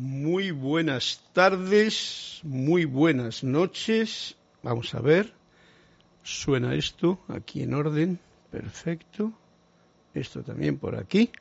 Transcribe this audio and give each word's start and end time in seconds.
Muy 0.00 0.52
buenas 0.52 1.20
tardes, 1.32 2.38
muy 2.44 2.84
buenas 2.84 3.42
noches. 3.42 4.36
Vamos 4.62 4.94
a 4.94 5.00
ver. 5.00 5.32
Suena 6.22 6.76
esto 6.76 7.18
aquí 7.26 7.64
en 7.64 7.74
orden. 7.74 8.20
Perfecto. 8.48 9.32
Esto 10.14 10.44
también 10.44 10.78
por 10.78 10.94
aquí. 10.94 11.32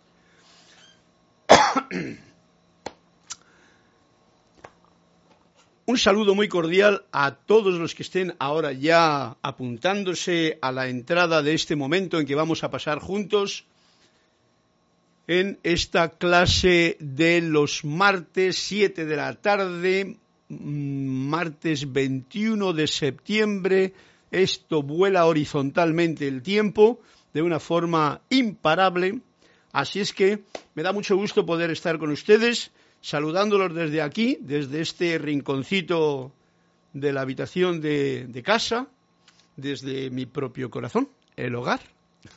Un 5.85 5.99
saludo 5.99 6.33
muy 6.33 6.47
cordial 6.47 7.05
a 7.11 7.35
todos 7.35 7.75
los 7.75 7.93
que 7.93 8.01
estén 8.01 8.35
ahora 8.39 8.71
ya 8.71 9.37
apuntándose 9.43 10.57
a 10.63 10.71
la 10.71 10.87
entrada 10.87 11.43
de 11.43 11.53
este 11.53 11.75
momento 11.75 12.19
en 12.19 12.25
que 12.25 12.33
vamos 12.33 12.63
a 12.63 12.71
pasar 12.71 12.97
juntos 12.97 13.67
en 15.27 15.59
esta 15.63 16.09
clase 16.09 16.95
de 17.01 17.41
los 17.41 17.83
martes 17.83 18.57
7 18.59 19.05
de 19.05 19.15
la 19.17 19.33
tarde, 19.33 20.17
mm, 20.47 21.29
martes 21.29 21.91
21 21.91 22.71
de 22.71 22.87
septiembre. 22.87 23.93
Esto 24.31 24.81
vuela 24.81 25.25
horizontalmente 25.25 26.27
el 26.27 26.41
tiempo 26.41 27.01
de 27.33 27.41
una 27.41 27.59
forma 27.59 28.21
imparable. 28.29 29.19
Así 29.73 29.99
es 29.99 30.13
que 30.13 30.43
me 30.75 30.83
da 30.83 30.93
mucho 30.93 31.17
gusto 31.17 31.45
poder 31.45 31.71
estar 31.71 31.99
con 31.99 32.09
ustedes 32.11 32.71
saludándolos 33.01 33.75
desde 33.75 34.01
aquí, 34.01 34.37
desde 34.39 34.81
este 34.81 35.17
rinconcito 35.17 36.31
de 36.93 37.11
la 37.13 37.21
habitación 37.21 37.81
de, 37.81 38.25
de 38.27 38.43
casa, 38.43 38.87
desde 39.57 40.09
mi 40.09 40.25
propio 40.25 40.69
corazón, 40.69 41.09
el 41.35 41.53
hogar. 41.55 41.81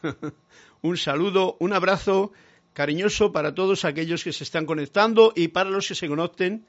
un 0.83 0.97
saludo, 0.97 1.57
un 1.61 1.73
abrazo 1.73 2.33
cariñoso 2.73 3.33
para 3.33 3.55
todos 3.55 3.85
aquellos 3.85 4.25
que 4.25 4.33
se 4.33 4.45
están 4.45 4.67
conectando 4.67 5.33
y 5.35 5.49
para 5.49 5.71
los 5.71 5.89
que 5.89 5.95
se 5.95 6.09
conecten 6.09 6.65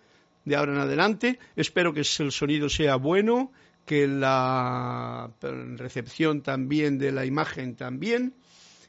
de 0.46 0.56
ahora 0.56 0.74
en 0.74 0.80
adelante. 0.80 1.40
Espero 1.56 1.94
que 1.94 2.02
el 2.02 2.32
sonido 2.32 2.70
sea 2.70 2.96
bueno, 2.96 3.52
que 3.86 4.08
la 4.08 5.32
recepción 5.78 6.42
también 6.42 6.98
de 6.98 7.12
la 7.12 7.26
imagen 7.26 7.76
también. 7.76 8.34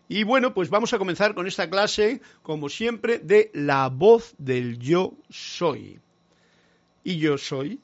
Y 0.09 0.25
bueno, 0.25 0.53
pues 0.53 0.69
vamos 0.69 0.93
a 0.93 0.99
comenzar 0.99 1.35
con 1.35 1.47
esta 1.47 1.71
clase, 1.71 2.21
como 2.43 2.69
siempre, 2.69 3.19
de 3.19 3.51
la 3.55 3.89
voz 3.89 4.35
del 4.39 4.79
yo 4.79 5.15
soy. 5.31 6.01
Y 7.05 7.17
yo 7.19 7.39
soy, 7.39 7.81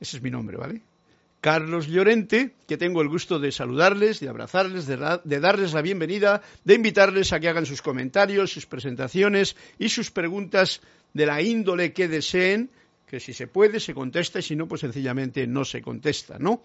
ese 0.00 0.16
es 0.16 0.22
mi 0.22 0.30
nombre, 0.30 0.56
¿vale? 0.56 0.82
Carlos 1.48 1.86
Llorente, 1.86 2.52
que 2.66 2.76
tengo 2.76 3.00
el 3.00 3.08
gusto 3.08 3.38
de 3.38 3.52
saludarles, 3.52 4.20
de 4.20 4.28
abrazarles, 4.28 4.86
de, 4.86 4.98
de, 5.24 5.40
darles 5.40 5.72
la 5.72 5.80
bienvenida, 5.80 6.42
de 6.62 6.74
invitarles 6.74 7.32
a 7.32 7.40
que 7.40 7.48
hagan 7.48 7.64
sus 7.64 7.80
comentarios, 7.80 8.52
sus 8.52 8.66
presentaciones 8.66 9.56
y 9.78 9.88
sus 9.88 10.10
preguntas 10.10 10.82
de 11.14 11.24
la 11.24 11.40
índole 11.40 11.94
que 11.94 12.06
deseen, 12.06 12.70
que 13.06 13.18
si 13.18 13.32
se 13.32 13.46
puede 13.46 13.80
se 13.80 13.94
contesta 13.94 14.40
y 14.40 14.42
si 14.42 14.56
no, 14.56 14.68
pues 14.68 14.82
sencillamente 14.82 15.46
no 15.46 15.64
se 15.64 15.80
contesta, 15.80 16.38
¿no? 16.38 16.60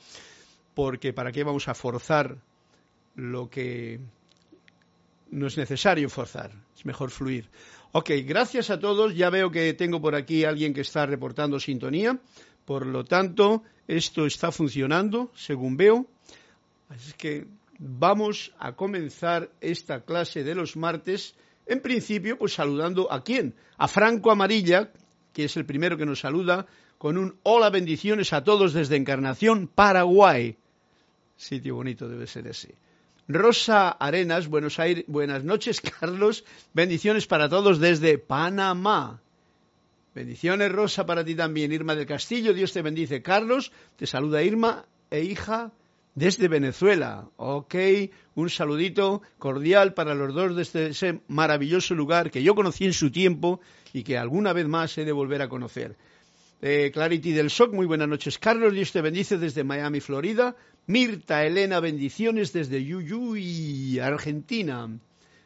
Porque 0.74 1.14
¿para 1.14 1.32
qué 1.32 1.46
vamos 1.46 1.70
a 1.70 1.76
forzar 1.76 2.36
lo 3.16 3.50
que 3.50 4.02
no 5.32 5.48
es 5.48 5.58
necesario 5.58 6.10
forzar, 6.10 6.52
es 6.78 6.86
mejor 6.86 7.10
fluir. 7.10 7.50
Ok, 7.94 8.10
gracias 8.26 8.70
a 8.70 8.82
todos. 8.82 9.16
Ya 9.16 9.30
veo 9.30 9.50
que 9.50 9.74
tengo 9.76 10.02
por 10.02 10.14
aquí 10.14 10.44
alguien 10.44 10.74
que 10.74 10.82
está 10.82 11.06
reportando 11.06 11.58
sintonía. 11.58 12.20
Por 12.66 12.86
lo 12.86 13.06
tanto, 13.06 13.64
esto 13.88 14.26
está 14.26 14.52
funcionando, 14.52 15.32
según 15.36 15.78
veo. 15.78 16.08
Así 16.90 17.14
que 17.18 17.48
vamos 17.80 18.54
a 18.60 18.74
comenzar 18.74 19.50
esta 19.62 20.06
clase 20.06 20.44
de 20.44 20.56
los 20.56 20.76
martes. 20.76 21.36
En 21.66 21.82
principio, 21.82 22.38
pues 22.38 22.54
saludando 22.54 23.12
a 23.12 23.24
quién? 23.24 23.56
A 23.78 23.88
Franco 23.88 24.32
Amarilla, 24.32 24.92
que 25.34 25.46
es 25.46 25.58
el 25.58 25.66
primero 25.66 25.98
que 25.98 26.06
nos 26.06 26.20
saluda, 26.20 26.68
con 26.98 27.18
un 27.18 27.38
hola 27.44 27.70
bendiciones 27.70 28.32
a 28.32 28.44
todos 28.44 28.74
desde 28.74 28.96
Encarnación, 28.96 29.68
Paraguay. 29.68 30.58
Sitio 31.36 31.76
bonito 31.76 32.08
debe 32.08 32.28
ser 32.28 32.48
ese. 32.48 32.76
Rosa 33.28 33.90
Arenas, 33.90 34.48
Buenos 34.48 34.80
Aires, 34.80 35.06
buenas 35.08 35.44
noches, 35.44 35.82
Carlos. 36.00 36.44
Bendiciones 36.74 37.26
para 37.28 37.50
todos 37.50 37.80
desde 37.80 38.18
Panamá. 38.18 39.23
Bendiciones, 40.16 40.72
Rosa, 40.72 41.06
para 41.06 41.26
ti 41.26 41.34
también. 41.34 41.72
Irma 41.72 41.96
del 41.96 42.06
Castillo, 42.06 42.54
Dios 42.54 42.72
te 42.72 42.82
bendice. 42.84 43.22
Carlos, 43.22 43.72
te 43.96 44.06
saluda 44.06 44.44
Irma 44.44 44.86
e 45.10 45.22
hija 45.22 45.72
desde 46.14 46.48
Venezuela. 46.48 47.30
Ok, 47.38 47.76
un 48.36 48.50
saludito 48.50 49.24
cordial 49.40 49.94
para 49.94 50.14
los 50.14 50.34
dos 50.34 50.56
desde 50.56 50.88
ese 50.88 51.22
maravilloso 51.28 51.96
lugar 51.96 52.30
que 52.30 52.44
yo 52.44 52.54
conocí 52.54 52.86
en 52.86 52.94
su 52.94 53.12
tiempo 53.12 53.60
y 53.92 54.04
que 54.04 54.18
alguna 54.18 54.54
vez 54.54 54.68
más 54.68 54.96
he 54.98 55.06
de 55.06 55.12
volver 55.12 55.42
a 55.42 55.50
conocer. 55.50 55.96
Eh, 56.62 56.92
Clarity 56.94 57.32
del 57.32 57.50
SOC, 57.50 57.74
muy 57.74 57.86
buenas 57.86 58.08
noches, 58.08 58.38
Carlos. 58.38 58.74
Dios 58.74 58.92
te 58.92 59.02
bendice 59.02 59.38
desde 59.38 59.64
Miami, 59.64 60.00
Florida. 60.00 60.56
Mirta 60.86 61.44
Elena, 61.46 61.80
bendiciones 61.80 62.54
desde 62.54 62.84
Yuyuy, 62.84 64.00
Argentina. 64.00 64.90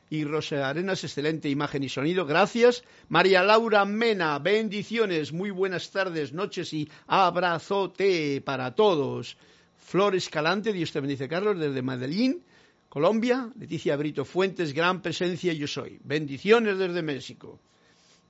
Y 0.09 0.23
Rosa 0.23 0.69
Arenas, 0.69 1.03
excelente 1.03 1.49
imagen 1.49 1.83
y 1.83 1.89
sonido, 1.89 2.25
gracias. 2.25 2.83
María 3.09 3.43
Laura 3.43 3.83
Mena, 3.83 4.39
bendiciones, 4.39 5.33
muy 5.33 5.51
buenas 5.51 5.91
tardes, 5.91 6.31
noches 6.31 6.71
y 6.71 6.89
abrazote 7.07 8.39
para 8.41 8.73
todos. 8.73 9.37
Flor 9.75 10.15
Escalante, 10.15 10.71
Dios 10.71 10.93
te 10.93 11.01
bendice, 11.01 11.27
Carlos, 11.27 11.59
desde 11.59 11.81
Medellín, 11.81 12.43
Colombia. 12.87 13.49
Leticia 13.59 13.97
Brito 13.97 14.23
Fuentes, 14.23 14.73
gran 14.73 15.01
presencia, 15.01 15.51
yo 15.51 15.67
soy. 15.67 15.99
Bendiciones 16.03 16.77
desde 16.77 17.01
México. 17.01 17.59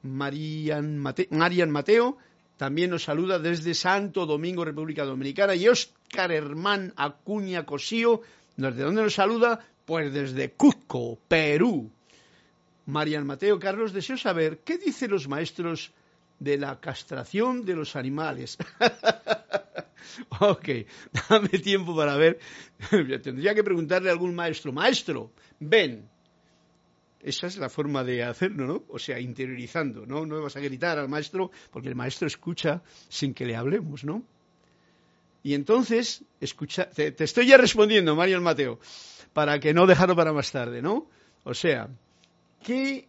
Marian, 0.01 0.97
Marian 1.29 1.69
Mateo, 1.69 2.17
también 2.57 2.89
nos 2.89 3.03
saluda 3.03 3.37
desde 3.37 3.75
Santo 3.75 4.25
Domingo, 4.25 4.65
República 4.65 5.05
Dominicana. 5.05 5.53
Y 5.53 5.67
Oscar 5.67 6.31
Hermán 6.31 6.93
Acuña 6.95 7.65
Cosío, 7.65 8.21
¿desde 8.55 8.81
dónde 8.81 9.03
nos 9.03 9.13
saluda? 9.13 9.59
Pues 9.87 10.11
desde 10.11 10.51
Cusco, 10.51 11.17
Perú. 11.29 11.89
Marian 12.87 13.25
Mateo 13.25 13.57
Carlos, 13.57 13.93
deseo 13.93 14.17
saber 14.17 14.59
qué 14.59 14.77
dicen 14.77 15.11
los 15.11 15.29
maestros 15.29 15.93
de 16.39 16.57
la 16.57 16.81
castración 16.81 17.63
de 17.63 17.73
los 17.73 17.95
animales. 17.95 18.57
ok, 20.41 20.67
dame 21.29 21.47
tiempo 21.63 21.95
para 21.95 22.17
ver. 22.17 22.37
Tendría 23.23 23.55
que 23.55 23.63
preguntarle 23.63 24.09
a 24.09 24.11
algún 24.11 24.35
maestro. 24.35 24.73
Maestro, 24.73 25.31
ven, 25.61 26.09
esa 27.21 27.47
es 27.47 27.55
la 27.55 27.69
forma 27.69 28.03
de 28.03 28.25
hacerlo, 28.25 28.67
¿no? 28.67 28.83
O 28.89 28.99
sea, 28.99 29.21
interiorizando, 29.21 30.05
¿no? 30.05 30.25
No 30.25 30.41
vas 30.41 30.57
a 30.57 30.59
gritar 30.59 30.99
al 30.99 31.07
maestro 31.07 31.49
porque 31.71 31.87
el 31.87 31.95
maestro 31.95 32.27
escucha 32.27 32.83
sin 33.07 33.33
que 33.33 33.45
le 33.45 33.55
hablemos, 33.55 34.03
¿no? 34.03 34.21
Y 35.43 35.53
entonces, 35.53 36.25
escucha, 36.41 36.89
te, 36.89 37.15
estoy 37.23 37.47
ya 37.47 37.55
respondiendo, 37.55 38.17
Mario 38.17 38.41
Mateo, 38.41 38.81
para 39.37 39.59
que 39.59 39.71
no 39.71 39.85
dejarlo 39.85 40.15
para 40.15 40.33
más 40.33 40.51
tarde, 40.51 40.81
¿no? 40.81 41.07
O 41.43 41.53
sea, 41.53 41.87
¿qué, 42.63 43.07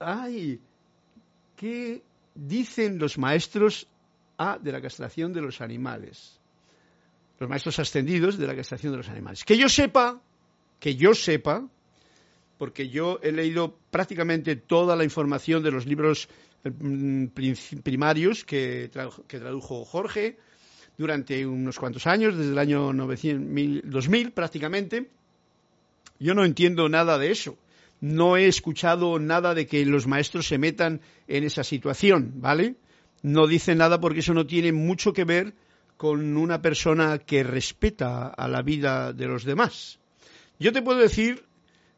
ay, 0.00 0.58
qué 1.54 2.02
dicen 2.34 2.98
los 2.98 3.18
maestros 3.18 3.86
A 4.36 4.58
de 4.58 4.72
la 4.72 4.80
castración 4.80 5.32
de 5.32 5.40
los 5.40 5.60
animales? 5.60 6.40
Los 7.38 7.48
maestros 7.48 7.78
ascendidos 7.78 8.36
de 8.36 8.48
la 8.48 8.56
castración 8.56 8.90
de 8.94 8.96
los 8.96 9.08
animales. 9.10 9.44
Que 9.44 9.56
yo 9.56 9.68
sepa, 9.68 10.20
que 10.80 10.96
yo 10.96 11.14
sepa, 11.14 11.64
porque 12.58 12.88
yo 12.88 13.20
he 13.22 13.30
leído 13.30 13.78
prácticamente 13.92 14.56
toda 14.56 14.96
la 14.96 15.04
información 15.04 15.62
de 15.62 15.70
los 15.70 15.86
libros 15.86 16.28
mm, 16.64 17.26
primarios 17.84 18.44
que, 18.44 18.90
tradujo 19.28 19.84
Jorge 19.84 20.36
durante 20.98 21.46
unos 21.46 21.78
cuantos 21.78 22.08
años, 22.08 22.36
desde 22.36 22.50
el 22.50 22.58
año 22.58 22.92
2000 22.92 24.32
prácticamente. 24.32 25.19
Yo 26.20 26.34
no 26.34 26.44
entiendo 26.44 26.88
nada 26.88 27.18
de 27.18 27.32
eso. 27.32 27.58
No 28.00 28.36
he 28.36 28.46
escuchado 28.46 29.18
nada 29.18 29.54
de 29.54 29.66
que 29.66 29.84
los 29.86 30.06
maestros 30.06 30.46
se 30.46 30.58
metan 30.58 31.00
en 31.26 31.44
esa 31.44 31.64
situación, 31.64 32.34
¿vale? 32.36 32.76
No 33.22 33.46
dice 33.46 33.74
nada 33.74 34.00
porque 34.00 34.20
eso 34.20 34.34
no 34.34 34.46
tiene 34.46 34.72
mucho 34.72 35.12
que 35.12 35.24
ver 35.24 35.54
con 35.96 36.36
una 36.36 36.62
persona 36.62 37.18
que 37.18 37.42
respeta 37.42 38.28
a 38.28 38.48
la 38.48 38.62
vida 38.62 39.12
de 39.12 39.26
los 39.26 39.44
demás. 39.44 39.98
Yo 40.58 40.72
te 40.72 40.82
puedo 40.82 40.98
decir 40.98 41.44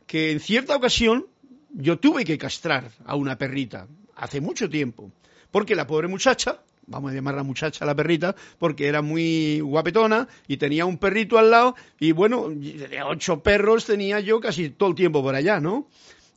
que 0.06 0.30
en 0.30 0.40
cierta 0.40 0.76
ocasión 0.76 1.26
yo 1.70 1.98
tuve 1.98 2.24
que 2.24 2.38
castrar 2.38 2.90
a 3.04 3.16
una 3.16 3.38
perrita 3.38 3.88
hace 4.14 4.40
mucho 4.40 4.68
tiempo, 4.68 5.10
porque 5.50 5.74
la 5.74 5.86
pobre 5.86 6.08
muchacha, 6.08 6.62
vamos 6.86 7.14
a 7.14 7.42
muchacha 7.42 7.84
a 7.84 7.86
la 7.86 7.94
perrita, 7.94 8.34
porque 8.58 8.86
era 8.86 9.02
muy 9.02 9.60
guapetona 9.60 10.28
y 10.46 10.56
tenía 10.56 10.84
un 10.86 10.98
perrito 10.98 11.38
al 11.38 11.50
lado 11.50 11.74
y 11.98 12.12
bueno, 12.12 12.48
de 12.50 13.02
ocho 13.02 13.42
perros 13.42 13.86
tenía 13.86 14.20
yo 14.20 14.40
casi 14.40 14.70
todo 14.70 14.90
el 14.90 14.94
tiempo 14.94 15.22
por 15.22 15.34
allá, 15.34 15.60
¿no? 15.60 15.88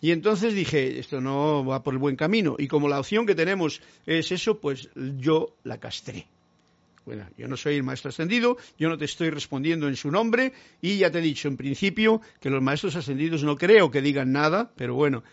Y 0.02 0.12
entonces 0.12 0.54
dije, 0.54 1.00
esto 1.00 1.20
no 1.22 1.66
va 1.66 1.82
por 1.82 1.94
el 1.94 2.00
buen 2.00 2.16
camino. 2.16 2.56
Y 2.60 2.68
como 2.68 2.88
la 2.88 3.00
opción 3.00 3.26
que 3.26 3.34
tenemos 3.34 3.82
es 4.06 4.32
eso, 4.32 4.60
pues 4.60 4.90
yo 4.96 5.56
la 5.64 5.80
castré. 5.80 6.28
Bueno, 7.06 7.28
yo 7.38 7.48
no 7.48 7.56
soy 7.56 7.76
el 7.76 7.84
maestro 7.84 8.10
ascendido, 8.10 8.58
yo 8.80 8.90
no 8.90 8.98
te 8.98 9.06
estoy 9.06 9.30
respondiendo 9.30 9.88
en 9.88 9.96
su 9.96 10.10
nombre 10.10 10.54
y 10.82 10.98
ya 10.98 11.12
te 11.12 11.20
he 11.20 11.22
dicho 11.22 11.48
en 11.48 11.56
principio 11.56 12.20
que 12.40 12.50
los 12.50 12.64
maestros 12.64 12.96
ascendidos 12.96 13.44
no 13.44 13.56
creo 13.58 13.92
que 13.92 14.02
digan 14.02 14.32
nada, 14.32 14.72
pero 14.76 14.96
bueno, 14.96 15.24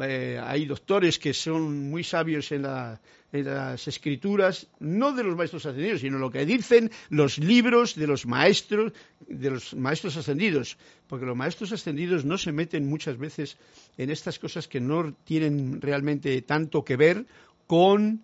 eh, 0.00 0.40
hay 0.42 0.64
doctores 0.66 1.18
que 1.18 1.34
son 1.34 1.90
muy 1.90 2.04
sabios 2.04 2.52
en, 2.52 2.62
las 2.62 3.88
escrituras, 3.88 4.68
no 4.78 5.12
de 5.12 5.24
los 5.24 5.36
maestros 5.36 5.66
ascendidos, 5.66 6.00
sino 6.00 6.18
lo 6.18 6.30
que 6.30 6.46
dicen 6.46 6.90
los 7.10 7.38
libros 7.38 7.94
de 7.94 8.06
los 8.06 8.24
maestros, 8.26 8.92
de 9.26 9.50
los 9.50 9.74
maestros 9.74 10.16
ascendidos, 10.16 10.78
porque 11.08 11.26
los 11.26 11.36
maestros 11.36 11.72
ascendidos 11.72 12.24
no 12.24 12.38
se 12.38 12.52
meten 12.52 12.88
muchas 12.88 13.18
veces 13.18 13.58
en 13.96 14.10
estas 14.10 14.38
cosas 14.38 14.68
que 14.68 14.80
no 14.80 15.14
tienen 15.24 15.80
realmente 15.80 16.40
tanto 16.42 16.84
que 16.84 16.96
ver 16.96 17.26
con 17.66 18.22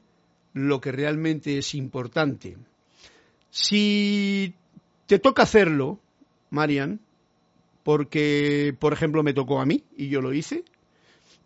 lo 0.52 0.80
que 0.80 0.92
realmente 0.92 1.58
es 1.58 1.74
importante. 1.74 2.56
Si 3.50 4.54
te 5.06 5.18
toca 5.18 5.42
hacerlo, 5.42 6.00
Marian, 6.50 7.00
porque, 7.82 8.74
por 8.78 8.92
ejemplo, 8.92 9.22
me 9.22 9.34
tocó 9.34 9.60
a 9.60 9.66
mí 9.66 9.84
y 9.96 10.08
yo 10.08 10.20
lo 10.22 10.32
hice, 10.32 10.64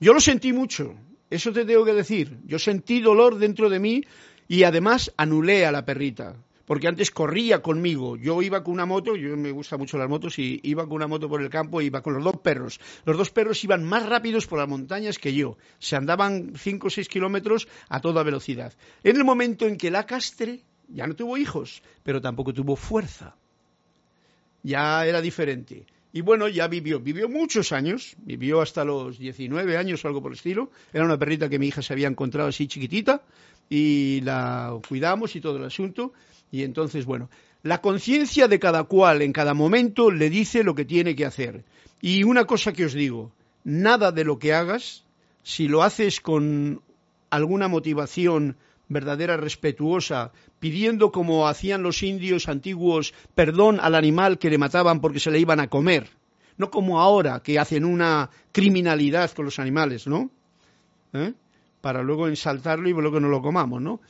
yo 0.01 0.13
lo 0.13 0.21
sentí 0.21 0.53
mucho, 0.53 0.95
eso 1.31 1.53
te 1.53 1.65
tengo 1.65 1.85
que 1.85 1.93
decir. 1.93 2.39
Yo 2.45 2.59
sentí 2.59 3.01
dolor 3.01 3.39
dentro 3.39 3.69
de 3.69 3.79
mí 3.79 4.05
y 4.47 4.63
además 4.63 5.13
anulé 5.17 5.67
a 5.67 5.73
la 5.73 5.85
perrita, 5.85 6.37
porque 6.65 6.89
antes 6.89 7.11
corría 7.11 7.61
conmigo. 7.61 8.17
Yo 8.17 8.41
iba 8.41 8.65
con 8.65 8.75
una 8.75 8.87
moto, 8.87 9.15
yo 9.15 9.37
me 9.37 9.51
gustan 9.51 9.79
mucho 9.79 9.99
las 9.99 10.09
motos, 10.09 10.39
y 10.39 10.61
iba 10.63 10.85
con 10.85 10.95
una 10.95 11.07
moto 11.07 11.29
por 11.29 11.43
el 11.43 11.51
campo 11.51 11.81
y 11.81 11.87
iba 11.87 12.03
con 12.03 12.15
los 12.15 12.25
dos 12.25 12.39
perros. 12.39 12.81
Los 13.05 13.19
dos 13.19 13.31
perros 13.31 13.63
iban 13.65 13.85
más 13.85 14.07
rápidos 14.07 14.47
por 14.47 14.59
las 14.59 14.69
montañas 14.69 15.19
que 15.19 15.35
yo. 15.35 15.59
Se 15.79 15.97
andaban 15.97 16.53
5 16.57 16.87
o 16.87 16.91
6 16.91 17.09
kilómetros 17.09 17.69
a 17.89 18.01
toda 18.01 18.23
velocidad. 18.23 18.73
En 19.05 19.17
el 19.17 19.25
momento 19.25 19.67
en 19.67 19.77
que 19.77 19.91
la 19.91 20.07
castre, 20.07 20.63
ya 20.89 21.07
no 21.07 21.15
tuvo 21.15 21.37
hijos, 21.37 21.83
pero 22.03 22.23
tampoco 22.23 22.55
tuvo 22.55 22.77
fuerza. 22.77 23.37
Ya 24.63 25.07
era 25.07 25.21
diferente. 25.21 25.87
Y 26.13 26.23
bueno, 26.23 26.49
ya 26.49 26.69
vivió, 26.69 27.01
vivió 27.01 27.29
muchos 27.29 27.73
años, 27.73 28.17
vivió 28.19 28.63
hasta 28.63 28.85
los 28.85 29.19
19 29.19 29.77
años 29.77 30.05
algo 30.05 30.23
por 30.23 30.33
el 30.33 30.39
estilo. 30.39 30.71
Era 30.93 31.05
una 31.05 31.19
perrita 31.19 31.49
que 31.49 31.59
mi 31.59 31.69
hija 31.69 31.83
se 31.83 31.93
había 31.93 32.09
encontrado 32.09 32.49
así 32.49 32.67
chiquitita 32.67 33.23
y 33.69 34.21
la 34.23 34.79
cuidamos 34.89 35.37
y 35.37 35.41
todo 35.41 35.59
el 35.59 35.65
asunto. 35.65 36.13
Y 36.51 36.63
entonces, 36.63 37.05
bueno, 37.05 37.29
la 37.63 37.83
conciencia 37.83 38.49
de 38.49 38.59
cada 38.59 38.85
cual 38.85 39.21
en 39.21 39.33
cada 39.33 39.53
momento 39.53 40.11
le 40.11 40.31
dice 40.31 40.65
lo 40.65 40.75
que 40.75 40.87
tiene 40.87 41.15
que 41.15 41.27
hacer. 41.27 41.65
Y 42.01 42.23
una 42.23 42.47
cosa 42.47 42.73
que 42.73 42.87
os 42.87 42.95
digo, 42.95 43.33
nada 43.65 44.11
de 44.11 44.25
lo 44.25 44.39
que 44.39 44.55
hagas, 44.55 45.05
si 45.43 45.69
lo 45.69 45.83
haces 45.83 46.21
con 46.21 46.81
alguna 47.31 47.69
motivación 47.69 48.57
verdadera 48.89 49.37
respetuosa, 49.37 50.33
pidiendo 50.59 51.13
como 51.13 51.47
hacían 51.47 51.83
los 51.83 52.03
indios 52.03 52.49
antiguos 52.49 53.15
perdón 53.35 53.79
al 53.81 53.95
animal 53.95 54.39
que 54.39 54.51
le 54.51 54.59
mataban 54.59 55.01
porque 55.01 55.21
se 55.21 55.31
le 55.31 55.39
iban 55.39 55.61
a 55.61 55.69
comer, 55.69 56.09
no 56.57 56.71
como 56.71 57.01
ahora 57.01 57.41
que 57.43 57.59
hacen 57.59 57.85
una 57.85 58.31
criminalidad 58.53 59.31
con 59.33 59.45
los 59.45 59.59
animales, 59.59 60.07
¿no? 60.07 60.31
¿Eh? 61.13 61.35
Para 61.81 62.03
luego 62.03 62.29
ensaltarlo 62.29 62.89
y 62.89 62.93
luego 62.93 63.21
no 63.21 63.29
lo 63.29 63.43
comamos, 63.43 63.81
¿no? 63.81 64.01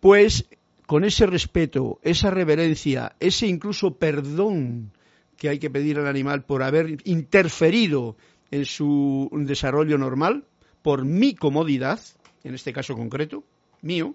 Pues 0.00 0.46
con 0.86 1.04
ese 1.04 1.26
respeto, 1.26 1.98
esa 2.02 2.30
reverencia, 2.30 3.16
ese 3.18 3.46
incluso 3.46 3.96
perdón 3.96 4.92
que 5.36 5.48
hay 5.48 5.58
que 5.58 5.70
pedir 5.70 5.98
al 5.98 6.06
animal 6.06 6.44
por 6.44 6.62
haber 6.62 6.98
interferido 7.04 8.16
en 8.50 8.64
su 8.64 9.28
desarrollo 9.32 9.98
normal, 9.98 10.44
por 10.82 11.04
mi 11.04 11.34
comodidad, 11.34 12.00
en 12.44 12.54
este 12.54 12.72
caso 12.72 12.94
concreto, 12.94 13.42
mío, 13.82 14.14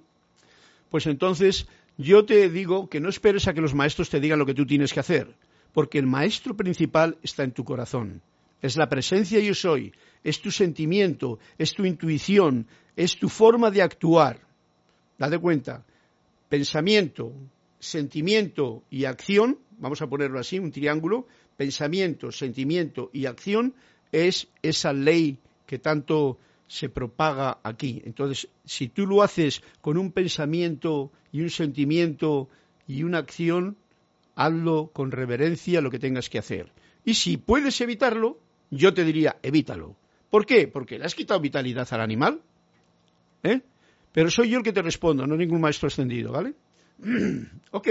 pues 0.90 1.08
entonces 1.08 1.68
yo 1.98 2.26
te 2.26 2.50
digo 2.50 2.90
que 2.90 3.00
no 3.00 3.10
esperes 3.10 3.48
a 3.48 3.54
que 3.54 3.62
los 3.62 3.74
maestros 3.74 4.10
te 4.10 4.20
digan 4.20 4.40
lo 4.40 4.46
que 4.46 4.54
tú 4.54 4.66
tienes 4.66 4.94
que 4.94 5.00
hacer, 5.00 5.36
porque 5.74 6.00
el 6.00 6.08
maestro 6.08 6.56
principal 6.56 7.18
está 7.24 7.44
en 7.44 7.52
tu 7.52 7.64
corazón. 7.64 8.22
Es 8.62 8.78
la 8.78 8.90
presencia 8.90 9.40
yo 9.40 9.56
soy, 9.56 9.94
es 10.24 10.42
tu 10.42 10.52
sentimiento, 10.52 11.40
es 11.58 11.74
tu 11.74 11.86
intuición, 11.86 12.68
es 12.96 13.18
tu 13.18 13.30
forma 13.30 13.72
de 13.72 13.82
actuar. 13.82 14.40
Date 15.18 15.40
cuenta, 15.40 15.84
pensamiento, 16.50 17.34
sentimiento 17.80 18.84
y 18.90 19.06
acción, 19.06 19.58
vamos 19.80 20.02
a 20.02 20.08
ponerlo 20.08 20.40
así, 20.40 20.60
un 20.60 20.72
triángulo, 20.72 21.28
pensamiento, 21.58 22.32
sentimiento 22.32 23.10
y 23.14 23.26
acción 23.26 23.74
es 24.12 24.48
esa 24.62 24.94
ley 24.94 25.38
que 25.66 25.80
tanto 25.80 26.38
se 26.72 26.88
propaga 26.88 27.60
aquí. 27.64 28.02
Entonces, 28.06 28.48
si 28.64 28.88
tú 28.88 29.06
lo 29.06 29.24
haces 29.24 29.62
con 29.82 29.98
un 29.98 30.14
pensamiento 30.14 31.12
y 31.34 31.42
un 31.42 31.50
sentimiento 31.50 32.48
y 32.88 33.04
una 33.04 33.18
acción, 33.18 33.76
hazlo 34.36 34.90
con 34.94 35.12
reverencia 35.12 35.82
lo 35.82 35.92
que 35.92 36.00
tengas 36.00 36.30
que 36.30 36.40
hacer. 36.40 36.72
Y 37.04 37.16
si 37.16 37.36
puedes 37.36 37.82
evitarlo, 37.82 38.40
yo 38.70 38.94
te 38.94 39.04
diría, 39.04 39.36
evítalo. 39.44 39.98
¿Por 40.30 40.46
qué? 40.46 40.70
Porque 40.70 40.98
le 40.98 41.04
has 41.04 41.14
quitado 41.14 41.42
vitalidad 41.42 41.90
al 41.92 42.00
animal. 42.00 42.42
¿eh? 43.44 43.60
Pero 44.14 44.32
soy 44.32 44.52
yo 44.52 44.60
el 44.60 44.64
que 44.64 44.72
te 44.72 44.82
respondo, 44.82 45.28
no 45.28 45.36
ningún 45.36 45.60
maestro 45.60 45.88
ascendido, 45.88 46.32
¿vale? 46.32 46.54
ok, 47.72 47.88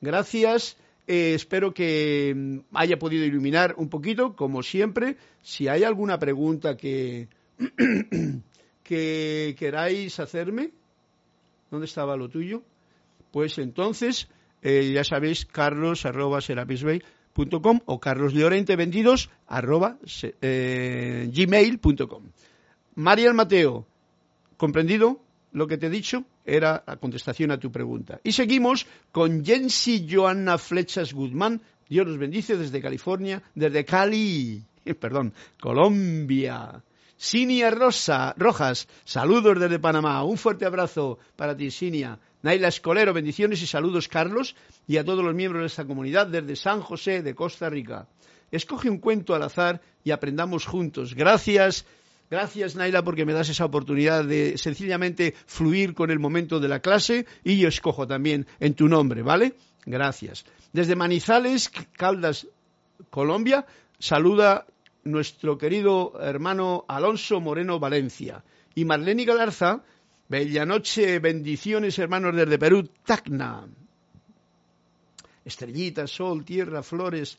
gracias. 0.00 0.78
Eh, 1.06 1.34
espero 1.34 1.74
que 1.74 2.32
mm, 2.34 2.58
haya 2.72 2.98
podido 2.98 3.26
iluminar 3.26 3.74
un 3.76 3.90
poquito, 3.90 4.34
como 4.34 4.62
siempre. 4.62 5.18
Si 5.42 5.68
hay 5.68 5.84
alguna 5.84 6.18
pregunta 6.18 6.78
que, 6.78 7.28
que 8.82 9.56
queráis 9.58 10.20
hacerme, 10.20 10.70
¿dónde 11.70 11.86
estaba 11.86 12.16
lo 12.16 12.28
tuyo? 12.28 12.62
Pues 13.30 13.58
entonces, 13.58 14.28
eh, 14.62 14.92
ya 14.94 15.04
sabéis, 15.04 15.44
carlos 15.46 16.06
arroba 16.06 16.40
o 17.84 18.00
carlos 18.00 18.32
vendidos 18.76 19.30
arroba 19.46 19.98
eh, 20.40 21.30
gmail.com. 21.32 22.22
Mariel 22.94 23.34
Mateo, 23.34 23.86
¿comprendido 24.56 25.20
lo 25.52 25.66
que 25.66 25.76
te 25.76 25.86
he 25.86 25.90
dicho? 25.90 26.24
Era 26.44 26.82
la 26.86 26.96
contestación 26.96 27.50
a 27.50 27.58
tu 27.58 27.70
pregunta. 27.70 28.20
Y 28.24 28.32
seguimos 28.32 28.86
con 29.12 29.44
Jensi 29.44 30.06
Joanna 30.10 30.58
Flechas 30.58 31.12
Guzmán. 31.12 31.60
Dios 31.88 32.06
los 32.06 32.18
bendice 32.18 32.56
desde 32.56 32.80
California, 32.80 33.42
desde 33.54 33.84
Cali, 33.84 34.62
perdón, 35.00 35.34
Colombia. 35.60 36.82
Sinia 37.16 37.70
Rosa, 37.70 38.34
Rojas, 38.36 38.88
saludos 39.04 39.58
desde 39.58 39.78
Panamá. 39.78 40.22
Un 40.22 40.36
fuerte 40.36 40.66
abrazo 40.66 41.18
para 41.34 41.56
ti, 41.56 41.70
Sinia. 41.70 42.18
Naila 42.42 42.68
Escolero, 42.68 43.14
bendiciones 43.14 43.62
y 43.62 43.66
saludos, 43.66 44.06
Carlos, 44.06 44.54
y 44.86 44.98
a 44.98 45.04
todos 45.04 45.24
los 45.24 45.34
miembros 45.34 45.62
de 45.62 45.66
esta 45.66 45.86
comunidad 45.86 46.26
desde 46.26 46.56
San 46.56 46.80
José 46.80 47.22
de 47.22 47.34
Costa 47.34 47.70
Rica. 47.70 48.06
Escoge 48.50 48.90
un 48.90 48.98
cuento 48.98 49.34
al 49.34 49.42
azar 49.42 49.80
y 50.04 50.10
aprendamos 50.10 50.66
juntos. 50.66 51.14
Gracias. 51.14 51.86
Gracias, 52.30 52.76
Naila, 52.76 53.02
porque 53.02 53.24
me 53.24 53.32
das 53.32 53.48
esa 53.48 53.64
oportunidad 53.64 54.24
de 54.24 54.58
sencillamente 54.58 55.34
fluir 55.46 55.94
con 55.94 56.10
el 56.10 56.18
momento 56.18 56.60
de 56.60 56.68
la 56.68 56.80
clase 56.80 57.24
y 57.44 57.56
yo 57.58 57.68
escojo 57.68 58.06
también 58.06 58.46
en 58.58 58.74
tu 58.74 58.88
nombre, 58.88 59.22
¿vale? 59.22 59.54
Gracias. 59.84 60.44
Desde 60.72 60.96
Manizales, 60.96 61.70
Caldas, 61.92 62.48
Colombia, 63.10 63.64
saluda 63.98 64.66
nuestro 65.06 65.56
querido 65.56 66.12
hermano 66.20 66.84
Alonso 66.88 67.40
Moreno 67.40 67.78
Valencia. 67.78 68.44
Y 68.74 68.84
Marlene 68.84 69.24
Galarza, 69.24 69.82
bella 70.28 70.66
noche, 70.66 71.18
bendiciones 71.18 71.98
hermanos 71.98 72.36
desde 72.36 72.58
Perú, 72.58 72.88
Tacna. 73.04 73.66
Estrellitas, 75.44 76.10
sol, 76.10 76.44
tierra, 76.44 76.82
flores, 76.82 77.38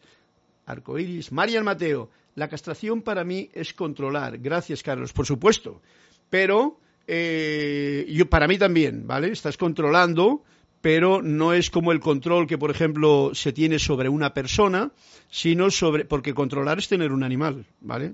arcoíris. 0.65 1.31
Marian 1.31 1.65
Mateo, 1.65 2.09
la 2.35 2.47
castración 2.47 3.01
para 3.01 3.23
mí 3.23 3.49
es 3.53 3.73
controlar. 3.73 4.37
Gracias, 4.37 4.81
Carlos, 4.81 5.13
por 5.13 5.25
supuesto. 5.25 5.81
Pero 6.29 6.79
eh, 7.05 8.05
yo, 8.09 8.29
para 8.29 8.47
mí 8.47 8.57
también, 8.57 9.07
¿vale? 9.07 9.31
Estás 9.31 9.57
controlando 9.57 10.43
pero 10.81 11.21
no 11.21 11.53
es 11.53 11.69
como 11.69 11.91
el 11.91 11.99
control 11.99 12.47
que, 12.47 12.57
por 12.57 12.71
ejemplo, 12.71 13.31
se 13.33 13.53
tiene 13.53 13.79
sobre 13.79 14.09
una 14.09 14.33
persona, 14.33 14.91
sino 15.29 15.71
sobre. 15.71 16.05
porque 16.05 16.33
controlar 16.33 16.79
es 16.79 16.87
tener 16.87 17.11
un 17.11 17.23
animal, 17.23 17.65
¿vale? 17.81 18.13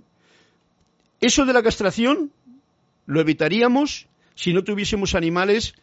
Eso 1.20 1.46
de 1.46 1.54
la 1.54 1.64
castración 1.64 2.32
lo 3.06 3.22
evitaríamos 3.22 4.08
si 4.36 4.54
no 4.54 4.64
tuviésemos 4.64 5.16
animales 5.16 5.76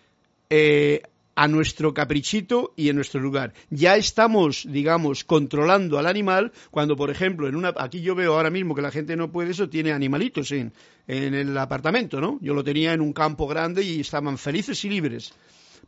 eh, 0.48 1.02
a 1.34 1.48
nuestro 1.48 1.94
caprichito 1.94 2.72
y 2.76 2.88
en 2.88 2.96
nuestro 2.96 3.20
lugar. 3.20 3.54
Ya 3.70 3.96
estamos, 3.96 4.66
digamos, 4.68 5.24
controlando 5.24 5.98
al 5.98 6.06
animal 6.06 6.52
cuando, 6.70 6.96
por 6.96 7.10
ejemplo, 7.10 7.48
en 7.48 7.56
una, 7.56 7.72
aquí 7.78 8.02
yo 8.02 8.14
veo 8.14 8.34
ahora 8.34 8.50
mismo 8.50 8.74
que 8.74 8.82
la 8.82 8.90
gente 8.90 9.16
no 9.16 9.30
puede 9.30 9.52
eso, 9.52 9.68
tiene 9.68 9.92
animalitos 9.92 10.52
en, 10.52 10.72
en 11.06 11.34
el 11.34 11.56
apartamento, 11.56 12.20
¿no? 12.20 12.38
Yo 12.42 12.52
lo 12.52 12.64
tenía 12.64 12.92
en 12.92 13.00
un 13.00 13.12
campo 13.12 13.46
grande 13.46 13.82
y 13.82 14.00
estaban 14.00 14.36
felices 14.36 14.84
y 14.84 14.90
libres. 14.90 15.32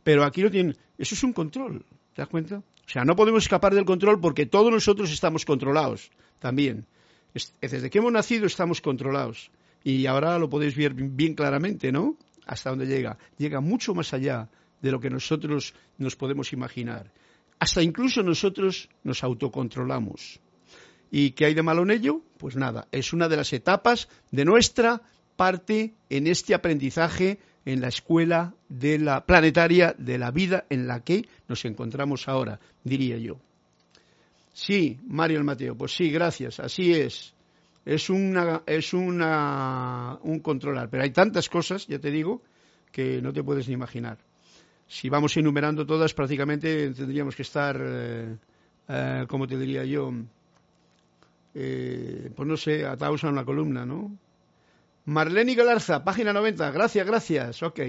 Pero 0.03 0.23
aquí 0.23 0.41
lo 0.41 0.51
tienen. 0.51 0.77
Eso 0.97 1.15
es 1.15 1.23
un 1.23 1.33
control. 1.33 1.85
¿Te 2.13 2.21
das 2.21 2.29
cuenta? 2.29 2.57
O 2.57 2.89
sea, 2.89 3.05
no 3.05 3.15
podemos 3.15 3.43
escapar 3.43 3.73
del 3.73 3.85
control 3.85 4.19
porque 4.19 4.45
todos 4.45 4.71
nosotros 4.71 5.11
estamos 5.11 5.45
controlados 5.45 6.11
también. 6.39 6.85
Desde 7.61 7.89
que 7.89 7.97
hemos 7.97 8.11
nacido 8.11 8.45
estamos 8.45 8.81
controlados. 8.81 9.49
Y 9.83 10.05
ahora 10.05 10.37
lo 10.37 10.49
podéis 10.49 10.75
ver 10.75 10.93
bien 10.93 11.33
claramente, 11.33 11.91
¿no? 11.91 12.17
Hasta 12.45 12.69
dónde 12.69 12.85
llega. 12.85 13.17
Llega 13.37 13.61
mucho 13.61 13.93
más 13.93 14.13
allá 14.13 14.49
de 14.81 14.91
lo 14.91 14.99
que 14.99 15.09
nosotros 15.09 15.73
nos 15.97 16.15
podemos 16.15 16.53
imaginar. 16.53 17.11
Hasta 17.59 17.81
incluso 17.81 18.21
nosotros 18.21 18.89
nos 19.03 19.23
autocontrolamos. 19.23 20.39
¿Y 21.09 21.31
qué 21.31 21.45
hay 21.45 21.53
de 21.53 21.63
malo 21.63 21.83
en 21.83 21.91
ello? 21.91 22.21
Pues 22.37 22.55
nada, 22.55 22.87
es 22.91 23.13
una 23.13 23.29
de 23.29 23.37
las 23.37 23.53
etapas 23.53 24.09
de 24.31 24.45
nuestra 24.45 25.01
parte 25.35 25.93
en 26.09 26.27
este 26.27 26.53
aprendizaje 26.53 27.39
en 27.65 27.81
la 27.81 27.87
escuela 27.87 28.53
de 28.69 28.99
la 28.99 29.25
planetaria 29.25 29.95
de 29.97 30.17
la 30.17 30.31
vida 30.31 30.65
en 30.69 30.87
la 30.87 31.03
que 31.03 31.25
nos 31.47 31.65
encontramos 31.65 32.27
ahora, 32.27 32.59
diría 32.83 33.17
yo. 33.17 33.39
Sí, 34.53 34.99
Mario 35.07 35.39
el 35.39 35.43
Mateo, 35.43 35.75
pues 35.75 35.95
sí, 35.95 36.09
gracias, 36.11 36.59
así 36.59 36.93
es. 36.93 37.33
Es 37.85 38.09
una 38.09 38.63
es 38.65 38.93
una 38.93 40.17
un 40.21 40.39
controlar, 40.39 40.89
pero 40.89 41.03
hay 41.03 41.11
tantas 41.11 41.49
cosas, 41.49 41.87
ya 41.87 41.99
te 41.99 42.11
digo, 42.11 42.41
que 42.91 43.21
no 43.21 43.33
te 43.33 43.43
puedes 43.43 43.67
ni 43.67 43.73
imaginar. 43.73 44.17
Si 44.87 45.09
vamos 45.09 45.35
enumerando 45.37 45.85
todas, 45.85 46.13
prácticamente 46.13 46.91
tendríamos 46.91 47.35
que 47.35 47.41
estar, 47.41 47.81
eh, 47.83 48.37
eh, 48.87 49.25
como 49.27 49.47
te 49.47 49.57
diría 49.57 49.83
yo, 49.85 50.13
eh, 51.55 52.31
pues 52.35 52.47
no 52.47 52.55
sé, 52.55 52.85
atados 52.85 53.23
a 53.23 53.29
una 53.29 53.43
columna, 53.43 53.85
¿no? 53.85 54.15
Marlene 55.05 55.55
Galarza, 55.55 56.03
página 56.03 56.33
90. 56.33 56.71
Gracias, 56.71 57.05
gracias. 57.05 57.63
Ok. 57.63 57.79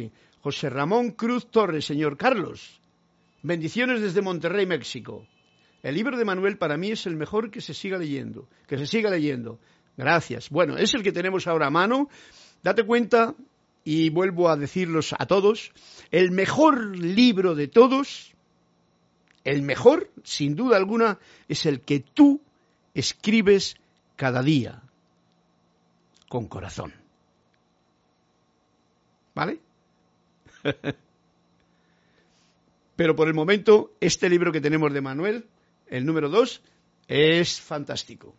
José 0.40 0.68
Ramón 0.68 1.12
Cruz 1.12 1.50
Torres, 1.50 1.84
señor 1.84 2.16
Carlos. 2.16 2.80
Bendiciones 3.42 4.00
desde 4.00 4.20
Monterrey, 4.20 4.66
México. 4.66 5.26
El 5.82 5.94
libro 5.94 6.16
de 6.16 6.24
Manuel 6.24 6.58
para 6.58 6.76
mí 6.76 6.90
es 6.90 7.06
el 7.06 7.16
mejor 7.16 7.50
que 7.50 7.60
se 7.60 7.74
siga 7.74 7.98
leyendo. 7.98 8.48
Que 8.66 8.78
se 8.78 8.86
siga 8.86 9.10
leyendo. 9.10 9.60
Gracias. 9.96 10.50
Bueno, 10.50 10.76
es 10.76 10.92
el 10.94 11.02
que 11.02 11.12
tenemos 11.12 11.46
ahora 11.46 11.68
a 11.68 11.70
mano. 11.70 12.08
Date 12.62 12.84
cuenta, 12.84 13.34
y 13.84 14.08
vuelvo 14.08 14.48
a 14.48 14.56
decirlos 14.56 15.14
a 15.18 15.26
todos, 15.26 15.72
el 16.10 16.30
mejor 16.30 16.96
libro 16.96 17.54
de 17.54 17.68
todos, 17.68 18.32
el 19.44 19.62
mejor, 19.62 20.10
sin 20.24 20.56
duda 20.56 20.78
alguna, 20.78 21.18
es 21.48 21.66
el 21.66 21.82
que 21.82 22.00
tú 22.00 22.40
escribes 22.94 23.76
cada 24.16 24.42
día 24.42 24.82
con 26.28 26.48
corazón. 26.48 27.03
¿Vale? 29.34 29.58
Pero 32.96 33.16
por 33.16 33.28
el 33.28 33.34
momento, 33.34 33.92
este 34.00 34.28
libro 34.28 34.52
que 34.52 34.60
tenemos 34.60 34.92
de 34.92 35.00
Manuel, 35.00 35.46
el 35.88 36.06
número 36.06 36.28
2, 36.28 36.62
es 37.08 37.60
fantástico. 37.60 38.34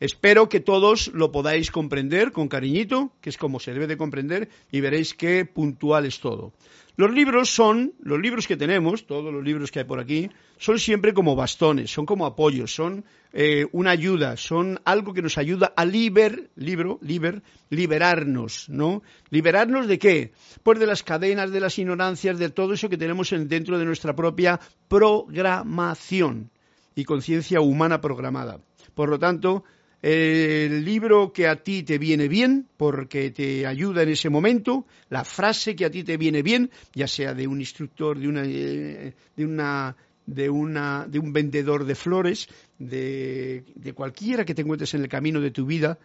Espero 0.00 0.48
que 0.48 0.60
todos 0.60 1.08
lo 1.12 1.30
podáis 1.30 1.70
comprender 1.70 2.32
con 2.32 2.48
cariñito, 2.48 3.12
que 3.20 3.28
es 3.28 3.36
como 3.36 3.60
se 3.60 3.74
debe 3.74 3.86
de 3.86 3.98
comprender, 3.98 4.48
y 4.72 4.80
veréis 4.80 5.12
qué 5.12 5.44
puntual 5.44 6.06
es 6.06 6.20
todo. 6.20 6.54
Los 6.96 7.12
libros 7.12 7.50
son, 7.50 7.92
los 8.00 8.18
libros 8.18 8.46
que 8.46 8.56
tenemos, 8.56 9.06
todos 9.06 9.32
los 9.32 9.44
libros 9.44 9.70
que 9.70 9.80
hay 9.80 9.84
por 9.84 10.00
aquí, 10.00 10.30
son 10.56 10.78
siempre 10.78 11.12
como 11.12 11.36
bastones, 11.36 11.90
son 11.90 12.06
como 12.06 12.24
apoyos, 12.24 12.74
son 12.74 13.04
eh, 13.34 13.66
una 13.72 13.90
ayuda, 13.90 14.38
son 14.38 14.80
algo 14.86 15.12
que 15.12 15.20
nos 15.20 15.36
ayuda 15.36 15.72
a 15.76 15.84
liber, 15.84 16.50
libro, 16.56 16.98
liber, 17.02 17.42
liberarnos, 17.68 18.70
¿no? 18.70 19.02
¿Liberarnos 19.28 19.86
de 19.86 19.98
qué? 19.98 20.32
Pues 20.62 20.78
de 20.78 20.86
las 20.86 21.02
cadenas, 21.02 21.52
de 21.52 21.60
las 21.60 21.78
ignorancias, 21.78 22.38
de 22.38 22.48
todo 22.48 22.72
eso 22.72 22.88
que 22.88 22.96
tenemos 22.96 23.30
dentro 23.30 23.78
de 23.78 23.84
nuestra 23.84 24.16
propia 24.16 24.60
programación 24.88 26.50
y 26.94 27.04
conciencia 27.04 27.60
humana 27.60 28.00
programada. 28.00 28.60
Por 28.94 29.08
lo 29.08 29.18
tanto, 29.18 29.64
el 30.02 30.84
libro 30.84 31.32
que 31.32 31.46
a 31.46 31.56
ti 31.56 31.82
te 31.82 31.98
viene 31.98 32.28
bien, 32.28 32.66
porque 32.76 33.30
te 33.30 33.66
ayuda 33.66 34.02
en 34.02 34.10
ese 34.10 34.30
momento, 34.30 34.86
la 35.08 35.24
frase 35.24 35.76
que 35.76 35.84
a 35.84 35.90
ti 35.90 36.04
te 36.04 36.16
viene 36.16 36.42
bien, 36.42 36.70
ya 36.94 37.06
sea 37.06 37.34
de 37.34 37.46
un 37.46 37.60
instructor, 37.60 38.18
de 38.18 38.28
una, 38.28 38.42
eh, 38.44 39.14
de 39.36 39.44
una 39.44 39.96
de, 40.26 40.48
una, 40.48 41.06
de 41.08 41.18
un 41.18 41.32
vendedor 41.32 41.84
de 41.84 41.94
flores, 41.94 42.48
de, 42.78 43.64
de 43.74 43.92
cualquiera 43.92 44.44
que 44.44 44.54
te 44.54 44.62
encuentres 44.62 44.94
en 44.94 45.02
el 45.02 45.08
camino 45.08 45.40
de 45.40 45.50
tu 45.50 45.66
vida, 45.66 45.98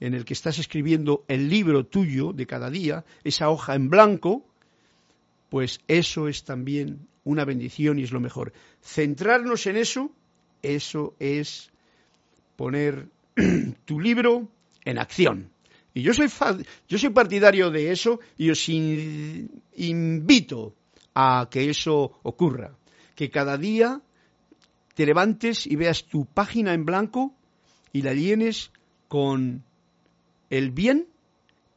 en 0.00 0.14
el 0.14 0.24
que 0.24 0.34
estás 0.34 0.58
escribiendo 0.58 1.24
el 1.28 1.48
libro 1.48 1.84
tuyo 1.84 2.32
de 2.32 2.46
cada 2.46 2.70
día, 2.70 3.04
esa 3.24 3.50
hoja 3.50 3.74
en 3.74 3.90
blanco, 3.90 4.44
pues 5.48 5.80
eso 5.88 6.28
es 6.28 6.44
también 6.44 7.06
una 7.24 7.44
bendición 7.44 7.98
y 7.98 8.04
es 8.04 8.12
lo 8.12 8.20
mejor. 8.20 8.52
Centrarnos 8.82 9.66
en 9.66 9.76
eso, 9.76 10.10
eso 10.62 11.14
es 11.18 11.70
poner 12.56 13.06
tu 13.84 14.00
libro 14.00 14.48
en 14.84 14.98
acción. 14.98 15.50
Y 15.94 16.02
yo 16.02 16.14
soy, 16.14 16.28
yo 16.88 16.98
soy 16.98 17.10
partidario 17.10 17.70
de 17.70 17.92
eso 17.92 18.20
y 18.36 18.50
os 18.50 18.68
invito 19.76 20.74
a 21.14 21.48
que 21.50 21.68
eso 21.68 22.18
ocurra. 22.22 22.76
Que 23.14 23.30
cada 23.30 23.58
día 23.58 24.00
te 24.94 25.06
levantes 25.06 25.66
y 25.66 25.76
veas 25.76 26.04
tu 26.04 26.24
página 26.24 26.72
en 26.72 26.84
blanco 26.84 27.34
y 27.92 28.02
la 28.02 28.14
llenes 28.14 28.70
con 29.08 29.62
el 30.48 30.70
bien 30.70 31.08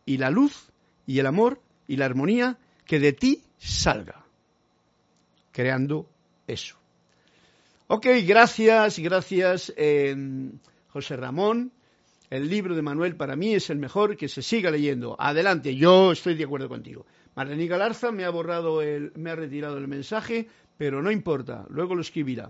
y 0.06 0.18
la 0.18 0.30
luz 0.30 0.70
y 1.06 1.20
el 1.20 1.26
amor 1.26 1.62
y 1.88 1.98
la 1.98 2.06
armonía 2.06 2.58
que 2.86 3.00
de 3.00 3.14
ti 3.14 3.44
salga, 3.58 4.26
creando 5.52 6.10
eso. 6.48 6.78
Ok, 7.88 8.08
gracias, 8.26 9.00
gracias. 9.00 9.74
Eh, 9.78 10.16
José 10.96 11.18
Ramón, 11.18 11.74
el 12.30 12.48
libro 12.48 12.74
de 12.74 12.82
Manuel 12.82 13.18
para 13.18 13.36
mí 13.36 13.54
es 13.54 13.70
el 13.70 13.80
mejor, 13.80 14.16
que 14.16 14.30
se 14.30 14.42
siga 14.42 14.72
leyendo. 14.72 15.18
Adelante, 15.20 15.76
yo 15.76 16.14
estoy 16.14 16.36
de 16.36 16.46
acuerdo 16.46 16.70
contigo. 16.70 17.06
Marlene 17.36 17.68
Galarza 17.68 18.14
me 18.14 18.24
ha 18.24 18.30
borrado 18.30 18.82
el, 18.82 19.12
me 19.16 19.30
ha 19.30 19.36
retirado 19.36 19.78
el 19.78 19.90
mensaje, 19.90 20.48
pero 20.78 21.02
no 21.02 21.12
importa, 21.12 21.66
luego 21.68 21.96
lo 21.96 22.02
escribirá. 22.02 22.50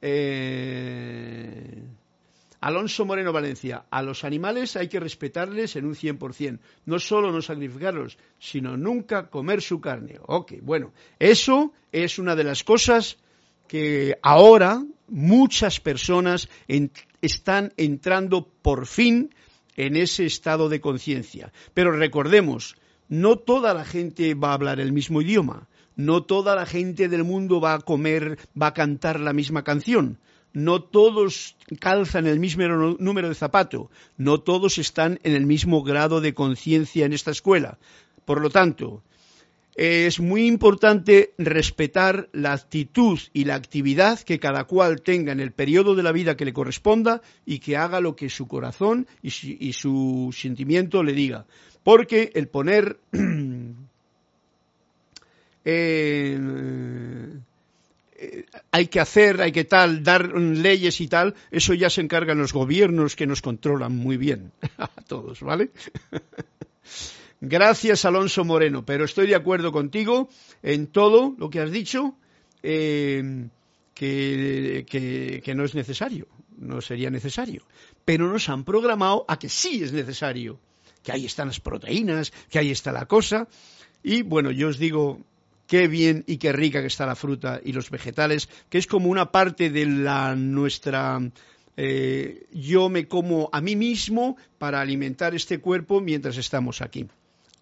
Eh, 0.00 1.82
Alonso 2.60 3.04
Moreno 3.04 3.32
Valencia, 3.32 3.86
a 3.90 4.02
los 4.02 4.22
animales 4.22 4.76
hay 4.76 4.86
que 4.86 5.00
respetarles 5.00 5.74
en 5.74 5.86
un 5.86 5.96
100%, 5.96 6.60
no 6.86 7.00
solo 7.00 7.32
no 7.32 7.42
sacrificarlos, 7.42 8.18
sino 8.38 8.76
nunca 8.76 9.30
comer 9.30 9.60
su 9.60 9.80
carne. 9.80 10.20
Ok, 10.28 10.52
bueno, 10.62 10.92
eso 11.18 11.72
es 11.90 12.20
una 12.20 12.36
de 12.36 12.44
las 12.44 12.62
cosas 12.62 13.16
que 13.66 14.16
ahora 14.22 14.84
muchas 15.08 15.80
personas 15.80 16.48
están 17.20 17.72
entrando 17.76 18.48
por 18.62 18.86
fin 18.86 19.34
en 19.76 19.96
ese 19.96 20.24
estado 20.26 20.68
de 20.68 20.80
conciencia. 20.80 21.52
Pero 21.74 21.92
recordemos, 21.92 22.76
no 23.08 23.36
toda 23.36 23.74
la 23.74 23.84
gente 23.84 24.34
va 24.34 24.50
a 24.50 24.54
hablar 24.54 24.80
el 24.80 24.92
mismo 24.92 25.20
idioma, 25.22 25.68
no 25.96 26.22
toda 26.22 26.56
la 26.56 26.66
gente 26.66 27.08
del 27.08 27.24
mundo 27.24 27.60
va 27.60 27.74
a 27.74 27.80
comer, 27.80 28.38
va 28.60 28.68
a 28.68 28.74
cantar 28.74 29.20
la 29.20 29.32
misma 29.32 29.62
canción, 29.62 30.18
no 30.52 30.82
todos 30.82 31.56
calzan 31.80 32.26
el 32.26 32.38
mismo 32.38 32.64
número 32.98 33.28
de 33.28 33.34
zapato, 33.34 33.90
no 34.16 34.40
todos 34.40 34.78
están 34.78 35.18
en 35.22 35.34
el 35.34 35.46
mismo 35.46 35.82
grado 35.82 36.20
de 36.20 36.34
conciencia 36.34 37.06
en 37.06 37.12
esta 37.12 37.32
escuela. 37.32 37.78
Por 38.24 38.40
lo 38.40 38.50
tanto, 38.50 39.02
es 39.76 40.20
muy 40.20 40.46
importante 40.46 41.34
respetar 41.36 42.28
la 42.32 42.52
actitud 42.52 43.18
y 43.32 43.44
la 43.44 43.56
actividad 43.56 44.20
que 44.20 44.38
cada 44.38 44.64
cual 44.64 45.02
tenga 45.02 45.32
en 45.32 45.40
el 45.40 45.52
periodo 45.52 45.96
de 45.96 46.04
la 46.04 46.12
vida 46.12 46.36
que 46.36 46.44
le 46.44 46.52
corresponda 46.52 47.22
y 47.44 47.58
que 47.58 47.76
haga 47.76 48.00
lo 48.00 48.14
que 48.14 48.30
su 48.30 48.46
corazón 48.46 49.08
y 49.22 49.72
su, 49.72 50.34
sentimiento 50.36 51.02
le 51.02 51.12
diga. 51.12 51.46
Porque 51.82 52.30
el 52.34 52.48
poner 52.48 52.98
eh, 55.64 56.38
hay 58.70 58.86
que 58.86 59.00
hacer, 59.00 59.40
hay 59.40 59.50
que 59.50 59.64
tal, 59.64 60.04
dar 60.04 60.32
leyes 60.38 61.00
y 61.00 61.08
tal, 61.08 61.34
eso 61.50 61.74
ya 61.74 61.90
se 61.90 62.00
encargan 62.00 62.38
los 62.38 62.52
gobiernos 62.52 63.16
que 63.16 63.26
nos 63.26 63.42
controlan 63.42 63.96
muy 63.96 64.16
bien 64.16 64.52
a 64.78 64.86
todos, 64.86 65.40
¿vale? 65.40 65.70
Gracias, 67.46 68.06
Alonso 68.06 68.42
Moreno, 68.44 68.86
pero 68.86 69.04
estoy 69.04 69.26
de 69.26 69.34
acuerdo 69.34 69.70
contigo 69.70 70.30
en 70.62 70.86
todo 70.86 71.34
lo 71.36 71.50
que 71.50 71.60
has 71.60 71.70
dicho, 71.70 72.16
eh, 72.62 73.48
que, 73.94 75.52
no 75.54 75.64
es 75.64 75.74
necesario, 75.74 76.26
no 76.56 76.80
sería 76.80 77.10
necesario. 77.10 77.66
Pero 78.06 78.32
nos 78.32 78.48
han 78.48 78.64
programado 78.64 79.26
a 79.28 79.38
que 79.38 79.50
sí 79.50 79.82
es 79.82 79.92
necesario, 79.92 80.58
que 81.02 81.12
ahí 81.12 81.26
están 81.26 81.48
las 81.48 81.60
proteínas, 81.60 82.32
que 82.48 82.58
ahí 82.58 82.70
está 82.70 82.92
la 82.92 83.04
cosa. 83.04 83.46
Y 84.02 84.22
bueno, 84.22 84.50
yo 84.50 84.68
os 84.68 84.78
digo, 84.78 85.20
qué 85.66 85.86
bien 85.86 86.24
y 86.26 86.38
qué 86.38 86.50
rica 86.52 86.80
que 86.80 86.86
está 86.86 87.04
la 87.04 87.14
fruta 87.14 87.60
y 87.62 87.72
los 87.72 87.90
vegetales, 87.90 88.48
que 88.70 88.78
es 88.78 88.86
como 88.86 89.10
una 89.10 89.30
parte 89.30 89.68
de 89.68 89.84
la 89.84 90.34
nuestra 90.34 91.20
eh, 91.76 92.46
yo 92.52 92.88
me 92.88 93.06
como 93.06 93.50
a 93.52 93.60
mí 93.60 93.76
mismo 93.76 94.36
para 94.58 94.80
alimentar 94.80 95.34
este 95.34 95.58
cuerpo 95.58 96.00
mientras 96.00 96.38
estamos 96.38 96.80
aquí. 96.80 97.06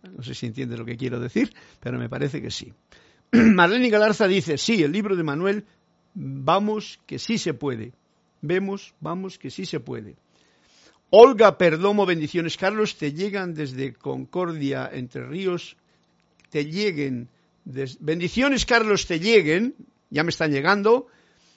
No 0.03 0.23
sé 0.23 0.35
si 0.35 0.47
entiende 0.47 0.77
lo 0.77 0.85
que 0.85 0.97
quiero 0.97 1.21
decir, 1.21 1.55
pero 1.81 1.99
me 1.99 2.09
parece 2.09 2.43
que 2.43 2.51
sí. 2.51 2.73
Marlene 3.33 3.89
Galarza 3.89 4.27
dice, 4.27 4.59
sí, 4.59 4.83
el 4.83 4.93
libro 4.93 5.17
de 5.17 5.23
Manuel, 5.23 5.65
vamos 6.15 7.01
que 7.07 7.19
sí 7.19 7.39
se 7.39 7.55
puede. 7.55 7.93
Vemos, 8.41 8.95
vamos 9.01 9.39
que 9.39 9.51
sí 9.51 9.65
se 9.65 9.81
puede. 9.81 10.17
Olga 11.11 11.59
Perdomo, 11.59 12.07
bendiciones. 12.07 12.57
Carlos, 12.57 12.97
te 12.97 13.13
llegan 13.13 13.55
desde 13.55 13.93
Concordia, 13.93 14.91
Entre 14.93 15.27
Ríos, 15.27 15.77
te 16.51 16.65
lleguen. 16.65 17.29
bendiciones, 17.65 18.67
Carlos, 18.67 19.07
te 19.07 19.21
lleguen, 19.21 19.75
ya 20.11 20.25
me 20.25 20.31
están 20.31 20.51
llegando, 20.51 21.07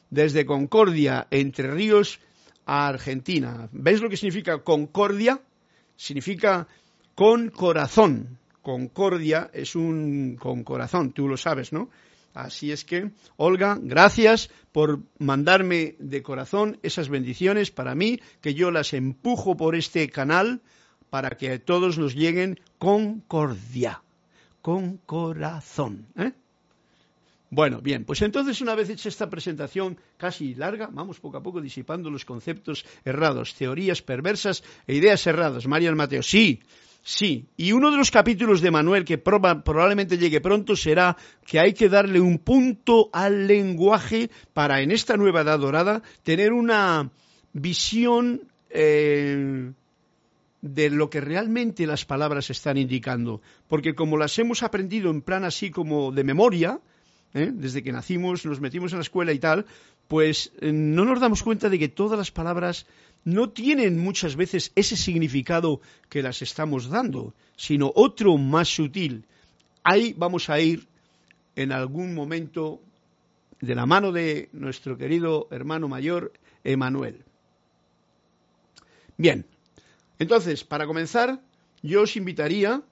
desde 0.09 0.45
Concordia, 0.45 1.27
Entre 1.31 1.71
Ríos, 1.71 2.19
a 2.65 2.87
Argentina. 2.87 3.69
¿Veis 3.71 4.01
lo 4.01 4.09
que 4.09 4.17
significa 4.17 4.59
Concordia? 4.59 5.41
Significa 5.95 6.67
con 7.15 7.49
corazón. 7.49 8.37
Concordia 8.61 9.49
es 9.53 9.75
un 9.75 10.37
con 10.39 10.63
corazón, 10.63 11.11
tú 11.11 11.27
lo 11.27 11.37
sabes, 11.37 11.71
¿no? 11.71 11.89
Así 12.33 12.71
es 12.71 12.83
que, 12.83 13.11
Olga, 13.37 13.79
gracias 13.81 14.49
por 14.73 14.99
mandarme 15.19 15.95
de 15.99 16.21
corazón 16.21 16.77
esas 16.83 17.07
bendiciones 17.07 17.71
para 17.71 17.95
mí, 17.95 18.19
que 18.41 18.53
yo 18.53 18.71
las 18.71 18.93
empujo 18.93 19.55
por 19.55 19.75
este 19.75 20.09
canal 20.09 20.61
para 21.09 21.29
que 21.37 21.51
a 21.51 21.59
todos 21.63 21.97
nos 21.97 22.13
lleguen 22.13 22.59
concordia, 22.77 24.01
con 24.61 24.97
corazón. 24.97 26.07
¿eh? 26.17 26.33
Bueno, 27.51 27.79
bien, 27.79 28.03
pues 28.03 28.21
entonces 28.21 28.59
una 28.59 28.75
vez 28.75 28.89
hecha 28.89 29.07
esta 29.07 29.29
presentación 29.29 29.97
casi 30.17 30.55
larga, 30.55 30.89
vamos 30.91 31.21
poco 31.21 31.37
a 31.37 31.43
poco 31.43 31.61
disipando 31.61 32.09
los 32.09 32.25
conceptos 32.25 32.85
errados, 33.05 33.55
teorías 33.55 34.01
perversas 34.01 34.61
e 34.87 34.95
ideas 34.95 35.25
erradas. 35.25 35.67
María 35.67 35.95
Mateo, 35.95 36.21
sí, 36.21 36.59
Sí, 37.07 37.45
y 37.55 37.71
uno 37.71 37.91
de 37.91 37.97
los 37.97 38.09
capítulos 38.09 38.61
de 38.61 38.71
Manuel 38.71 39.05
que 39.05 39.19
probablemente 39.19 40.17
llegue 40.17 40.41
pronto 40.41 40.75
será 40.75 41.15
que 41.45 41.59
hay 41.59 41.73
que 41.73 41.87
darle 41.87 42.19
un 42.19 42.39
punto 42.39 43.11
al 43.13 43.45
lenguaje 43.45 44.31
para 44.55 44.81
en 44.81 44.89
esta 44.89 45.15
nueva 45.15 45.41
edad 45.41 45.59
dorada 45.59 46.01
tener 46.23 46.51
una 46.51 47.11
visión 47.53 48.41
eh, 48.71 49.71
de 50.63 50.89
lo 50.89 51.11
que 51.11 51.21
realmente 51.21 51.85
las 51.85 52.05
palabras 52.05 52.49
están 52.49 52.75
indicando. 52.75 53.39
Porque 53.67 53.93
como 53.93 54.17
las 54.17 54.39
hemos 54.39 54.63
aprendido 54.63 55.11
en 55.11 55.21
plan 55.21 55.43
así 55.43 55.69
como 55.69 56.11
de 56.11 56.23
memoria, 56.23 56.79
¿eh? 57.35 57.51
desde 57.53 57.83
que 57.83 57.91
nacimos, 57.91 58.47
nos 58.47 58.59
metimos 58.59 58.93
en 58.93 58.97
la 58.97 59.03
escuela 59.03 59.31
y 59.31 59.37
tal, 59.37 59.67
pues 60.07 60.53
eh, 60.59 60.71
no 60.71 61.05
nos 61.05 61.19
damos 61.19 61.43
cuenta 61.43 61.69
de 61.69 61.77
que 61.77 61.87
todas 61.87 62.17
las 62.17 62.31
palabras 62.31 62.87
no 63.25 63.49
tienen 63.49 63.99
muchas 63.99 64.35
veces 64.35 64.71
ese 64.75 64.95
significado 64.95 65.81
que 66.09 66.21
las 66.21 66.41
estamos 66.41 66.89
dando, 66.89 67.33
sino 67.57 67.91
otro 67.93 68.37
más 68.37 68.69
sutil. 68.69 69.25
Ahí 69.83 70.13
vamos 70.15 70.49
a 70.49 70.59
ir 70.59 70.87
en 71.55 71.71
algún 71.71 72.13
momento 72.13 72.79
de 73.59 73.75
la 73.75 73.85
mano 73.85 74.11
de 74.11 74.49
nuestro 74.53 74.97
querido 74.97 75.47
hermano 75.51 75.87
mayor, 75.87 76.33
Emanuel. 76.63 77.23
Bien, 79.17 79.45
entonces, 80.19 80.63
para 80.63 80.85
comenzar, 80.85 81.41
yo 81.81 82.03
os 82.03 82.15
invitaría 82.15 82.83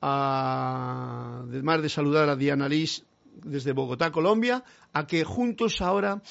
a, 0.00 1.42
además 1.48 1.82
de 1.82 1.88
saludar 1.88 2.28
a 2.28 2.36
Diana 2.36 2.68
Liz 2.68 3.04
desde 3.42 3.72
Bogotá, 3.72 4.12
Colombia, 4.12 4.62
a 4.92 5.06
que 5.06 5.24
juntos 5.24 5.80
ahora 5.80 6.22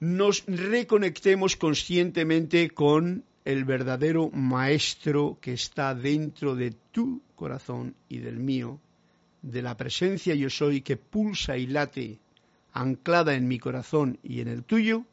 nos 0.00 0.44
reconectemos 0.46 1.56
conscientemente 1.56 2.70
con 2.70 3.24
el 3.44 3.64
verdadero 3.64 4.30
maestro 4.30 5.38
que 5.40 5.52
está 5.52 5.94
dentro 5.94 6.54
de 6.54 6.74
tu 6.92 7.20
corazón 7.34 7.94
y 8.08 8.18
del 8.18 8.38
mío, 8.38 8.80
de 9.42 9.62
la 9.62 9.76
presencia 9.76 10.34
yo 10.34 10.48
soy 10.48 10.80
que 10.80 10.96
pulsa 10.96 11.56
y 11.56 11.66
late 11.66 12.18
anclada 12.72 13.34
en 13.34 13.46
mi 13.46 13.58
corazón 13.58 14.18
y 14.22 14.40
en 14.40 14.48
el 14.48 14.64
tuyo, 14.64 15.04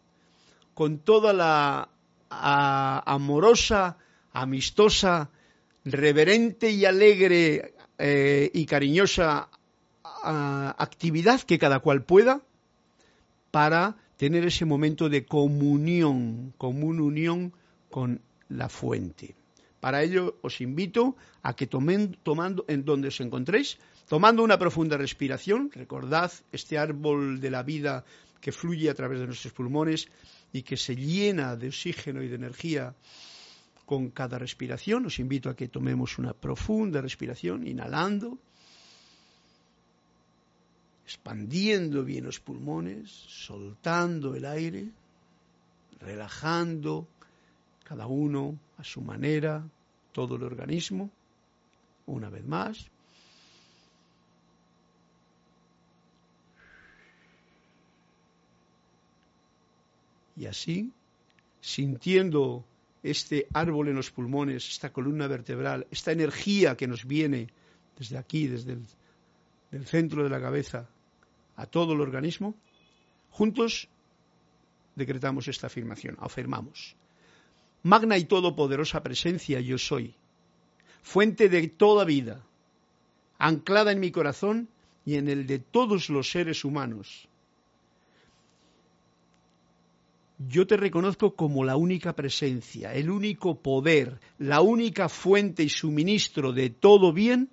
con 0.73 1.00
toda 1.00 1.31
la 1.33 1.89
amorosa, 2.29 3.97
amistosa, 4.33 5.29
reverente 5.85 6.71
y 6.71 6.85
alegre 6.85 7.75
eh, 7.97 8.50
y 8.53 8.65
cariñosa 8.65 9.50
actividad 10.23 11.41
que 11.41 11.59
cada 11.59 11.79
cual 11.79 12.03
pueda 12.03 12.41
para 13.51 13.97
tener 14.21 14.45
ese 14.45 14.65
momento 14.65 15.09
de 15.09 15.25
comunión, 15.25 16.53
común 16.59 17.01
unión 17.01 17.53
con 17.89 18.21
la 18.49 18.69
fuente. 18.69 19.33
Para 19.79 20.03
ello 20.03 20.37
os 20.43 20.61
invito 20.61 21.17
a 21.41 21.55
que 21.57 21.65
tomen, 21.65 22.13
tomando 22.21 22.61
en 22.69 22.85
donde 22.85 23.09
os 23.09 23.17
encontréis, 23.17 23.81
tomando 24.05 24.43
una 24.45 24.61
profunda 24.61 24.95
respiración, 24.95 25.73
recordad 25.73 26.29
este 26.51 26.77
árbol 26.77 27.41
de 27.41 27.49
la 27.49 27.63
vida 27.63 28.05
que 28.39 28.51
fluye 28.51 28.91
a 28.91 28.93
través 28.93 29.17
de 29.17 29.25
nuestros 29.25 29.57
pulmones 29.57 30.05
y 30.53 30.62
que 30.62 30.77
se 30.77 30.95
llena 30.95 31.55
de 31.55 31.69
oxígeno 31.73 32.21
y 32.21 32.29
de 32.29 32.36
energía 32.36 32.93
con 33.89 34.12
cada 34.12 34.38
respiración. 34.38 35.03
Os 35.10 35.17
invito 35.17 35.49
a 35.49 35.55
que 35.55 35.67
tomemos 35.67 36.21
una 36.21 36.38
profunda 36.38 37.01
respiración, 37.01 37.65
inhalando 37.65 38.38
expandiendo 41.12 42.06
bien 42.06 42.24
los 42.24 42.39
pulmones, 42.39 43.12
soltando 43.12 44.34
el 44.34 44.45
aire, 44.45 44.86
relajando 46.00 47.06
cada 47.84 48.08
uno 48.08 48.58
a 48.78 48.84
su 48.86 49.02
manera 49.02 49.62
todo 50.13 50.38
el 50.38 50.43
organismo. 50.43 51.10
Una 52.06 52.30
vez 52.30 52.45
más. 52.45 52.88
Y 60.38 60.45
así, 60.45 60.91
sintiendo 61.60 62.63
este 63.04 63.47
árbol 63.54 63.89
en 63.89 63.95
los 63.95 64.12
pulmones, 64.12 64.65
esta 64.69 64.93
columna 64.93 65.28
vertebral, 65.28 65.86
esta 65.91 66.13
energía 66.13 66.78
que 66.78 66.88
nos 66.88 67.06
viene 67.06 67.50
desde 67.97 68.17
aquí, 68.17 68.47
desde 68.47 68.78
el 69.71 69.86
centro 69.86 70.24
de 70.24 70.30
la 70.30 70.39
cabeza, 70.39 70.88
a 71.62 71.65
todo 71.67 71.93
el 71.93 72.02
organismo, 72.02 72.56
juntos 73.30 73.88
decretamos 74.95 75.47
esta 75.47 75.67
afirmación, 75.67 76.17
afirmamos. 76.19 76.95
Magna 77.84 78.17
y 78.17 78.26
todopoderosa 78.26 79.02
presencia 79.04 79.60
yo 79.60 79.78
soy, 79.78 80.15
fuente 81.02 81.50
de 81.50 81.67
toda 81.67 82.04
vida, 82.04 82.43
anclada 83.38 83.91
en 83.91 84.00
mi 84.00 84.12
corazón 84.12 84.69
y 85.06 85.15
en 85.15 85.28
el 85.30 85.47
de 85.47 85.60
todos 85.60 86.10
los 86.10 86.32
seres 86.32 86.65
humanos. 86.65 87.28
Yo 90.47 90.65
te 90.65 90.78
reconozco 90.78 91.36
como 91.36 91.63
la 91.63 91.76
única 91.76 92.15
presencia, 92.15 92.93
el 92.95 93.12
único 93.12 93.62
poder, 93.62 94.19
la 94.39 94.62
única 94.62 95.08
fuente 95.08 95.62
y 95.62 95.69
suministro 95.69 96.52
de 96.52 96.71
todo 96.71 97.13
bien 97.13 97.50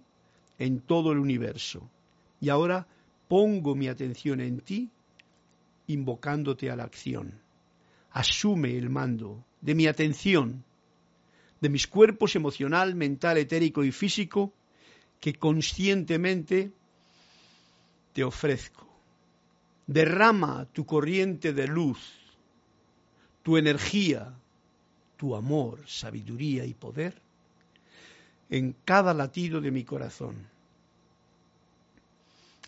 en 0.59 0.81
todo 0.81 1.12
el 1.12 1.18
universo. 1.18 1.90
Y 2.40 2.49
ahora 2.49 2.87
pongo 3.29 3.75
mi 3.75 3.88
atención 3.88 4.41
en 4.41 4.61
ti, 4.61 4.91
invocándote 5.87 6.71
a 6.71 6.77
la 6.77 6.85
acción. 6.85 7.41
Asume 8.11 8.77
el 8.77 8.91
mando 8.91 9.45
de 9.61 9.75
mi 9.75 9.87
atención, 9.87 10.64
de 11.61 11.69
mis 11.69 11.87
cuerpos 11.87 12.37
emocional, 12.37 12.95
mental, 12.95 13.38
etérico 13.38 13.85
y 13.85 13.93
físico, 13.93 14.53
que 15.21 15.35
conscientemente 15.35 16.73
te 18.12 18.25
ofrezco. 18.25 18.87
Derrama 19.87 20.67
tu 20.73 20.87
corriente 20.87 21.53
de 21.53 21.67
luz, 21.67 21.99
tu 23.43 23.57
energía, 23.57 24.35
tu 25.17 25.35
amor, 25.35 25.83
sabiduría 25.87 26.64
y 26.64 26.75
poder 26.75 27.21
en 28.51 28.75
cada 28.85 29.12
latido 29.14 29.61
de 29.61 29.71
mi 29.71 29.85
corazón 29.85 30.37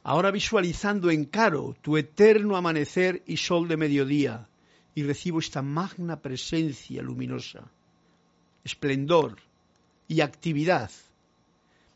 ahora 0.02 0.30
visualizando 0.30 1.10
en 1.10 1.24
caro 1.24 1.76
tu 1.82 1.96
eterno 1.96 2.56
amanecer 2.56 3.22
y 3.26 3.36
sol 3.36 3.68
de 3.68 3.76
mediodía, 3.76 4.48
y 4.94 5.02
recibo 5.02 5.38
esta 5.38 5.62
magna 5.62 6.20
presencia 6.20 7.02
luminosa, 7.02 7.70
esplendor 8.64 9.38
y 10.08 10.20
actividad 10.20 10.90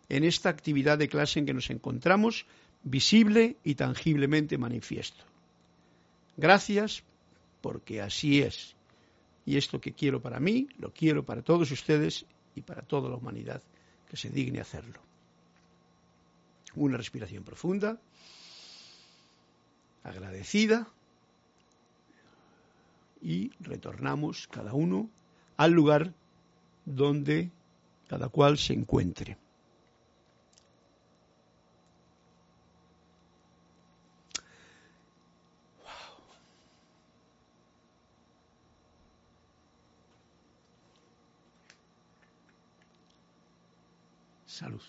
en 0.09 0.25
esta 0.25 0.49
actividad 0.49 0.99
de 0.99 1.09
clase 1.09 1.39
en 1.39 1.47
que 1.47 1.55
nos 1.55 1.71
encontramos, 1.71 2.47
visible 2.83 3.57
y 3.65 3.75
tangiblemente 3.75 4.59
manifiesto. 4.59 5.25
Gracias 6.37 7.03
porque 7.61 8.01
así 8.01 8.43
es. 8.43 8.77
Y 9.47 9.57
esto 9.57 9.81
que 9.81 9.93
quiero 9.93 10.21
para 10.21 10.41
mí, 10.41 10.69
lo 10.79 10.93
quiero 10.93 11.25
para 11.25 11.43
todos 11.43 11.71
ustedes 11.71 12.27
y 12.55 12.61
para 12.61 12.83
toda 12.83 13.09
la 13.09 13.17
humanidad 13.17 13.63
que 14.09 14.17
se 14.17 14.31
digne 14.31 14.61
hacerlo. 14.61 15.01
Una 16.77 16.97
respiración 16.97 17.45
profunda, 17.45 18.01
agradecida, 20.03 20.89
y 23.25 23.51
retornamos 23.59 24.47
cada 24.49 24.75
uno 24.75 25.09
al 25.57 25.73
lugar 25.73 26.13
donde 26.85 27.51
cada 28.07 28.29
cual 28.29 28.59
se 28.59 28.75
encuentre. 28.75 29.39
Salud. 44.47 44.83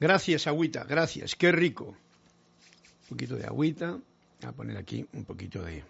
Gracias, 0.00 0.46
agüita, 0.46 0.84
gracias, 0.84 1.34
qué 1.34 1.52
rico. 1.52 1.86
Un 1.86 3.08
poquito 3.08 3.36
de 3.36 3.44
agüita 3.44 3.98
Voy 4.40 4.48
a 4.48 4.52
poner 4.52 4.76
aquí 4.76 5.04
un 5.14 5.24
poquito 5.24 5.62
de... 5.62 5.82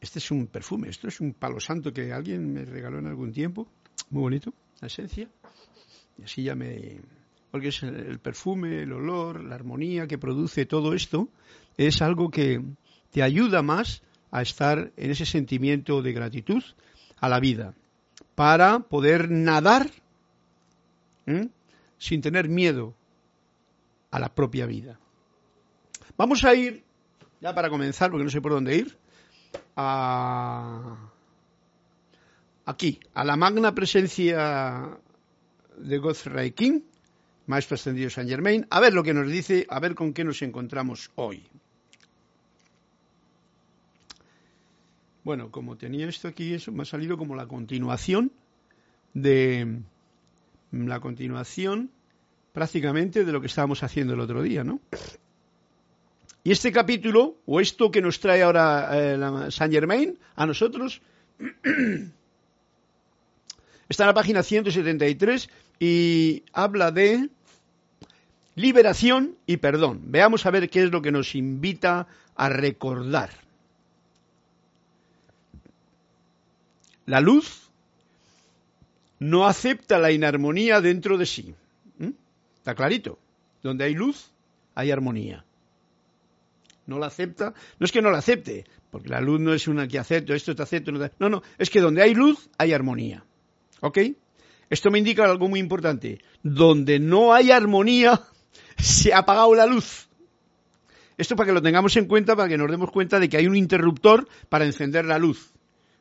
Este 0.00 0.18
es 0.18 0.30
un 0.30 0.46
perfume, 0.46 0.88
esto 0.88 1.08
es 1.08 1.20
un 1.20 1.32
palo 1.32 1.58
santo 1.58 1.92
que 1.92 2.12
alguien 2.12 2.52
me 2.52 2.64
regaló 2.64 2.98
en 2.98 3.06
algún 3.06 3.32
tiempo. 3.32 3.66
Muy 4.10 4.22
bonito, 4.22 4.52
la 4.80 4.88
esencia. 4.88 5.28
Y 6.18 6.24
así 6.24 6.42
ya 6.42 6.54
me... 6.54 7.00
Porque 7.50 7.68
es 7.68 7.82
el 7.82 8.18
perfume, 8.18 8.82
el 8.82 8.92
olor, 8.92 9.42
la 9.42 9.54
armonía 9.54 10.06
que 10.06 10.18
produce 10.18 10.66
todo 10.66 10.92
esto, 10.92 11.28
es 11.78 12.02
algo 12.02 12.30
que 12.30 12.62
te 13.10 13.22
ayuda 13.22 13.62
más 13.62 14.02
a 14.30 14.42
estar 14.42 14.92
en 14.96 15.10
ese 15.10 15.24
sentimiento 15.24 16.02
de 16.02 16.12
gratitud 16.12 16.62
a 17.18 17.28
la 17.28 17.40
vida, 17.40 17.74
para 18.34 18.80
poder 18.80 19.30
nadar 19.30 19.90
sin 21.98 22.20
tener 22.20 22.48
miedo 22.48 22.94
a 24.10 24.18
la 24.18 24.34
propia 24.34 24.66
vida. 24.66 24.98
Vamos 26.16 26.44
a 26.44 26.54
ir, 26.54 26.84
ya 27.40 27.54
para 27.54 27.70
comenzar, 27.70 28.10
porque 28.10 28.24
no 28.24 28.30
sé 28.30 28.40
por 28.40 28.52
dónde 28.52 28.76
ir, 28.76 28.96
a 29.76 31.10
aquí, 32.64 33.00
a 33.14 33.24
la 33.24 33.36
magna 33.36 33.74
presencia 33.74 34.98
de 35.76 35.98
Godfrey 35.98 36.52
King, 36.52 36.80
maestro 37.46 37.74
ascendido 37.74 38.10
San 38.10 38.28
Germain, 38.28 38.66
a 38.70 38.80
ver 38.80 38.92
lo 38.92 39.02
que 39.02 39.14
nos 39.14 39.28
dice, 39.28 39.66
a 39.68 39.80
ver 39.80 39.94
con 39.94 40.12
qué 40.12 40.24
nos 40.24 40.42
encontramos 40.42 41.10
hoy. 41.16 41.48
Bueno, 45.24 45.50
como 45.50 45.76
tenía 45.76 46.08
esto 46.08 46.28
aquí, 46.28 46.54
eso 46.54 46.72
me 46.72 46.82
ha 46.82 46.86
salido 46.86 47.16
como 47.16 47.36
la 47.36 47.46
continuación 47.46 48.32
de 49.14 49.82
la 50.72 51.00
continuación 51.00 51.90
prácticamente 52.52 53.24
de 53.24 53.32
lo 53.32 53.40
que 53.40 53.46
estábamos 53.46 53.82
haciendo 53.82 54.14
el 54.14 54.20
otro 54.20 54.42
día, 54.42 54.64
¿no? 54.64 54.80
Y 56.44 56.50
este 56.50 56.72
capítulo, 56.72 57.36
o 57.46 57.60
esto 57.60 57.90
que 57.90 58.02
nos 58.02 58.18
trae 58.18 58.42
ahora 58.42 58.90
eh, 58.92 59.50
Saint 59.50 59.72
Germain 59.72 60.18
a 60.34 60.44
nosotros, 60.44 61.00
está 63.88 64.02
en 64.02 64.06
la 64.08 64.14
página 64.14 64.42
173 64.42 65.48
y 65.78 66.42
habla 66.52 66.90
de 66.90 67.28
liberación 68.56 69.36
y 69.46 69.58
perdón. 69.58 70.00
Veamos 70.06 70.44
a 70.44 70.50
ver 70.50 70.68
qué 70.68 70.82
es 70.82 70.90
lo 70.90 71.00
que 71.00 71.12
nos 71.12 71.34
invita 71.36 72.08
a 72.34 72.48
recordar. 72.48 73.30
La 77.06 77.20
luz 77.20 77.61
no 79.22 79.46
acepta 79.46 79.98
la 79.98 80.10
inarmonía 80.10 80.80
dentro 80.80 81.16
de 81.16 81.26
sí. 81.26 81.54
¿Mm? 81.98 82.10
Está 82.56 82.74
clarito. 82.74 83.20
Donde 83.62 83.84
hay 83.84 83.94
luz, 83.94 84.32
hay 84.74 84.90
armonía. 84.90 85.44
No 86.86 86.98
la 86.98 87.06
acepta. 87.06 87.54
No 87.78 87.84
es 87.84 87.92
que 87.92 88.02
no 88.02 88.10
la 88.10 88.18
acepte, 88.18 88.64
porque 88.90 89.08
la 89.08 89.20
luz 89.20 89.38
no 89.38 89.54
es 89.54 89.68
una 89.68 89.86
que 89.86 90.00
acepto, 90.00 90.34
esto 90.34 90.56
te 90.56 90.62
acepto. 90.62 90.90
No, 90.90 91.08
no, 91.20 91.28
no, 91.28 91.42
es 91.56 91.70
que 91.70 91.80
donde 91.80 92.02
hay 92.02 92.14
luz, 92.14 92.50
hay 92.58 92.72
armonía. 92.72 93.24
¿Ok? 93.80 93.98
Esto 94.68 94.90
me 94.90 94.98
indica 94.98 95.24
algo 95.24 95.48
muy 95.48 95.60
importante. 95.60 96.18
Donde 96.42 96.98
no 96.98 97.32
hay 97.32 97.52
armonía, 97.52 98.20
se 98.76 99.14
ha 99.14 99.18
apagado 99.18 99.54
la 99.54 99.66
luz. 99.66 100.08
Esto 101.16 101.36
para 101.36 101.46
que 101.46 101.52
lo 101.52 101.62
tengamos 101.62 101.96
en 101.96 102.06
cuenta, 102.06 102.34
para 102.34 102.48
que 102.48 102.58
nos 102.58 102.68
demos 102.68 102.90
cuenta 102.90 103.20
de 103.20 103.28
que 103.28 103.36
hay 103.36 103.46
un 103.46 103.56
interruptor 103.56 104.26
para 104.48 104.64
encender 104.64 105.04
la 105.04 105.18
luz. 105.18 105.52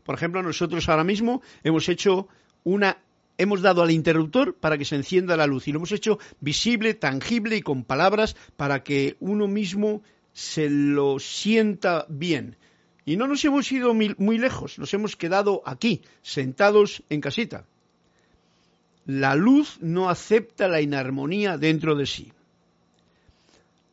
Por 0.03 0.15
ejemplo, 0.15 0.41
nosotros 0.41 0.89
ahora 0.89 1.03
mismo 1.03 1.43
hemos 1.63 1.87
hecho 1.87 2.27
una 2.63 2.97
hemos 3.37 3.61
dado 3.61 3.81
al 3.81 3.91
interruptor 3.91 4.55
para 4.55 4.77
que 4.77 4.85
se 4.85 4.95
encienda 4.95 5.37
la 5.37 5.47
luz 5.47 5.67
y 5.67 5.71
lo 5.71 5.79
hemos 5.79 5.91
hecho 5.91 6.19
visible, 6.39 6.93
tangible 6.93 7.57
y 7.57 7.61
con 7.61 7.83
palabras 7.83 8.35
para 8.55 8.83
que 8.83 9.17
uno 9.19 9.47
mismo 9.47 10.03
se 10.33 10.69
lo 10.69 11.19
sienta 11.19 12.05
bien. 12.09 12.57
Y 13.03 13.17
no 13.17 13.27
nos 13.27 13.43
hemos 13.45 13.71
ido 13.71 13.93
muy 13.93 14.37
lejos, 14.37 14.77
nos 14.77 14.93
hemos 14.93 15.15
quedado 15.15 15.63
aquí, 15.65 16.01
sentados 16.21 17.03
en 17.09 17.21
casita. 17.21 17.65
La 19.05 19.33
luz 19.35 19.79
no 19.81 20.09
acepta 20.09 20.67
la 20.67 20.81
inarmonía 20.81 21.57
dentro 21.57 21.95
de 21.95 22.05
sí. 22.05 22.31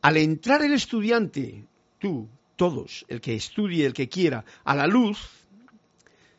Al 0.03 0.19
entrar 0.19 0.63
el 0.63 0.75
estudiante, 0.75 1.65
tú, 1.99 2.29
todos, 2.57 3.07
el 3.09 3.21
que 3.21 3.35
estudie, 3.35 3.87
el 3.87 3.95
que 3.95 4.09
quiera, 4.09 4.45
a 4.65 4.77
la 4.77 4.87
luz, 4.87 5.19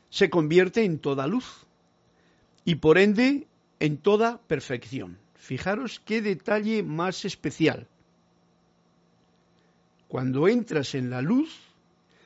se 0.10 0.30
convierte 0.30 0.84
en 0.84 1.00
toda 1.00 1.28
luz 1.28 1.66
y 2.66 2.76
por 2.76 2.98
ende 2.98 3.48
en 3.80 3.98
toda 3.98 4.40
perfección. 4.48 5.18
Fijaros 5.36 6.02
qué 6.06 6.22
detalle 6.22 6.84
más 6.84 7.26
especial. 7.26 7.88
Cuando 10.08 10.48
entras 10.48 10.96
en 10.96 11.10
la 11.10 11.22
luz, 11.22 11.50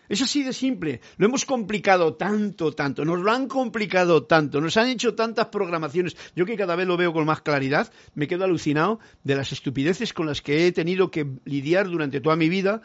es 0.10 0.22
así 0.22 0.44
de 0.44 0.54
simple. 0.54 1.02
Lo 1.18 1.28
hemos 1.28 1.46
complicado 1.46 2.16
tanto, 2.16 2.74
tanto. 2.74 3.06
Nos 3.06 3.20
lo 3.20 3.32
han 3.32 3.48
complicado 3.48 4.24
tanto. 4.24 4.60
Nos 4.60 4.78
han 4.78 4.90
hecho 4.90 5.16
tantas 5.16 5.48
programaciones. 5.48 6.18
Yo 6.36 6.46
que 6.46 6.58
cada 6.58 6.76
vez 6.76 6.88
lo 6.88 6.98
veo 6.98 7.14
con 7.14 7.26
más 7.26 7.42
claridad, 7.42 7.92
me 8.14 8.28
quedo 8.28 8.44
alucinado 8.44 9.00
de 9.24 9.36
las 9.36 9.52
estupideces 9.52 10.14
con 10.14 10.26
las 10.26 10.42
que 10.42 10.68
he 10.68 10.72
tenido 10.72 11.10
que 11.10 11.26
lidiar 11.46 11.88
durante 11.88 12.22
toda 12.22 12.36
mi 12.36 12.50
vida 12.50 12.82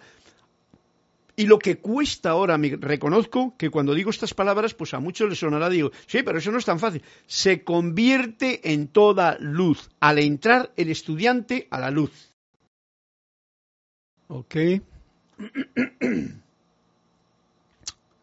y 1.38 1.46
lo 1.46 1.60
que 1.60 1.78
cuesta 1.78 2.30
ahora, 2.30 2.58
me 2.58 2.76
reconozco 2.80 3.54
que 3.56 3.70
cuando 3.70 3.94
digo 3.94 4.10
estas 4.10 4.34
palabras, 4.34 4.74
pues 4.74 4.92
a 4.92 4.98
muchos 4.98 5.28
les 5.28 5.38
sonará, 5.38 5.70
digo, 5.70 5.92
sí, 6.08 6.24
pero 6.24 6.38
eso 6.38 6.50
no 6.50 6.58
es 6.58 6.64
tan 6.64 6.80
fácil. 6.80 7.00
Se 7.28 7.62
convierte 7.62 8.72
en 8.72 8.88
toda 8.88 9.38
luz 9.38 9.88
al 10.00 10.18
entrar 10.18 10.72
el 10.76 10.90
estudiante 10.90 11.68
a 11.70 11.78
la 11.78 11.92
luz. 11.92 12.34
Ok. 14.26 14.56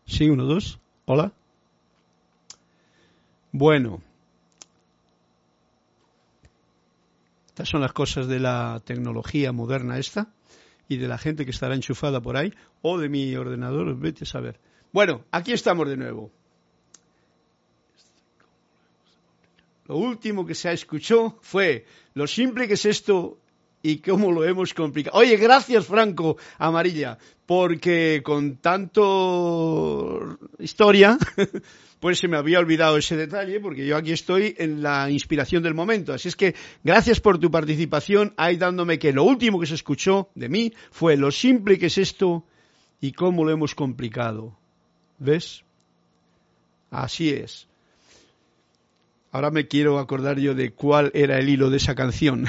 Sí, 0.08 0.30
uno, 0.30 0.44
dos. 0.44 0.80
Hola. 1.06 1.32
Bueno. 3.52 4.02
Estas 7.48 7.70
son 7.70 7.82
las 7.82 7.92
cosas 7.92 8.28
de 8.28 8.40
la 8.40 8.84
tecnología 8.86 9.52
moderna 9.52 9.98
esta 9.98 10.30
y 10.88 10.98
de 10.98 11.08
la 11.08 11.18
gente 11.18 11.46
que 11.46 11.52
estará 11.52 11.76
enchufada 11.76 12.22
por 12.22 12.38
ahí, 12.38 12.54
o 12.82 12.98
de 12.98 13.10
mi 13.10 13.36
ordenador, 13.36 13.98
vete 13.98 14.24
a 14.24 14.28
saber. 14.28 14.60
Bueno, 14.92 15.26
aquí 15.32 15.52
estamos 15.52 15.88
de 15.88 15.98
nuevo. 15.98 16.32
Lo 19.88 19.98
último 19.98 20.46
que 20.46 20.56
se 20.56 20.72
escuchó 20.72 21.38
fue 21.42 21.86
lo 22.14 22.28
simple 22.28 22.68
que 22.68 22.74
es 22.74 22.86
esto 22.86 23.40
y 23.86 23.98
cómo 24.00 24.32
lo 24.32 24.44
hemos 24.44 24.74
complicado. 24.74 25.20
Oye, 25.20 25.38
gracias 25.38 25.86
Franco 25.86 26.38
Amarilla, 26.58 27.20
porque 27.46 28.22
con 28.24 28.58
tanto 28.58 30.40
historia 30.58 31.20
pues 32.00 32.18
se 32.18 32.28
me 32.28 32.38
había 32.38 32.58
olvidado 32.58 32.98
ese 32.98 33.16
detalle 33.16 33.60
porque 33.60 33.86
yo 33.86 33.96
aquí 33.96 34.12
estoy 34.12 34.56
en 34.58 34.82
la 34.82 35.12
inspiración 35.12 35.62
del 35.62 35.76
momento. 35.76 36.14
Así 36.14 36.30
es 36.30 36.36
que 36.36 36.56
gracias 36.84 37.20
por 37.20 37.38
tu 37.38 37.52
participación 37.52 38.34
ahí 38.38 38.58
dándome 38.58 38.98
que 38.98 39.14
lo 39.14 39.24
último 39.24 39.60
que 39.60 39.68
se 39.68 39.76
escuchó 39.76 40.30
de 40.34 40.50
mí 40.50 40.74
fue 40.90 41.16
lo 41.16 41.30
simple 41.30 41.78
que 41.78 41.86
es 41.86 42.00
esto 42.00 42.44
y 43.00 43.12
cómo 43.12 43.46
lo 43.46 43.52
hemos 43.52 43.76
complicado. 43.76 44.58
¿Ves? 45.20 45.64
Así 46.90 47.30
es. 47.30 47.68
Ahora 49.36 49.52
me 49.52 49.68
quiero 49.68 50.00
acordar 50.00 50.40
yo 50.40 50.56
de 50.56 50.72
cuál 50.72 51.12
era 51.14 51.38
el 51.38 51.50
hilo 51.50 51.70
de 51.70 51.76
esa 51.76 51.94
canción. 51.94 52.46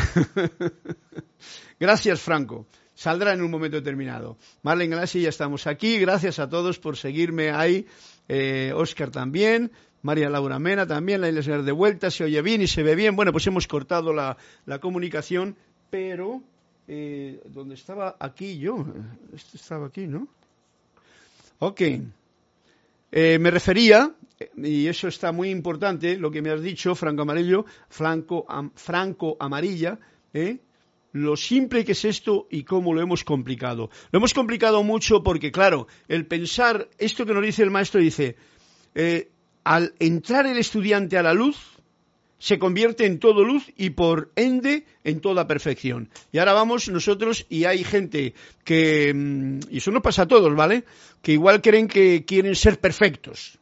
gracias, 1.80 2.20
Franco 2.20 2.68
saldrá 2.94 3.32
en 3.32 3.42
un 3.42 3.50
momento 3.50 3.76
determinado. 3.76 4.38
Marlene 4.62 4.94
Glassi, 4.94 5.22
ya 5.22 5.30
estamos 5.30 5.66
aquí. 5.66 5.98
Gracias 5.98 6.38
a 6.38 6.48
todos 6.48 6.78
por 6.78 6.96
seguirme 6.96 7.50
ahí. 7.50 7.86
Eh, 8.28 8.72
Oscar 8.72 9.10
también. 9.10 9.72
María 10.02 10.30
Laura 10.30 10.60
Mena 10.60 10.86
también, 10.86 11.22
la 11.22 11.28
iglesia 11.28 11.58
de 11.58 11.72
vuelta, 11.72 12.12
se 12.12 12.22
oye 12.22 12.40
bien 12.40 12.62
y 12.62 12.68
se 12.68 12.84
ve 12.84 12.94
bien. 12.94 13.16
Bueno, 13.16 13.32
pues 13.32 13.48
hemos 13.48 13.66
cortado 13.66 14.12
la, 14.12 14.36
comunicación, 14.80 15.56
pero 15.90 16.40
eh, 16.86 17.40
donde 17.46 17.74
estaba 17.74 18.14
aquí 18.20 18.58
yo, 18.58 18.86
esto 19.34 19.56
estaba 19.56 19.88
aquí, 19.88 20.06
¿no? 20.06 20.28
Ok. 21.58 21.82
Eh, 23.12 23.38
me 23.38 23.50
refería, 23.50 24.12
y 24.56 24.86
eso 24.86 25.08
está 25.08 25.32
muy 25.32 25.50
importante, 25.50 26.18
lo 26.18 26.30
que 26.30 26.42
me 26.42 26.50
has 26.50 26.60
dicho, 26.60 26.94
Franco 26.94 27.22
Amarillo, 27.22 27.64
Franco, 27.88 28.46
Franco 28.74 29.36
Amarilla, 29.40 29.98
¿eh? 30.34 30.58
lo 31.12 31.36
simple 31.36 31.84
que 31.84 31.92
es 31.92 32.04
esto 32.04 32.46
y 32.50 32.64
cómo 32.64 32.92
lo 32.92 33.00
hemos 33.00 33.24
complicado. 33.24 33.90
Lo 34.10 34.18
hemos 34.18 34.34
complicado 34.34 34.82
mucho 34.82 35.22
porque, 35.22 35.50
claro, 35.50 35.86
el 36.08 36.26
pensar, 36.26 36.88
esto 36.98 37.24
que 37.24 37.32
nos 37.32 37.42
dice 37.42 37.62
el 37.62 37.70
maestro 37.70 38.00
dice, 38.00 38.36
eh, 38.94 39.30
al 39.64 39.94
entrar 39.98 40.46
el 40.46 40.58
estudiante 40.58 41.16
a 41.16 41.22
la 41.22 41.32
luz, 41.32 41.75
se 42.38 42.58
convierte 42.58 43.06
en 43.06 43.18
todo 43.18 43.44
luz 43.44 43.72
y 43.76 43.90
por 43.90 44.30
ende 44.36 44.84
en 45.04 45.20
toda 45.20 45.46
perfección. 45.46 46.10
Y 46.32 46.38
ahora 46.38 46.52
vamos 46.52 46.88
nosotros 46.88 47.46
y 47.48 47.64
hay 47.64 47.84
gente 47.84 48.34
que, 48.64 49.12
mm, 49.14 49.60
y 49.70 49.78
eso 49.78 49.90
no 49.90 50.02
pasa 50.02 50.22
a 50.22 50.28
todos, 50.28 50.54
¿vale? 50.54 50.84
Que 51.22 51.32
igual 51.32 51.62
creen 51.62 51.88
que 51.88 52.24
quieren 52.24 52.54
ser 52.54 52.78
perfectos. 52.78 53.58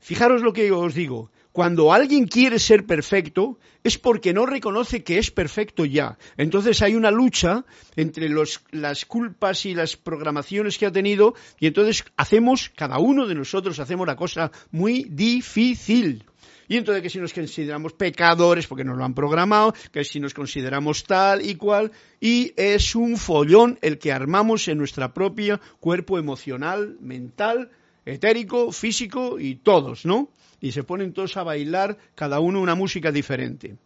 Fijaros 0.00 0.42
lo 0.42 0.52
que 0.52 0.70
os 0.70 0.94
digo. 0.94 1.30
Cuando 1.54 1.92
alguien 1.92 2.26
quiere 2.26 2.58
ser 2.58 2.84
perfecto 2.84 3.58
es 3.84 3.96
porque 3.96 4.32
no 4.32 4.44
reconoce 4.44 5.04
que 5.04 5.18
es 5.18 5.30
perfecto 5.30 5.84
ya. 5.84 6.18
Entonces 6.36 6.82
hay 6.82 6.96
una 6.96 7.12
lucha 7.12 7.64
entre 7.94 8.28
las 8.72 9.04
culpas 9.04 9.64
y 9.64 9.72
las 9.72 9.96
programaciones 9.96 10.78
que 10.78 10.86
ha 10.86 10.90
tenido 10.90 11.34
y 11.60 11.68
entonces 11.68 12.04
hacemos, 12.16 12.72
cada 12.74 12.98
uno 12.98 13.26
de 13.26 13.36
nosotros 13.36 13.78
hacemos 13.78 14.06
la 14.06 14.16
cosa 14.16 14.50
muy 14.72 15.04
difícil. 15.04 16.24
Y 16.68 16.76
entonces 16.76 17.02
que 17.02 17.10
si 17.10 17.18
nos 17.18 17.32
consideramos 17.32 17.92
pecadores 17.92 18.66
porque 18.66 18.84
nos 18.84 18.96
lo 18.96 19.04
han 19.04 19.14
programado, 19.14 19.74
que 19.92 20.04
si 20.04 20.20
nos 20.20 20.34
consideramos 20.34 21.04
tal 21.04 21.44
y 21.44 21.56
cual, 21.56 21.92
y 22.20 22.52
es 22.56 22.94
un 22.94 23.16
follón 23.16 23.78
el 23.82 23.98
que 23.98 24.12
armamos 24.12 24.68
en 24.68 24.78
nuestra 24.78 25.12
propia 25.12 25.60
cuerpo 25.80 26.18
emocional, 26.18 26.96
mental, 27.00 27.70
etérico, 28.04 28.72
físico 28.72 29.38
y 29.38 29.56
todos, 29.56 30.04
¿no? 30.04 30.28
Y 30.60 30.72
se 30.72 30.84
ponen 30.84 31.12
todos 31.12 31.36
a 31.36 31.42
bailar, 31.42 31.98
cada 32.14 32.40
uno 32.40 32.60
una 32.60 32.74
música 32.74 33.12
diferente. 33.12 33.76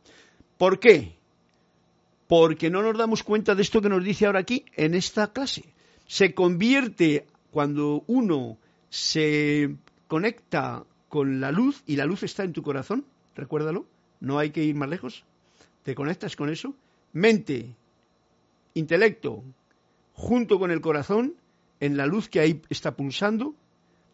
¿Por 0.56 0.78
qué? 0.78 1.16
Porque 2.28 2.70
no 2.70 2.82
nos 2.82 2.96
damos 2.96 3.22
cuenta 3.22 3.54
de 3.54 3.62
esto 3.62 3.80
que 3.80 3.88
nos 3.88 4.04
dice 4.04 4.26
ahora 4.26 4.40
aquí 4.40 4.64
en 4.76 4.94
esta 4.94 5.32
clase. 5.32 5.64
Se 6.06 6.34
convierte 6.34 7.26
cuando 7.50 8.04
uno 8.06 8.58
se 8.90 9.76
conecta 10.06 10.84
con 11.08 11.40
la 11.40 11.52
luz 11.52 11.82
y 11.86 11.96
la 11.96 12.04
luz 12.04 12.22
está 12.22 12.44
en 12.44 12.52
tu 12.52 12.62
corazón, 12.62 13.04
recuérdalo, 13.34 13.86
no 14.20 14.38
hay 14.38 14.50
que 14.50 14.64
ir 14.64 14.74
más 14.74 14.88
lejos, 14.88 15.24
te 15.82 15.94
conectas 15.94 16.36
con 16.36 16.50
eso, 16.50 16.74
mente, 17.12 17.74
intelecto, 18.74 19.42
junto 20.14 20.58
con 20.58 20.70
el 20.70 20.80
corazón, 20.80 21.34
en 21.80 21.96
la 21.96 22.06
luz 22.06 22.28
que 22.28 22.40
ahí 22.40 22.60
está 22.68 22.96
pulsando, 22.96 23.54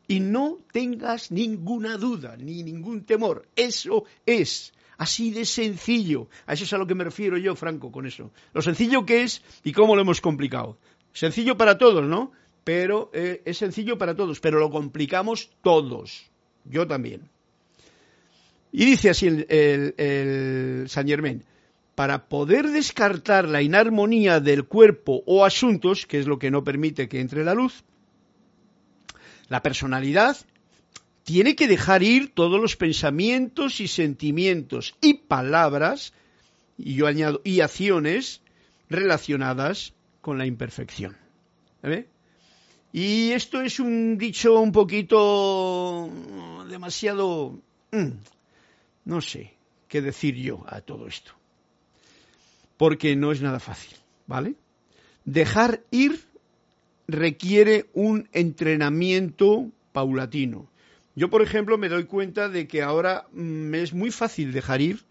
y 0.07 0.21
no 0.21 0.59
tengas 0.71 1.31
ninguna 1.31 1.97
duda 1.97 2.37
ni 2.37 2.63
ningún 2.63 3.05
temor, 3.05 3.49
eso 3.57 4.05
es. 4.27 4.73
Así 4.97 5.33
de 5.33 5.45
sencillo. 5.45 6.29
A 6.47 6.53
eso 6.53 6.63
es 6.63 6.73
a 6.73 6.79
lo 6.79 6.87
que 6.87 6.95
me 6.95 7.03
refiero 7.03 7.37
yo, 7.37 7.57
Franco, 7.57 7.91
con 7.91 8.07
eso. 8.07 8.31
Lo 8.53 8.63
sencillo 8.63 9.05
que 9.05 9.23
es 9.23 9.43
y 9.65 9.73
cómo 9.73 9.97
lo 9.97 10.03
hemos 10.03 10.21
complicado. 10.21 10.79
Sencillo 11.13 11.57
para 11.57 11.79
todos, 11.79 12.05
¿no? 12.05 12.31
Pero 12.63 13.11
eh, 13.13 13.43
es 13.45 13.59
sencillo 13.59 13.99
para 13.99 14.15
todos, 14.15 14.39
pero 14.39 14.61
lo 14.61 14.71
complicamos 14.71 15.51
todos 15.63 16.31
yo 16.65 16.87
también. 16.87 17.29
Y 18.73 18.85
dice 18.87 19.11
así 19.11 19.29
el, 19.29 19.47
el, 19.97 20.89
Saint 20.89 21.09
Germain, 21.09 21.45
para 21.95 22.27
poder 22.27 22.69
descartar 22.71 23.49
la 23.49 23.63
inarmonía 23.63 24.41
del 24.41 24.65
cuerpo 24.65 25.23
o 25.27 25.45
asuntos, 25.45 26.07
que 26.07 26.19
es 26.19 26.27
lo 26.27 26.39
que 26.39 26.51
no 26.51 26.65
permite 26.65 27.09
que 27.09 27.21
entre 27.21 27.45
la 27.45 27.55
luz, 27.55 27.85
la 29.49 29.63
personalidad 29.63 30.37
tiene 31.23 31.55
que 31.55 31.69
dejar 31.69 32.03
ir 32.03 32.35
todos 32.35 32.61
los 32.61 32.77
pensamientos 32.77 33.81
y 33.81 33.89
sentimientos 33.89 34.97
y 35.01 35.15
palabras, 35.15 36.13
y 36.77 36.95
yo 36.95 37.07
añado, 37.07 37.41
y 37.45 37.61
acciones 37.61 38.43
relacionadas 38.91 39.95
con 40.21 40.37
la 40.37 40.47
imperfección. 40.47 41.17
¿Ve? 41.83 42.09
Y 42.93 43.31
esto 43.33 43.61
es 43.61 43.81
un 43.81 44.19
dicho 44.19 44.61
un 44.61 44.73
poquito 44.73 46.11
demasiado... 46.69 47.61
Mm, 47.93 48.13
no 49.05 49.21
sé 49.21 49.55
qué 49.89 50.01
decir 50.01 50.35
yo 50.37 50.65
a 50.67 50.81
todo 50.81 51.07
esto. 51.07 51.33
Porque 52.77 53.15
no 53.17 53.33
es 53.33 53.41
nada 53.41 53.61
fácil, 53.61 53.97
¿vale? 54.27 54.55
Dejar 55.25 55.83
ir 55.91 56.21
requiere 57.07 57.87
un 57.93 58.29
entrenamiento 58.33 59.71
paulatino. 59.93 60.69
Yo, 61.15 61.31
por 61.31 61.43
ejemplo, 61.43 61.79
me 61.79 61.89
doy 61.89 62.05
cuenta 62.05 62.49
de 62.49 62.67
que 62.67 62.83
ahora 62.83 63.29
me 63.33 63.83
es 63.83 63.93
muy 63.93 64.11
fácil 64.11 64.53
dejar 64.53 64.81
ir, 64.81 65.05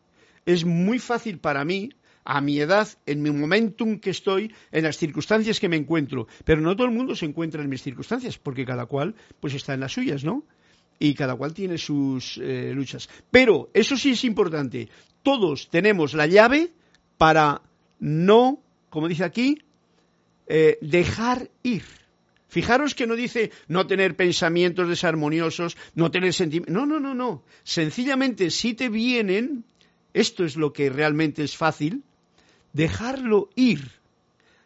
es 0.46 0.66
muy 0.66 1.00
fácil 1.00 1.40
para 1.40 1.64
mí 1.64 1.92
a 2.26 2.42
mi 2.42 2.60
edad, 2.60 2.88
en 3.06 3.22
mi 3.22 3.32
momentum 3.32 4.00
que 4.00 4.10
estoy, 4.10 4.54
en 4.72 4.84
las 4.84 4.98
circunstancias 4.98 5.60
que 5.60 5.70
me 5.70 5.78
encuentro. 5.78 6.28
Pero 6.46 6.62
no 6.62 6.76
todo 6.76 6.88
el 6.88 6.94
mundo 6.94 7.16
se 7.16 7.26
encuentra 7.26 7.62
en 7.62 7.70
mis 7.70 7.82
circunstancias, 7.82 8.38
porque 8.38 8.66
cada 8.66 8.86
cual 8.86 9.16
pues 9.40 9.54
está 9.54 9.74
en 9.74 9.82
las 9.82 9.94
suyas, 9.94 10.24
¿no? 10.24 10.44
Y 11.04 11.16
cada 11.16 11.36
cual 11.36 11.54
tiene 11.54 11.78
sus 11.78 12.38
eh, 12.38 12.72
luchas. 12.74 13.10
Pero 13.30 13.70
eso 13.74 13.98
sí 13.98 14.12
es 14.12 14.24
importante. 14.24 14.88
Todos 15.22 15.70
tenemos 15.70 16.14
la 16.14 16.28
llave 16.28 16.72
para 17.18 17.62
no, 18.00 18.64
como 18.90 19.10
dice 19.10 19.26
aquí, 19.26 19.58
eh, 20.48 20.78
dejar 20.80 21.50
ir. 21.62 21.84
Fijaros 22.48 22.96
que 22.96 23.06
no 23.06 23.18
dice 23.18 23.52
no 23.68 23.86
tener 23.86 24.16
pensamientos 24.16 24.88
desarmoniosos, 24.88 25.76
no 25.94 26.10
tener 26.10 26.34
sentimientos. 26.34 26.74
No, 26.74 26.86
no, 26.86 27.02
no, 27.02 27.14
no. 27.14 27.44
Sencillamente, 27.66 28.50
si 28.50 28.74
te 28.74 28.88
vienen, 28.88 29.66
esto 30.14 30.46
es 30.46 30.56
lo 30.56 30.72
que 30.72 30.90
realmente 30.90 31.44
es 31.44 31.58
fácil, 31.58 32.04
dejarlo 32.72 33.50
ir 33.56 33.92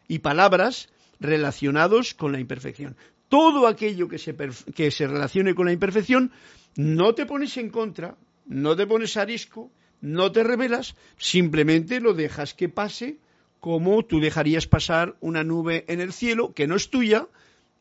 y 0.06 0.20
palabras 0.20 0.88
relacionados 1.18 2.14
con 2.14 2.30
la 2.30 2.38
imperfección. 2.38 2.96
Todo 3.28 3.66
aquello 3.66 4.08
que 4.08 4.18
se, 4.18 4.34
que 4.74 4.90
se 4.90 5.06
relacione 5.06 5.54
con 5.54 5.66
la 5.66 5.72
imperfección, 5.72 6.32
no 6.76 7.14
te 7.14 7.26
pones 7.26 7.56
en 7.56 7.70
contra, 7.70 8.16
no 8.46 8.76
te 8.76 8.86
pones 8.86 9.16
arisco, 9.16 9.70
no 10.00 10.32
te 10.32 10.44
revelas, 10.44 10.94
simplemente 11.16 12.00
lo 12.00 12.14
dejas 12.14 12.54
que 12.54 12.68
pase 12.68 13.18
como 13.60 14.04
tú 14.04 14.20
dejarías 14.20 14.66
pasar 14.66 15.16
una 15.20 15.42
nube 15.44 15.84
en 15.88 16.00
el 16.00 16.12
cielo 16.12 16.52
que 16.54 16.66
no 16.66 16.76
es 16.76 16.90
tuya 16.90 17.26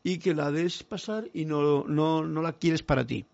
y 0.04 0.18
que 0.18 0.34
la 0.34 0.52
des 0.52 0.84
pasar 0.84 1.30
y 1.34 1.46
no, 1.46 1.84
no, 1.88 2.24
no 2.24 2.42
la 2.42 2.54
quieres 2.54 2.82
para 2.82 3.06
ti. 3.06 3.26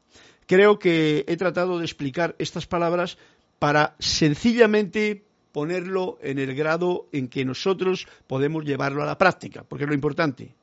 Creo 0.45 0.79
que 0.79 1.23
he 1.27 1.37
tratado 1.37 1.79
de 1.79 1.85
explicar 1.85 2.35
estas 2.39 2.67
palabras 2.67 3.17
para 3.59 3.95
sencillamente 3.99 5.23
ponerlo 5.51 6.17
en 6.21 6.39
el 6.39 6.53
grado 6.55 7.07
en 7.11 7.27
que 7.29 7.45
nosotros 7.45 8.07
podemos 8.27 8.65
llevarlo 8.65 9.03
a 9.03 9.05
la 9.05 9.17
práctica, 9.17 9.63
porque 9.63 9.85
es 9.85 9.87
lo 9.87 9.95
importante. 9.95 10.53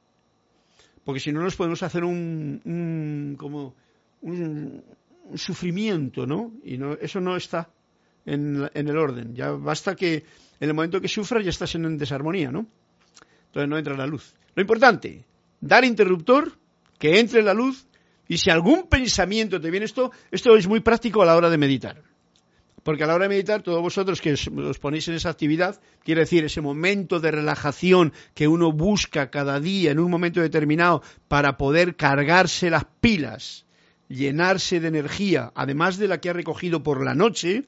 Porque 1.05 1.21
si 1.21 1.33
no 1.33 1.43
nos 1.43 1.57
podemos 1.57 1.83
hacer 1.83 2.05
un, 2.05 3.37
como 3.39 3.75
un, 4.23 4.83
sufrimiento, 5.35 6.27
¿no? 6.27 6.53
Y 6.65 6.77
no, 6.77 6.95
eso 6.95 7.21
no 7.21 7.37
está 7.37 7.71
en, 8.27 8.69
en, 8.75 8.89
el 8.89 8.99
orden. 8.99 9.35
Ya 9.35 9.51
basta 9.53 9.95
que 9.95 10.25
en 10.61 10.69
el 10.69 10.75
momento 10.75 11.01
que 11.01 11.09
sufras 11.09 11.45
ya 11.45 11.51
estás 11.51 11.75
en 11.75 11.97
desarmonía, 11.97 12.51
¿no? 12.51 12.67
Entonces 13.47 13.69
no 13.69 13.79
entra 13.79 13.97
la 13.97 14.07
luz. 14.07 14.35
Lo 14.55 14.63
importante, 14.63 15.25
dar 15.61 15.85
interruptor, 15.85 16.53
que 16.99 17.19
entre 17.19 17.43
la 17.43 17.55
luz, 17.55 17.87
y 18.29 18.39
si 18.39 18.51
algún 18.51 18.89
pensamiento 18.89 19.61
te 19.61 19.71
viene 19.71 19.87
esto, 19.87 20.13
esto 20.31 20.57
es 20.57 20.69
muy 20.69 20.81
práctico 20.81 21.23
a 21.23 21.27
la 21.27 21.37
hora 21.37 21.51
de 21.51 21.59
meditar. 21.59 22.03
Porque 22.83 23.05
a 23.05 23.07
la 23.07 23.15
hora 23.15 23.25
de 23.25 23.31
meditar, 23.31 23.63
todos 23.63 23.83
vosotros 23.83 24.21
que 24.21 24.33
os 24.33 24.79
ponéis 24.79 25.09
en 25.09 25.15
esa 25.15 25.31
actividad, 25.31 25.81
quiere 26.03 26.23
decir 26.23 26.45
ese 26.45 26.61
momento 26.61 27.21
de 27.21 27.31
relajación 27.31 28.13
que 28.35 28.49
uno 28.49 28.73
busca 28.73 29.31
cada 29.31 29.61
día 29.61 29.91
en 29.91 29.99
un 29.99 30.11
momento 30.11 30.41
determinado 30.41 31.03
para 31.29 31.57
poder 31.57 31.97
cargarse 31.97 32.71
las 32.71 32.85
pilas, 33.01 33.67
llenarse 34.09 34.81
de 34.81 34.89
energía, 34.89 35.53
además 35.55 35.99
de 35.99 36.09
la 36.09 36.21
que 36.21 36.31
ha 36.31 36.35
recogido 36.35 36.83
por 36.83 37.05
la 37.05 37.15
noche, 37.15 37.65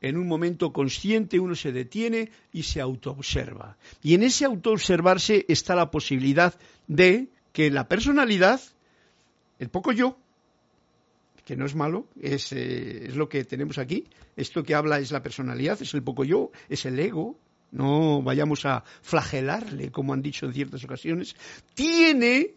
en 0.00 0.16
un 0.16 0.26
momento 0.26 0.72
consciente 0.72 1.38
uno 1.38 1.54
se 1.54 1.72
detiene 1.72 2.30
y 2.52 2.64
se 2.64 2.80
autoobserva. 2.80 3.76
Y 4.02 4.14
en 4.14 4.22
ese 4.22 4.44
autoobservarse 4.44 5.44
está 5.48 5.74
la 5.74 5.90
posibilidad 5.90 6.54
de 6.86 7.28
que 7.52 7.70
la 7.70 7.88
personalidad, 7.88 8.60
el 9.58 9.68
poco 9.68 9.92
yo, 9.92 10.18
que 11.44 11.56
no 11.56 11.66
es 11.66 11.74
malo, 11.74 12.08
es, 12.20 12.52
eh, 12.52 13.06
es, 13.08 13.16
lo 13.16 13.28
que 13.28 13.44
tenemos 13.44 13.78
aquí. 13.78 14.04
Esto 14.36 14.62
que 14.62 14.74
habla 14.74 14.98
es 14.98 15.10
la 15.10 15.22
personalidad, 15.22 15.80
es 15.80 15.94
el 15.94 16.02
poco 16.02 16.24
yo, 16.24 16.50
es 16.68 16.84
el 16.86 16.98
ego. 16.98 17.38
No 17.72 18.22
vayamos 18.22 18.66
a 18.66 18.84
flagelarle, 19.02 19.90
como 19.90 20.12
han 20.12 20.22
dicho 20.22 20.46
en 20.46 20.52
ciertas 20.52 20.84
ocasiones. 20.84 21.36
Tiene 21.74 22.54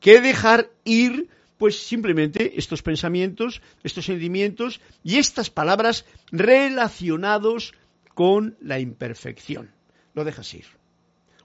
que 0.00 0.20
dejar 0.20 0.70
ir, 0.84 1.28
pues 1.58 1.82
simplemente 1.82 2.58
estos 2.58 2.82
pensamientos, 2.82 3.62
estos 3.82 4.04
sentimientos 4.04 4.80
y 5.02 5.16
estas 5.16 5.50
palabras 5.50 6.04
relacionados 6.30 7.74
con 8.14 8.56
la 8.60 8.78
imperfección. 8.80 9.70
Lo 10.14 10.24
dejas 10.24 10.52
ir. 10.54 10.66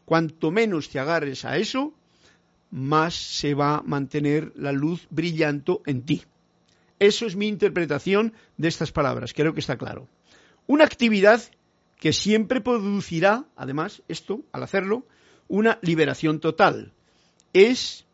Cuanto 0.05 0.51
menos 0.51 0.89
te 0.89 0.99
agarres 0.99 1.45
a 1.45 1.57
eso, 1.57 1.93
más 2.71 3.15
se 3.15 3.53
va 3.53 3.77
a 3.77 3.81
mantener 3.81 4.51
la 4.55 4.71
luz 4.71 5.07
brillando 5.09 5.81
en 5.85 6.01
ti. 6.03 6.23
Eso 6.99 7.25
es 7.25 7.35
mi 7.35 7.47
interpretación 7.47 8.33
de 8.57 8.67
estas 8.67 8.91
palabras, 8.91 9.33
creo 9.33 9.53
que 9.53 9.59
está 9.59 9.77
claro. 9.77 10.07
Una 10.67 10.85
actividad 10.85 11.41
que 11.99 12.13
siempre 12.13 12.61
producirá, 12.61 13.45
además, 13.55 14.01
esto, 14.07 14.41
al 14.51 14.63
hacerlo, 14.63 15.05
una 15.47 15.79
liberación 15.81 16.39
total. 16.39 16.93
Es 17.53 18.05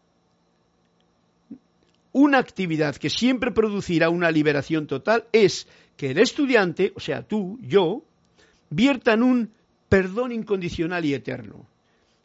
una 2.11 2.39
actividad 2.39 2.95
que 2.95 3.09
siempre 3.09 3.51
producirá 3.51 4.09
una 4.09 4.31
liberación 4.31 4.87
total, 4.87 5.25
es 5.31 5.67
que 5.95 6.11
el 6.11 6.19
estudiante, 6.19 6.91
o 6.95 6.99
sea, 6.99 7.23
tú, 7.23 7.57
yo, 7.61 8.03
viertan 8.69 9.23
un 9.23 9.51
perdón 9.87 10.31
incondicional 10.31 11.05
y 11.05 11.13
eterno. 11.13 11.67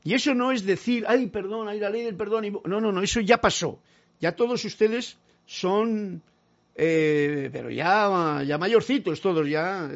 Y 0.02 0.14
eso 0.14 0.34
no 0.34 0.52
es 0.52 0.64
decir, 0.64 1.04
ay, 1.08 1.26
perdón, 1.26 1.68
hay 1.68 1.80
la 1.80 1.90
ley 1.90 2.02
del 2.02 2.16
perdón. 2.16 2.44
Y... 2.44 2.50
No, 2.50 2.80
no, 2.80 2.92
no, 2.92 3.02
eso 3.02 3.20
ya 3.20 3.38
pasó. 3.38 3.80
Ya 4.20 4.36
todos 4.36 4.64
ustedes 4.64 5.18
son 5.46 6.22
eh, 6.76 7.48
pero 7.52 7.70
ya, 7.70 8.42
ya 8.46 8.58
mayorcitos 8.58 9.20
todos, 9.20 9.48
ya 9.48 9.90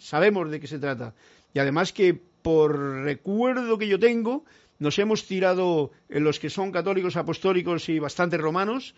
sabemos 0.00 0.50
de 0.50 0.60
qué 0.60 0.66
se 0.66 0.78
trata. 0.78 1.14
Y 1.54 1.58
además 1.58 1.92
que 1.92 2.14
por 2.14 2.78
recuerdo 2.78 3.78
que 3.78 3.88
yo 3.88 3.98
tengo, 3.98 4.44
nos 4.78 4.98
hemos 4.98 5.26
tirado 5.26 5.90
en 6.08 6.24
los 6.24 6.38
que 6.38 6.50
son 6.50 6.72
católicos 6.72 7.16
apostólicos 7.16 7.88
y 7.88 7.98
bastante 7.98 8.36
romanos, 8.36 8.94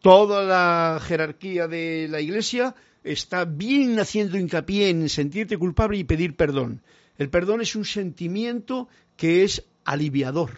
toda 0.00 0.44
la 0.44 1.00
jerarquía 1.00 1.68
de 1.68 2.08
la 2.10 2.20
Iglesia 2.20 2.74
está 3.04 3.44
bien 3.44 3.98
haciendo 3.98 4.38
hincapié 4.38 4.88
en 4.88 5.08
sentirte 5.08 5.58
culpable 5.58 5.98
y 5.98 6.04
pedir 6.04 6.36
perdón. 6.36 6.82
El 7.18 7.28
perdón 7.28 7.60
es 7.60 7.76
un 7.76 7.84
sentimiento 7.84 8.88
que 9.16 9.44
es 9.44 9.64
aliviador, 9.84 10.52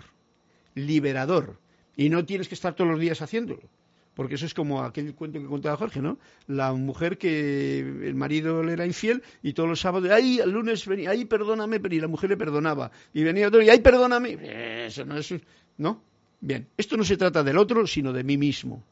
liberador, 0.75 1.59
y 1.97 2.09
no 2.09 2.25
tienes 2.25 2.49
que 2.49 2.55
estar 2.55 2.75
todos 2.75 2.91
los 2.91 3.01
días 3.01 3.21
haciéndolo. 3.21 3.69
Porque 4.15 4.35
eso 4.35 4.45
es 4.45 4.53
como 4.53 4.83
aquel 4.83 5.15
cuento 5.15 5.41
que 5.41 5.47
contaba 5.47 5.77
Jorge, 5.77 6.01
¿no? 6.03 6.19
La 6.47 6.73
mujer 6.73 7.17
que 7.17 7.79
el 7.79 8.15
marido 8.15 8.63
le 8.63 8.75
era 8.75 8.85
infiel 8.85 9.23
y 9.43 9.55
todos 9.55 9.69
los 9.69 9.81
sábados, 9.81 10.11
ay, 10.11 10.39
el 10.39 10.51
lunes 10.51 10.87
venía, 10.87 11.11
ay, 11.11 11.25
perdóname, 11.25 11.81
y 11.91 12.01
la 12.01 12.09
mujer 12.09 12.31
le 12.31 12.37
perdonaba. 12.37 12.91
Y 13.15 13.23
venía 13.25 13.49
otro 13.49 13.63
y, 13.63 13.71
ay, 13.71 13.81
perdóname. 13.81 14.39
Eso 14.87 15.05
no 15.07 15.17
es. 15.17 15.35
¿No? 15.79 16.03
Bien, 16.41 16.67
esto 16.77 16.97
no 16.97 17.05
se 17.05 17.17
trata 17.17 17.43
del 17.43 17.57
otro, 17.57 17.87
sino 17.87 18.13
de 18.13 18.25
mí 18.25 18.37
mismo. 18.37 18.83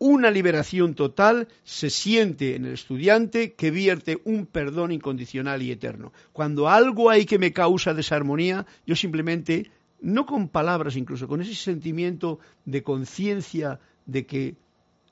Una 0.00 0.30
liberación 0.30 0.94
total 0.94 1.48
se 1.64 1.90
siente 1.90 2.54
en 2.54 2.64
el 2.64 2.74
estudiante 2.74 3.54
que 3.54 3.70
vierte 3.70 4.20
un 4.24 4.46
perdón 4.46 4.92
incondicional 4.92 5.60
y 5.62 5.72
eterno. 5.72 6.12
Cuando 6.32 6.68
algo 6.68 7.10
hay 7.10 7.26
que 7.26 7.38
me 7.38 7.52
causa 7.52 7.94
desarmonía, 7.94 8.64
yo 8.86 8.94
simplemente 8.96 9.70
no 10.00 10.26
con 10.26 10.48
palabras 10.48 10.96
incluso, 10.96 11.28
con 11.28 11.40
ese 11.40 11.54
sentimiento 11.54 12.38
de 12.64 12.82
conciencia 12.82 13.80
de 14.06 14.26
que 14.26 14.56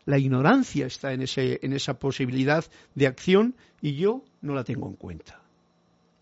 la 0.05 0.19
ignorancia 0.19 0.87
está 0.87 1.13
en, 1.13 1.23
ese, 1.23 1.59
en 1.63 1.73
esa 1.73 1.99
posibilidad 1.99 2.65
de 2.95 3.07
acción 3.07 3.57
y 3.83 3.97
yo 3.97 4.25
no 4.41 4.55
la 4.55 4.65
tengo 4.65 4.89
en 4.89 4.95
cuenta. 4.95 5.41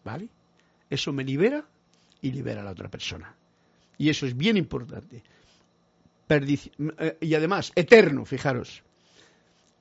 ¿Vale? 0.05 0.29
Eso 0.89 1.13
me 1.13 1.25
libera 1.25 1.65
y 2.21 2.33
libera 2.33 2.63
a 2.63 2.65
la 2.65 2.71
otra 2.71 2.91
persona. 2.91 3.35
Y 3.99 4.09
eso 4.09 4.27
es 4.27 4.37
bien 4.37 4.57
importante. 4.57 5.23
Eh, 6.29 7.19
y 7.21 7.35
además, 7.35 7.73
eterno, 7.75 8.25
fijaros. 8.25 8.83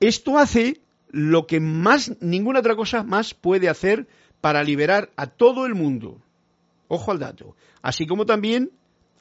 Esto 0.00 0.38
hace 0.38 0.80
lo 1.08 1.46
que 1.46 1.60
más, 1.60 2.12
ninguna 2.20 2.60
otra 2.60 2.76
cosa 2.76 3.02
más 3.02 3.34
puede 3.34 3.68
hacer 3.68 4.06
para 4.40 4.62
liberar 4.62 5.10
a 5.16 5.26
todo 5.26 5.66
el 5.66 5.74
mundo. 5.74 6.20
Ojo 6.88 7.12
al 7.12 7.18
dato. 7.18 7.56
Así 7.82 8.06
como 8.06 8.26
también 8.26 8.70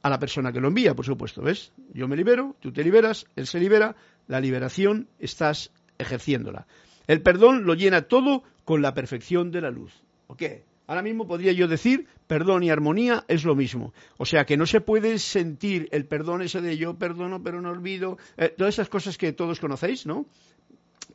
a 0.02 0.10
la 0.10 0.20
persona 0.20 0.52
que 0.52 0.60
lo 0.60 0.68
envía, 0.68 0.94
por 0.94 1.06
supuesto. 1.06 1.42
¿Ves? 1.42 1.72
Yo 1.94 2.08
me 2.08 2.16
libero, 2.16 2.56
tú 2.60 2.72
te 2.72 2.84
liberas, 2.84 3.26
él 3.36 3.48
se 3.48 3.60
libera, 3.60 3.96
la 4.28 4.40
liberación 4.40 5.08
estás 5.20 5.72
ejerciéndola. 5.98 6.68
El 7.08 7.22
perdón 7.22 7.66
lo 7.66 7.74
llena 7.74 8.04
todo 8.04 8.44
con 8.66 8.82
la 8.82 8.94
perfección 8.94 9.52
de 9.52 9.62
la 9.62 9.72
luz. 9.72 10.04
¿Ok? 10.28 10.44
Ahora 10.88 11.02
mismo 11.02 11.28
podría 11.28 11.54
yo 11.54 11.68
decir, 11.68 12.08
perdón 12.28 12.64
y 12.64 12.70
armonía 12.70 13.24
es 13.30 13.46
lo 13.46 13.56
mismo. 13.56 13.94
O 14.18 14.26
sea 14.26 14.46
que 14.46 14.58
no 14.58 14.66
se 14.66 14.82
puede 14.82 15.18
sentir 15.20 15.88
el 15.92 16.06
perdón 16.06 16.42
ese 16.42 16.62
de 16.62 16.78
yo 16.78 16.98
perdono 16.98 17.42
pero 17.42 17.62
no 17.62 17.70
olvido, 17.70 18.18
eh, 18.38 18.54
todas 18.58 18.76
esas 18.76 18.90
cosas 18.90 19.18
que 19.18 19.32
todos 19.32 19.62
conocéis, 19.62 20.06
¿no? 20.06 20.26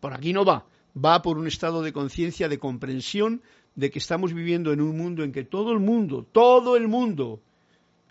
Por 0.01 0.15
aquí 0.15 0.33
no 0.33 0.45
va. 0.45 0.65
Va 0.97 1.21
por 1.21 1.37
un 1.39 1.47
estado 1.47 1.83
de 1.83 1.93
conciencia, 1.93 2.49
de 2.49 2.59
comprensión 2.59 3.43
de 3.79 3.93
que 3.93 4.01
estamos 4.01 4.35
viviendo 4.35 4.73
en 4.73 4.81
un 4.81 4.99
mundo 4.99 5.23
en 5.23 5.31
que 5.31 5.45
todo 5.45 5.71
el 5.71 5.79
mundo, 5.79 6.27
todo 6.33 6.77
el 6.77 6.89
mundo 6.89 7.41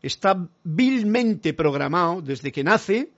está 0.02 0.48
vilmente 0.64 1.54
programado 1.54 2.22
desde 2.22 2.54
que 2.54 2.64
nace 2.64 3.10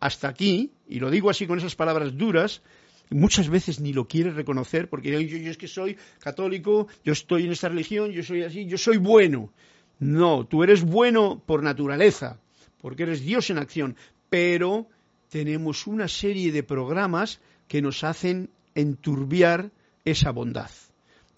hasta 0.00 0.28
aquí, 0.28 0.70
y 0.88 1.00
lo 1.00 1.10
digo 1.10 1.28
así 1.28 1.46
con 1.46 1.58
esas 1.58 1.76
palabras 1.76 2.16
duras, 2.16 2.62
muchas 3.10 3.50
veces 3.50 3.80
ni 3.80 3.92
lo 3.92 4.08
quiere 4.08 4.30
reconocer 4.30 4.88
porque 4.88 5.10
yo, 5.10 5.20
yo, 5.20 5.50
es 5.50 5.58
que 5.58 5.68
soy 5.68 5.98
católico, 6.18 6.88
yo 7.04 7.12
estoy 7.12 7.44
en 7.44 7.52
esta 7.52 7.68
religión, 7.68 8.10
yo 8.10 8.22
soy 8.22 8.42
así, 8.42 8.64
yo 8.64 8.78
soy 8.78 8.96
bueno. 8.96 9.52
No, 9.98 10.46
tú 10.46 10.62
eres 10.62 10.84
bueno 10.84 11.42
por 11.44 11.62
naturaleza, 11.62 12.40
porque 12.80 13.02
eres 13.02 13.20
Dios 13.20 13.50
en 13.50 13.58
acción, 13.58 13.96
pero 14.30 14.88
tenemos 15.28 15.86
una 15.86 16.08
serie 16.08 16.52
de 16.52 16.62
programas 16.62 17.38
que 17.66 17.82
nos 17.82 18.02
hacen 18.02 18.48
enturbiar 18.74 19.72
esa 20.06 20.30
bondad. 20.30 20.70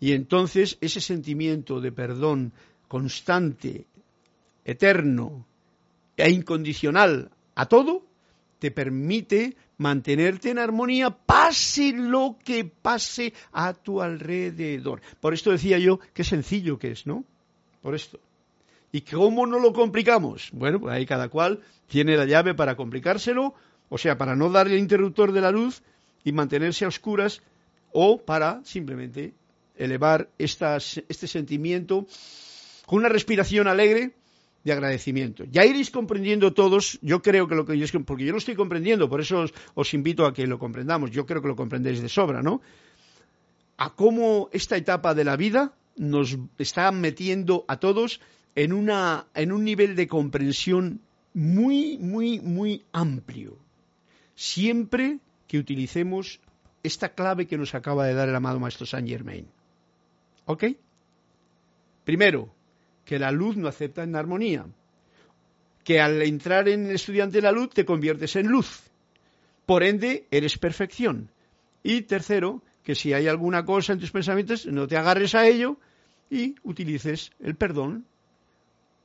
Y 0.00 0.12
entonces 0.12 0.78
ese 0.80 1.00
sentimiento 1.00 1.80
de 1.80 1.92
perdón 1.92 2.52
constante, 2.88 3.86
eterno 4.64 5.46
e 6.16 6.30
incondicional 6.30 7.30
a 7.54 7.66
todo, 7.66 8.02
te 8.58 8.70
permite 8.70 9.56
mantenerte 9.78 10.50
en 10.50 10.58
armonía, 10.58 11.10
pase 11.10 11.92
lo 11.92 12.36
que 12.44 12.64
pase 12.64 13.32
a 13.52 13.72
tu 13.72 14.02
alrededor. 14.02 15.00
Por 15.20 15.34
esto 15.34 15.50
decía 15.50 15.78
yo, 15.78 16.00
qué 16.12 16.24
sencillo 16.24 16.78
que 16.78 16.90
es, 16.92 17.06
¿no? 17.06 17.24
Por 17.82 17.94
esto. 17.94 18.18
¿Y 18.92 19.02
cómo 19.02 19.46
no 19.46 19.58
lo 19.58 19.72
complicamos? 19.72 20.50
Bueno, 20.52 20.80
pues 20.80 20.94
ahí 20.94 21.06
cada 21.06 21.28
cual 21.28 21.60
tiene 21.88 22.16
la 22.16 22.24
llave 22.24 22.54
para 22.54 22.76
complicárselo, 22.76 23.54
o 23.88 23.98
sea, 23.98 24.18
para 24.18 24.36
no 24.36 24.50
darle 24.50 24.74
el 24.74 24.80
interruptor 24.80 25.32
de 25.32 25.40
la 25.40 25.50
luz 25.50 25.82
y 26.24 26.32
mantenerse 26.32 26.84
a 26.84 26.88
oscuras, 26.88 27.42
o 27.92 28.18
para 28.18 28.60
simplemente 28.64 29.32
elevar 29.80 30.30
este 30.38 31.26
sentimiento 31.26 32.06
con 32.86 32.98
una 32.98 33.08
respiración 33.08 33.66
alegre 33.66 34.12
de 34.64 34.72
agradecimiento. 34.72 35.44
Ya 35.50 35.64
iréis 35.64 35.90
comprendiendo 35.90 36.52
todos, 36.52 36.98
yo 37.00 37.22
creo 37.22 37.48
que 37.48 37.54
lo 37.54 37.64
que 37.64 37.78
yo, 37.78 37.86
porque 38.04 38.26
yo 38.26 38.32
lo 38.32 38.38
estoy 38.38 38.54
comprendiendo, 38.54 39.08
por 39.08 39.20
eso 39.20 39.46
os, 39.74 39.94
invito 39.94 40.26
a 40.26 40.34
que 40.34 40.46
lo 40.46 40.58
comprendamos, 40.58 41.10
yo 41.10 41.24
creo 41.24 41.40
que 41.40 41.48
lo 41.48 41.56
comprendéis 41.56 42.02
de 42.02 42.08
sobra, 42.08 42.42
¿no? 42.42 42.60
A 43.78 43.94
cómo 43.94 44.50
esta 44.52 44.76
etapa 44.76 45.14
de 45.14 45.24
la 45.24 45.36
vida 45.36 45.72
nos 45.96 46.36
está 46.58 46.92
metiendo 46.92 47.64
a 47.68 47.78
todos 47.78 48.20
en, 48.54 48.72
una, 48.72 49.26
en 49.34 49.52
un 49.52 49.64
nivel 49.64 49.96
de 49.96 50.06
comprensión 50.06 51.00
muy, 51.32 51.96
muy, 51.98 52.40
muy 52.40 52.84
amplio. 52.92 53.56
Siempre 54.34 55.20
que 55.46 55.58
utilicemos 55.58 56.40
esta 56.82 57.10
clave 57.14 57.46
que 57.46 57.56
nos 57.56 57.74
acaba 57.74 58.06
de 58.06 58.14
dar 58.14 58.28
el 58.28 58.36
amado 58.36 58.60
Maestro 58.60 58.86
Saint 58.86 59.08
Germain. 59.08 59.46
¿Ok? 60.50 60.64
Primero, 62.02 62.52
que 63.04 63.20
la 63.20 63.30
luz 63.30 63.56
no 63.56 63.68
acepta 63.68 64.02
en 64.02 64.16
armonía, 64.16 64.66
que 65.84 66.00
al 66.00 66.20
entrar 66.22 66.68
en 66.68 66.86
el 66.86 66.96
estudiante 66.96 67.36
de 67.36 67.42
la 67.42 67.52
luz 67.52 67.70
te 67.70 67.84
conviertes 67.84 68.34
en 68.34 68.48
luz, 68.48 68.82
por 69.64 69.84
ende 69.84 70.26
eres 70.32 70.58
perfección. 70.58 71.30
Y 71.84 72.02
tercero, 72.02 72.64
que 72.82 72.96
si 72.96 73.12
hay 73.12 73.28
alguna 73.28 73.64
cosa 73.64 73.92
en 73.92 74.00
tus 74.00 74.10
pensamientos, 74.10 74.66
no 74.66 74.88
te 74.88 74.96
agarres 74.96 75.36
a 75.36 75.46
ello 75.46 75.76
y 76.28 76.56
utilices 76.64 77.30
el 77.38 77.54
perdón 77.54 78.06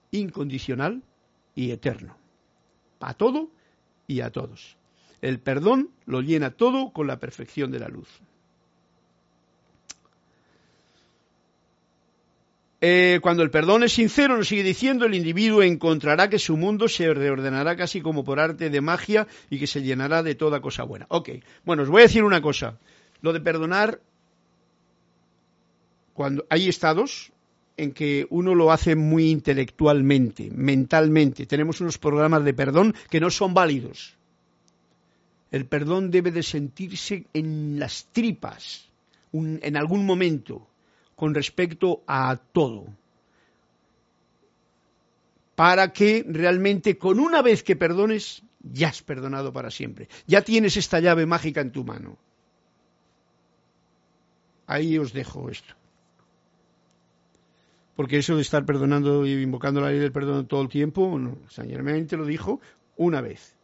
incondicional 0.09 1.03
y 1.53 1.69
eterno, 1.69 2.17
a 2.99 3.13
todo 3.13 3.51
y 4.07 4.21
a 4.21 4.31
todos. 4.31 4.77
El 5.21 5.39
perdón 5.39 5.91
lo 6.07 6.21
llena 6.21 6.49
todo 6.49 6.91
con 6.91 7.05
la 7.05 7.19
perfección 7.19 7.69
de 7.69 7.79
la 7.81 7.87
luz. 7.87 8.09
Eh, 12.81 13.19
cuando 13.21 13.41
el 13.41 13.51
perdón 13.51 13.83
es 13.83 13.93
sincero, 13.93 14.37
nos 14.37 14.49
sigue 14.49 14.63
diciendo, 14.63 15.05
el 15.05 15.15
individuo 15.15 15.63
encontrará 15.63 16.29
que 16.29 16.39
su 16.39 16.57
mundo 16.57 16.87
se 16.87 17.13
reordenará 17.13 17.75
casi 17.75 18.01
como 18.01 18.23
por 18.23 18.39
arte 18.39 18.69
de 18.69 18.81
magia 18.81 19.27
y 19.49 19.59
que 19.59 19.67
se 19.67 19.81
llenará 19.81 20.23
de 20.23 20.35
toda 20.35 20.61
cosa 20.61 20.83
buena. 20.83 21.05
Ok, 21.09 21.29
bueno, 21.63 21.83
os 21.83 21.89
voy 21.89 22.01
a 22.01 22.05
decir 22.05 22.23
una 22.23 22.41
cosa. 22.41 22.77
Lo 23.21 23.31
de 23.31 23.39
perdonar, 23.39 24.01
cuando 26.13 26.45
hay 26.49 26.67
estados 26.67 27.31
en 27.77 27.91
que 27.91 28.27
uno 28.29 28.55
lo 28.55 28.71
hace 28.71 28.95
muy 28.95 29.29
intelectualmente, 29.29 30.49
mentalmente. 30.51 31.45
Tenemos 31.45 31.81
unos 31.81 31.97
programas 31.97 32.43
de 32.43 32.53
perdón 32.53 32.93
que 33.09 33.19
no 33.19 33.29
son 33.29 33.53
válidos. 33.53 34.15
El 35.51 35.65
perdón 35.65 36.11
debe 36.11 36.31
de 36.31 36.43
sentirse 36.43 37.25
en 37.33 37.79
las 37.79 38.07
tripas, 38.11 38.89
en 39.31 39.77
algún 39.77 40.05
momento 40.05 40.67
con 41.15 41.33
respecto 41.33 42.03
a 42.07 42.37
todo. 42.37 42.85
Para 45.55 45.93
que 45.93 46.25
realmente 46.27 46.97
con 46.97 47.19
una 47.19 47.41
vez 47.41 47.63
que 47.63 47.75
perdones, 47.75 48.43
ya 48.59 48.89
has 48.89 49.01
perdonado 49.01 49.53
para 49.53 49.71
siempre. 49.71 50.09
Ya 50.27 50.41
tienes 50.41 50.75
esta 50.75 50.99
llave 50.99 51.25
mágica 51.25 51.61
en 51.61 51.71
tu 51.71 51.83
mano. 51.83 52.17
Ahí 54.67 54.97
os 54.97 55.13
dejo 55.13 55.49
esto. 55.49 55.73
Porque 57.95 58.17
eso 58.17 58.35
de 58.35 58.41
estar 58.41 58.65
perdonando 58.65 59.25
y 59.25 59.31
invocando 59.41 59.79
la 59.79 59.89
ley 59.89 59.99
del 59.99 60.11
perdón 60.11 60.47
todo 60.47 60.61
el 60.61 60.69
tiempo, 60.69 61.17
no, 61.17 61.37
San 61.49 61.69
lo 61.71 62.25
dijo 62.25 62.59
una 62.97 63.21
vez. 63.21 63.55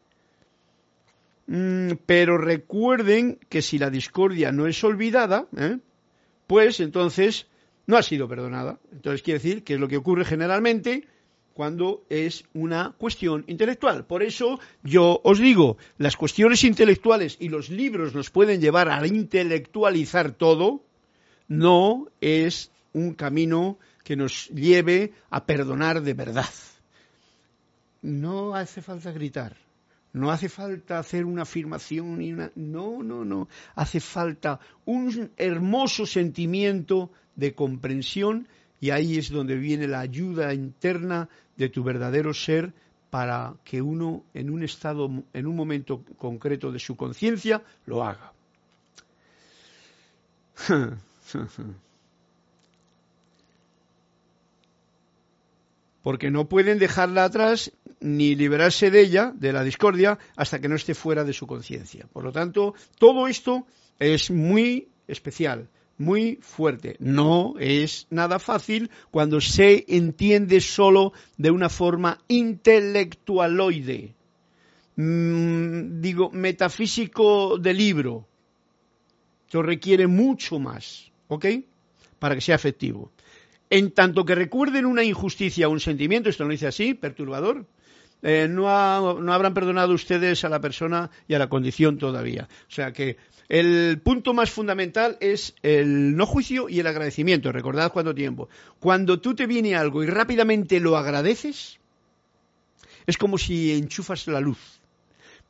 Mm, 1.48 1.94
pero 2.06 2.38
recuerden 2.38 3.40
que 3.50 3.62
si 3.62 3.78
la 3.78 3.90
discordia 3.90 4.54
no 4.54 4.68
es 4.68 4.82
olvidada, 4.86 5.48
¿eh? 5.58 5.80
pues 6.48 6.80
entonces 6.80 7.48
no 7.88 7.98
ha 7.98 8.04
sido 8.04 8.28
perdonada. 8.28 8.80
Entonces 8.92 9.22
quiere 9.22 9.40
decir 9.40 9.64
que 9.64 9.76
es 9.76 9.80
lo 9.80 9.88
que 9.88 9.98
ocurre 9.98 10.26
generalmente, 10.26 11.08
cuando 11.54 12.04
es 12.10 12.46
una 12.54 12.96
cuestión 12.98 13.44
intelectual. 13.48 14.06
Por 14.06 14.24
eso 14.24 14.60
yo 14.84 15.22
os 15.24 15.40
digo, 15.40 15.78
las 15.98 16.16
cuestiones 16.16 16.64
intelectuales 16.64 17.38
y 17.40 17.50
los 17.50 17.70
libros 17.70 18.16
nos 18.16 18.30
pueden 18.30 18.62
llevar 18.62 18.90
a 18.90 19.06
intelectualizar 19.06 20.32
todo, 20.32 20.84
no 21.48 22.08
es 22.22 22.72
un 22.94 23.14
camino 23.14 23.78
que 24.04 24.16
nos 24.16 24.48
lleve 24.50 25.14
a 25.30 25.46
perdonar 25.46 26.02
de 26.02 26.14
verdad. 26.14 26.50
No 28.02 28.56
hace 28.56 28.82
falta 28.82 29.12
gritar, 29.12 29.56
no 30.14 30.32
hace 30.32 30.50
falta 30.50 31.00
hacer 31.00 31.26
una 31.26 31.44
afirmación 31.44 32.22
y 32.22 32.34
una... 32.34 32.52
No, 32.56 33.02
no, 33.02 33.24
no. 33.24 33.48
Hace 33.76 34.00
falta 34.00 34.60
un 34.86 35.32
hermoso 35.38 36.06
sentimiento 36.06 37.12
de 37.36 37.54
comprensión 37.56 38.48
y 38.82 38.90
ahí 38.90 39.18
es 39.18 39.30
donde 39.30 39.56
viene 39.56 39.88
la 39.88 40.02
ayuda 40.02 40.54
interna 40.54 41.30
de 41.56 41.70
tu 41.70 41.84
verdadero 41.84 42.34
ser 42.34 42.74
para 43.10 43.56
que 43.64 43.82
uno 43.82 44.24
en 44.34 44.50
un 44.50 44.64
estado, 44.64 45.10
en 45.34 45.48
un 45.48 45.56
momento 45.56 46.04
concreto 46.18 46.72
de 46.72 46.80
su 46.80 46.96
conciencia, 46.98 47.62
lo 47.86 48.04
haga. 48.04 48.34
Porque 56.04 56.32
no 56.32 56.50
pueden 56.50 56.80
dejarla 56.80 57.26
atrás 57.26 57.72
ni 58.02 58.36
liberarse 58.36 58.92
de 58.92 59.02
ella, 59.02 59.32
de 59.36 59.54
la 59.54 59.64
discordia, 59.64 60.20
hasta 60.36 60.60
que 60.60 60.68
no 60.68 60.76
esté 60.76 60.94
fuera 60.94 61.24
de 61.24 61.34
su 61.34 61.48
conciencia. 61.48 62.08
Por 62.12 62.24
lo 62.24 62.32
tanto, 62.32 62.74
todo 62.98 63.28
esto 63.28 63.66
es 64.00 64.30
muy 64.32 64.90
especial 65.08 65.70
muy 66.02 66.40
fuerte. 66.42 66.98
No 67.00 67.54
es 67.60 68.08
nada 68.10 68.40
fácil 68.40 68.90
cuando 69.12 69.40
se 69.40 69.86
entiende 69.88 70.60
solo 70.60 71.14
de 71.38 71.52
una 71.52 71.70
forma 71.70 72.18
intelectualoide. 72.28 74.16
Mm, 74.96 76.02
digo, 76.02 76.32
metafísico 76.32 77.58
de 77.58 77.74
libro. 77.74 78.28
Esto 79.46 79.62
requiere 79.62 80.08
mucho 80.08 80.60
más, 80.60 81.12
¿ok? 81.28 81.46
Para 82.20 82.36
que 82.36 82.42
sea 82.42 82.56
efectivo. 82.56 83.12
En 83.70 83.92
tanto 83.92 84.26
que 84.26 84.36
recuerden 84.36 84.86
una 84.86 85.04
injusticia 85.04 85.68
o 85.68 85.72
un 85.72 85.80
sentimiento, 85.80 86.30
esto 86.30 86.44
no 86.44 86.52
dice 86.52 86.68
así, 86.68 86.94
perturbador, 86.94 87.66
eh, 88.24 88.48
no, 88.50 89.20
no, 89.20 89.34
habrán 89.34 89.54
perdonado 89.54 89.94
ustedes 89.94 90.44
a 90.44 90.50
la 90.50 90.62
persona 90.62 91.10
y 91.28 91.34
a 91.34 91.40
la 91.40 91.50
condición 91.50 91.98
todavía. 91.98 92.48
O 92.68 92.72
sea 92.72 92.94
que 92.94 93.18
el 93.50 94.00
punto 94.04 94.34
más 94.34 94.50
fundamental 94.50 95.18
es 95.20 95.56
el 95.64 96.16
no 96.16 96.26
juicio 96.26 96.70
y 96.70 96.80
el 96.80 96.88
agradecimiento. 96.88 97.52
Recordad 97.52 97.92
cuánto 97.92 98.16
tiempo. 98.16 98.50
Cuando 98.80 99.20
tú 99.20 99.36
te 99.36 99.48
viene 99.48 99.76
algo 99.76 100.04
y 100.04 100.08
rápidamente 100.08 100.80
lo 100.80 100.96
agradeces, 100.98 101.80
es 103.06 103.18
como 103.18 103.38
si 103.38 103.74
enchufas 103.74 104.28
la 104.28 104.40
luz. 104.40 104.81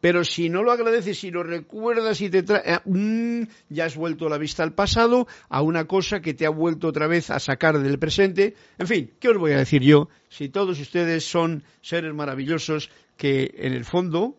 Pero 0.01 0.23
si 0.23 0.49
no 0.49 0.63
lo 0.63 0.71
agradeces 0.71 1.23
y 1.23 1.31
lo 1.31 1.43
recuerdas 1.43 2.19
y 2.21 2.29
te 2.29 2.43
trae, 2.43 2.63
eh, 2.65 2.79
mm, 2.83 3.43
ya 3.69 3.85
has 3.85 3.95
vuelto 3.95 4.27
la 4.27 4.39
vista 4.39 4.63
al 4.63 4.73
pasado, 4.73 5.27
a 5.47 5.61
una 5.61 5.85
cosa 5.85 6.21
que 6.21 6.33
te 6.33 6.45
ha 6.45 6.49
vuelto 6.49 6.87
otra 6.87 7.07
vez 7.07 7.29
a 7.29 7.39
sacar 7.39 7.79
del 7.79 7.99
presente. 7.99 8.55
En 8.79 8.87
fin, 8.87 9.11
¿qué 9.19 9.29
os 9.29 9.37
voy 9.37 9.53
a 9.53 9.57
decir 9.57 9.83
yo? 9.83 10.09
Si 10.27 10.49
todos 10.49 10.79
ustedes 10.79 11.23
son 11.23 11.63
seres 11.81 12.13
maravillosos 12.13 12.89
que 13.15 13.53
en 13.57 13.73
el 13.73 13.85
fondo, 13.85 14.35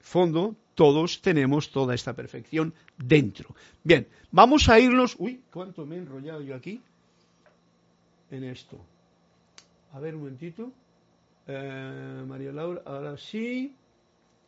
fondo, 0.00 0.54
todos 0.74 1.22
tenemos 1.22 1.70
toda 1.70 1.94
esta 1.94 2.12
perfección 2.12 2.74
dentro. 2.98 3.56
Bien, 3.82 4.06
vamos 4.30 4.68
a 4.68 4.78
irnos. 4.78 5.16
Uy, 5.18 5.40
¿cuánto 5.50 5.86
me 5.86 5.96
he 5.96 5.98
enrollado 5.98 6.42
yo 6.42 6.54
aquí? 6.54 6.82
En 8.30 8.44
esto. 8.44 8.78
A 9.94 10.00
ver 10.00 10.14
un 10.14 10.20
momentito. 10.20 10.70
Eh, 11.46 12.24
María 12.26 12.52
Laura, 12.52 12.82
ahora 12.84 13.16
sí. 13.16 13.74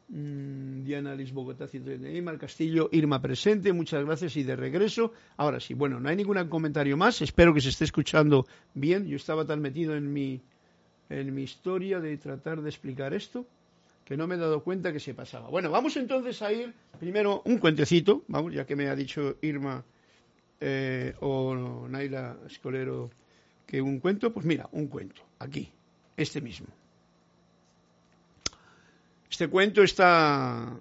Mm, 0.08 0.84
Diana 0.84 1.14
Liz 1.14 1.32
Bogotá 1.32 1.68
139, 1.68 2.22
Mar 2.22 2.38
Castillo, 2.38 2.88
Irma 2.92 3.20
presente, 3.20 3.72
muchas 3.74 4.04
gracias 4.04 4.36
y 4.36 4.42
de 4.42 4.56
regreso. 4.56 5.12
Ahora 5.36 5.60
sí, 5.60 5.74
bueno, 5.74 6.00
no 6.00 6.08
hay 6.08 6.16
ningún 6.16 6.48
comentario 6.48 6.96
más, 6.96 7.20
espero 7.20 7.52
que 7.52 7.60
se 7.60 7.68
esté 7.68 7.84
escuchando 7.84 8.46
bien. 8.72 9.06
Yo 9.06 9.16
estaba 9.16 9.44
tan 9.44 9.60
metido 9.60 9.94
en 9.96 10.10
mi, 10.10 10.40
en 11.10 11.34
mi 11.34 11.42
historia 11.42 12.00
de 12.00 12.16
tratar 12.16 12.62
de 12.62 12.70
explicar 12.70 13.12
esto 13.12 13.46
que 14.06 14.16
no 14.16 14.26
me 14.26 14.36
he 14.36 14.38
dado 14.38 14.64
cuenta 14.64 14.90
que 14.94 15.00
se 15.00 15.12
pasaba. 15.12 15.50
Bueno, 15.50 15.70
vamos 15.70 15.94
entonces 15.98 16.40
a 16.40 16.50
ir 16.50 16.72
primero 16.98 17.42
un 17.44 17.58
cuentecito, 17.58 18.24
vamos, 18.28 18.54
ya 18.54 18.64
que 18.64 18.74
me 18.74 18.88
ha 18.88 18.96
dicho 18.96 19.36
Irma 19.42 19.84
eh, 20.58 21.14
o 21.20 21.86
Naila 21.86 22.38
Escolero 22.46 23.10
que 23.66 23.82
un 23.82 24.00
cuento, 24.00 24.32
pues 24.32 24.46
mira, 24.46 24.66
un 24.72 24.86
cuento, 24.86 25.20
aquí, 25.38 25.70
este 26.16 26.40
mismo. 26.40 26.68
Este 29.30 29.48
cuento 29.48 29.82
está 29.82 30.80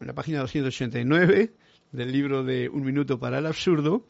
en 0.00 0.06
la 0.06 0.14
página 0.14 0.40
289 0.40 1.52
del 1.92 2.10
libro 2.10 2.42
de 2.42 2.68
Un 2.70 2.84
minuto 2.84 3.18
para 3.18 3.38
el 3.38 3.46
absurdo, 3.46 4.06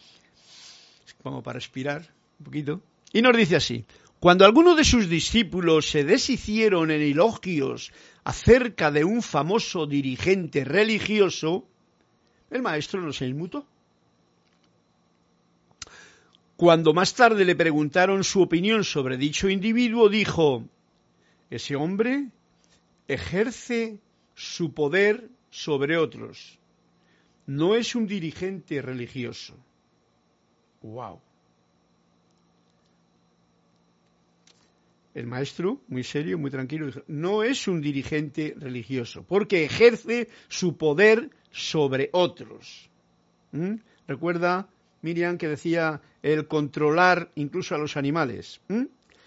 como 1.23 1.43
para 1.43 1.59
respirar 1.59 2.09
un 2.39 2.45
poquito, 2.45 2.81
y 3.13 3.23
nos 3.23 3.37
dice 3.37 3.57
así, 3.57 3.85
cuando 4.21 4.45
algunos 4.45 4.77
de 4.77 4.85
sus 4.85 5.09
discípulos 5.09 5.91
se 5.91 6.05
deshicieron 6.05 6.91
en 6.91 7.03
elogios 7.03 7.93
acerca 8.25 8.91
de 8.91 9.05
un 9.05 9.21
famoso 9.21 9.87
dirigente 9.87 10.65
religioso, 10.65 11.67
el 12.51 12.63
maestro 12.63 13.01
no 13.03 13.13
se 13.13 13.27
inmutó. 13.27 13.67
Cuando 16.57 16.95
más 16.95 17.15
tarde 17.15 17.45
le 17.45 17.57
preguntaron 17.57 18.23
su 18.23 18.41
opinión 18.43 18.85
sobre 18.85 19.19
dicho 19.19 19.51
individuo, 19.51 20.09
dijo, 20.09 20.65
ese 21.51 21.77
hombre 21.77 22.31
ejerce 23.09 23.99
su 24.35 24.75
poder 24.75 25.29
sobre 25.51 25.97
otros. 25.97 26.59
No 27.47 27.75
es 27.75 27.95
un 27.95 28.07
dirigente 28.07 28.83
religioso. 28.83 29.55
¡Wow! 30.83 31.21
El 35.15 35.27
maestro, 35.27 35.81
muy 35.89 36.05
serio, 36.05 36.37
muy 36.37 36.51
tranquilo, 36.51 36.87
dijo, 36.87 37.01
no 37.07 37.43
es 37.43 37.69
un 37.69 37.81
dirigente 37.81 38.55
religioso, 38.59 39.25
porque 39.27 39.65
ejerce 39.65 40.29
su 40.49 40.77
poder 40.77 41.31
sobre 41.51 42.11
otros. 42.13 42.91
¿Mm? 43.53 43.77
Recuerda, 44.07 44.69
Miriam, 45.01 45.39
que 45.39 45.49
decía 45.49 46.03
el 46.23 46.47
controlar 46.47 47.31
incluso 47.35 47.75
a 47.75 47.79
los 47.79 47.97
animales. 47.97 48.61
¿Mm? 48.69 48.85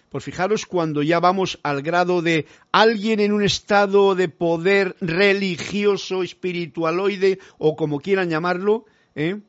Pues 0.10 0.24
fijaros 0.24 0.66
cuando 0.66 1.04
ya 1.04 1.20
vamos 1.20 1.60
al 1.62 1.82
grado 1.84 2.22
de 2.22 2.48
alguien 2.72 3.20
en 3.20 3.32
un 3.32 3.44
estado 3.44 4.16
de 4.16 4.28
poder 4.28 4.96
religioso, 5.02 6.24
espiritualoide 6.24 7.40
o 7.60 7.76
como 7.76 8.00
quieran 8.00 8.30
llamarlo, 8.30 8.86
¿eh? 9.16 9.40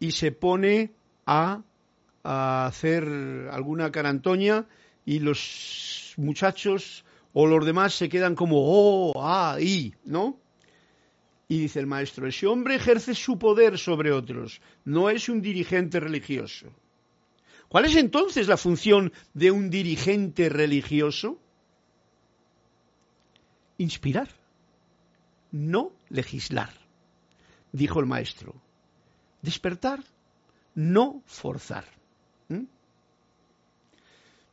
y 0.00 0.12
se 0.12 0.32
pone 0.32 0.92
a, 1.24 1.62
a 2.24 2.66
hacer 2.66 3.04
alguna 3.52 3.92
carantoña 3.92 4.66
y 5.04 5.20
los 5.20 6.14
muchachos 6.16 7.04
o 7.32 7.46
los 7.46 7.64
demás 7.64 7.94
se 7.94 8.08
quedan 8.08 8.34
como, 8.34 8.56
oh, 8.58 9.12
ah, 9.22 9.58
y, 9.60 9.94
¿no? 10.04 10.40
Y 11.46 11.60
dice 11.60 11.78
el 11.80 11.86
maestro, 11.86 12.26
ese 12.26 12.46
hombre 12.46 12.74
ejerce 12.74 13.14
su 13.14 13.38
poder 13.38 13.78
sobre 13.78 14.12
otros, 14.12 14.60
no 14.84 15.08
es 15.08 15.28
un 15.28 15.40
dirigente 15.40 16.00
religioso. 16.00 16.66
¿Cuál 17.68 17.84
es 17.84 17.96
entonces 17.96 18.48
la 18.48 18.56
función 18.56 19.12
de 19.34 19.50
un 19.50 19.68
dirigente 19.68 20.48
religioso? 20.48 21.38
Inspirar, 23.76 24.28
no 25.52 25.92
legislar, 26.08 26.72
dijo 27.72 28.00
el 28.00 28.06
maestro. 28.06 28.54
Despertar, 29.42 30.02
no 30.74 31.22
forzar. 31.26 31.84
¿Mm? 32.48 32.64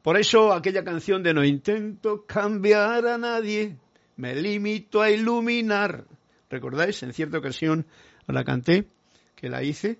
Por 0.03 0.18
eso 0.18 0.53
aquella 0.53 0.84
canción 0.84 1.24
de 1.24 1.34
No 1.34 1.43
intento 1.43 2.26
cambiar 2.26 3.07
a 3.07 3.18
nadie, 3.18 3.78
me 4.18 4.36
limito 4.36 5.01
a 5.01 5.09
iluminar. 5.09 6.05
¿Recordáis? 6.49 7.01
En 7.01 7.13
cierta 7.13 7.38
ocasión 7.38 7.88
la 8.28 8.43
canté, 8.43 8.88
que 9.36 9.49
la 9.49 9.63
hice, 9.63 9.99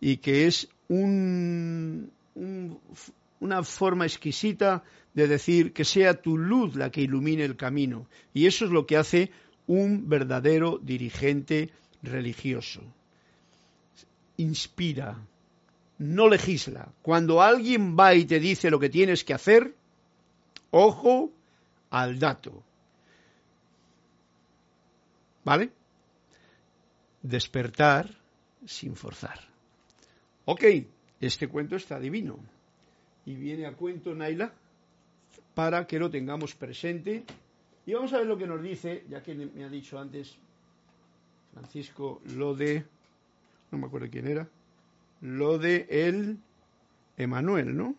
y 0.00 0.18
que 0.18 0.46
es 0.46 0.68
una 3.40 3.62
forma 3.62 4.04
exquisita 4.04 4.84
de 5.14 5.26
decir 5.26 5.72
que 5.72 5.84
sea 5.84 6.20
tu 6.20 6.36
luz 6.36 6.76
la 6.76 6.90
que 6.90 7.00
ilumine 7.00 7.44
el 7.44 7.56
camino. 7.56 8.06
Y 8.34 8.46
eso 8.46 8.66
es 8.66 8.70
lo 8.70 8.86
que 8.86 8.96
hace 8.96 9.30
un 9.66 10.08
verdadero 10.08 10.78
dirigente 10.78 11.70
religioso. 12.02 12.82
Inspira, 14.36 15.16
no 15.98 16.28
legisla. 16.28 16.92
Cuando 17.02 17.42
alguien 17.42 17.96
va 17.98 18.14
y 18.14 18.26
te 18.26 18.38
dice 18.38 18.70
lo 18.70 18.78
que 18.78 18.90
tienes 18.90 19.24
que 19.24 19.34
hacer, 19.34 19.74
ojo 20.70 21.32
al 21.90 22.18
dato. 22.18 22.62
¿Vale? 25.44 25.70
Despertar 27.22 28.10
sin 28.66 28.96
forzar. 28.96 29.40
Ok, 30.44 30.64
este 31.26 31.48
cuento 31.48 31.76
está 31.76 31.98
divino. 31.98 32.38
Y 33.24 33.34
viene 33.34 33.66
a 33.66 33.72
cuento, 33.72 34.14
Naila. 34.14 34.52
para 35.54 35.86
que 35.86 35.98
lo 35.98 36.10
tengamos 36.10 36.54
presente. 36.54 37.24
Y 37.86 37.94
vamos 37.94 38.12
a 38.12 38.18
ver 38.18 38.26
lo 38.26 38.36
que 38.36 38.46
nos 38.46 38.62
dice, 38.62 39.04
ya 39.08 39.22
que 39.22 39.34
me 39.34 39.64
ha 39.64 39.68
dicho 39.68 39.98
antes 39.98 40.36
Francisco 41.52 42.20
lo 42.34 42.54
de, 42.54 42.84
no 43.70 43.78
me 43.78 43.86
acuerdo 43.86 44.08
quién 44.10 44.26
era, 44.26 44.46
lo 45.22 45.58
de 45.58 45.86
el 45.88 46.38
Emanuel, 47.16 47.76
¿no? 47.76 47.94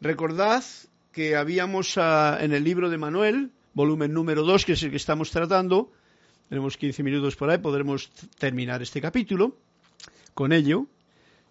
Recordad 0.00 0.64
que 1.12 1.36
habíamos 1.36 1.96
ah, 1.98 2.38
en 2.40 2.52
el 2.52 2.64
libro 2.64 2.90
de 2.90 2.98
Manuel, 2.98 3.52
volumen 3.74 4.12
número 4.12 4.42
2, 4.42 4.64
que 4.64 4.72
es 4.72 4.82
el 4.82 4.90
que 4.90 4.96
estamos 4.96 5.30
tratando, 5.30 5.92
tenemos 6.50 6.76
15 6.76 7.04
minutos 7.04 7.36
por 7.36 7.48
ahí, 7.48 7.58
podremos 7.58 8.10
terminar 8.36 8.82
este 8.82 9.00
capítulo 9.00 9.56
con 10.34 10.52
ello. 10.52 10.88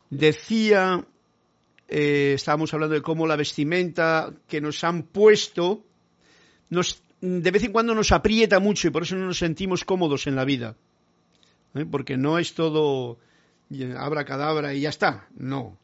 Decía, 0.09 1.05
eh, 1.87 2.33
estábamos 2.35 2.73
hablando 2.73 2.95
de 2.95 3.01
cómo 3.01 3.25
la 3.25 3.37
vestimenta 3.37 4.33
que 4.45 4.59
nos 4.59 4.83
han 4.83 5.03
puesto 5.03 5.85
de 7.21 7.51
vez 7.51 7.63
en 7.63 7.71
cuando 7.71 7.95
nos 7.95 8.11
aprieta 8.11 8.59
mucho 8.59 8.89
y 8.89 8.91
por 8.91 9.03
eso 9.03 9.15
no 9.15 9.25
nos 9.25 9.37
sentimos 9.37 9.85
cómodos 9.85 10.27
en 10.27 10.35
la 10.35 10.43
vida. 10.43 10.75
¿eh? 11.75 11.85
Porque 11.89 12.17
no 12.17 12.37
es 12.37 12.53
todo 12.53 13.19
abra 13.97 14.25
cadabra 14.25 14.73
y 14.73 14.81
ya 14.81 14.89
está. 14.89 15.29
No. 15.33 15.77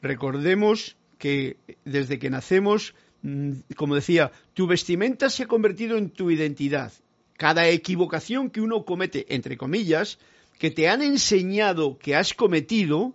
Recordemos 0.00 0.96
que 1.16 1.58
desde 1.84 2.18
que 2.18 2.28
nacemos, 2.28 2.96
mm, 3.22 3.52
como 3.76 3.94
decía, 3.94 4.32
tu 4.52 4.66
vestimenta 4.66 5.30
se 5.30 5.44
ha 5.44 5.46
convertido 5.46 5.96
en 5.96 6.10
tu 6.10 6.32
identidad. 6.32 6.92
Cada 7.36 7.68
equivocación 7.68 8.50
que 8.50 8.60
uno 8.60 8.84
comete, 8.84 9.26
entre 9.34 9.56
comillas, 9.56 10.18
que 10.58 10.70
te 10.70 10.88
han 10.88 11.02
enseñado 11.02 11.98
que 11.98 12.14
has 12.14 12.34
cometido, 12.34 13.14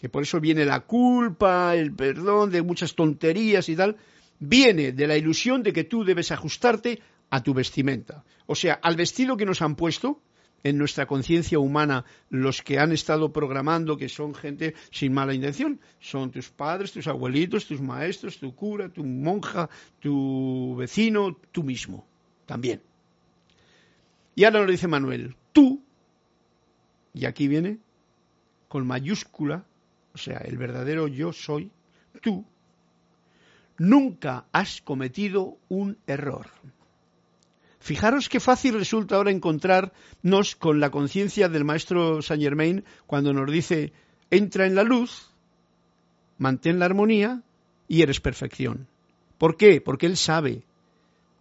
que 0.00 0.08
por 0.08 0.22
eso 0.22 0.40
viene 0.40 0.64
la 0.64 0.80
culpa, 0.80 1.74
el 1.76 1.94
perdón 1.94 2.50
de 2.50 2.62
muchas 2.62 2.94
tonterías 2.94 3.68
y 3.68 3.76
tal, 3.76 3.96
viene 4.38 4.92
de 4.92 5.06
la 5.06 5.16
ilusión 5.16 5.62
de 5.62 5.72
que 5.72 5.84
tú 5.84 6.04
debes 6.04 6.32
ajustarte 6.32 7.00
a 7.28 7.42
tu 7.42 7.52
vestimenta. 7.52 8.24
O 8.46 8.54
sea, 8.54 8.74
al 8.82 8.96
vestido 8.96 9.36
que 9.36 9.44
nos 9.44 9.62
han 9.62 9.76
puesto, 9.76 10.20
en 10.62 10.78
nuestra 10.78 11.06
conciencia 11.06 11.58
humana 11.58 12.04
los 12.28 12.62
que 12.62 12.78
han 12.78 12.92
estado 12.92 13.32
programando, 13.32 13.96
que 13.96 14.08
son 14.08 14.34
gente 14.34 14.74
sin 14.90 15.12
mala 15.12 15.34
intención. 15.34 15.80
Son 16.00 16.30
tus 16.30 16.50
padres, 16.50 16.92
tus 16.92 17.06
abuelitos, 17.06 17.66
tus 17.66 17.80
maestros, 17.80 18.38
tu 18.38 18.54
cura, 18.54 18.88
tu 18.88 19.04
monja, 19.04 19.68
tu 20.00 20.76
vecino, 20.76 21.36
tú 21.52 21.62
mismo. 21.62 22.06
También. 22.46 22.82
Y 24.40 24.44
ahora 24.44 24.60
nos 24.60 24.70
dice 24.70 24.88
Manuel, 24.88 25.36
tú, 25.52 25.84
y 27.12 27.26
aquí 27.26 27.46
viene, 27.46 27.78
con 28.68 28.86
mayúscula, 28.86 29.66
o 30.14 30.16
sea, 30.16 30.38
el 30.38 30.56
verdadero 30.56 31.08
yo 31.08 31.34
soy, 31.34 31.70
tú, 32.22 32.46
nunca 33.76 34.46
has 34.50 34.80
cometido 34.80 35.58
un 35.68 35.98
error. 36.06 36.46
Fijaros 37.80 38.30
qué 38.30 38.40
fácil 38.40 38.78
resulta 38.78 39.16
ahora 39.16 39.30
encontrarnos 39.30 40.56
con 40.56 40.80
la 40.80 40.90
conciencia 40.90 41.50
del 41.50 41.66
maestro 41.66 42.22
Saint 42.22 42.42
Germain 42.42 42.82
cuando 43.06 43.34
nos 43.34 43.52
dice, 43.52 43.92
entra 44.30 44.64
en 44.64 44.74
la 44.74 44.84
luz, 44.84 45.34
mantén 46.38 46.78
la 46.78 46.86
armonía 46.86 47.42
y 47.88 48.00
eres 48.00 48.22
perfección. 48.22 48.88
¿Por 49.36 49.58
qué? 49.58 49.82
Porque 49.82 50.06
él 50.06 50.16
sabe 50.16 50.64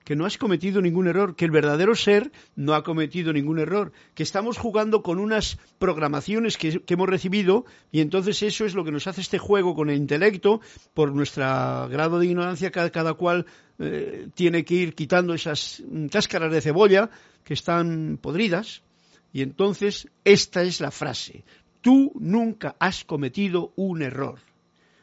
que 0.09 0.15
no 0.15 0.25
has 0.25 0.39
cometido 0.39 0.81
ningún 0.81 1.07
error, 1.07 1.35
que 1.35 1.45
el 1.45 1.51
verdadero 1.51 1.93
ser 1.93 2.31
no 2.55 2.73
ha 2.73 2.83
cometido 2.83 3.31
ningún 3.31 3.59
error, 3.59 3.91
que 4.15 4.23
estamos 4.23 4.57
jugando 4.57 5.03
con 5.03 5.19
unas 5.19 5.59
programaciones 5.77 6.57
que, 6.57 6.81
hemos 6.87 7.07
recibido 7.07 7.65
y 7.91 8.01
entonces 8.01 8.41
eso 8.41 8.65
es 8.65 8.73
lo 8.73 8.83
que 8.83 8.91
nos 8.91 9.05
hace 9.05 9.21
este 9.21 9.37
juego 9.37 9.75
con 9.75 9.91
el 9.91 9.97
intelecto, 9.97 10.61
por 10.95 11.13
nuestro 11.13 11.43
grado 11.89 12.17
de 12.17 12.25
ignorancia, 12.25 12.71
cada, 12.71 12.89
cada 12.89 13.13
cual 13.13 13.45
eh, 13.77 14.29
tiene 14.33 14.65
que 14.65 14.73
ir 14.73 14.95
quitando 14.95 15.35
esas 15.35 15.83
cáscaras 16.11 16.51
de 16.51 16.61
cebolla 16.61 17.11
que 17.43 17.53
están 17.53 18.17
podridas 18.19 18.81
y 19.31 19.43
entonces 19.43 20.07
esta 20.25 20.63
es 20.63 20.81
la 20.81 20.89
frase, 20.89 21.43
tú 21.81 22.13
nunca 22.15 22.75
has 22.79 23.05
cometido 23.05 23.73
un 23.75 24.01
error. 24.01 24.39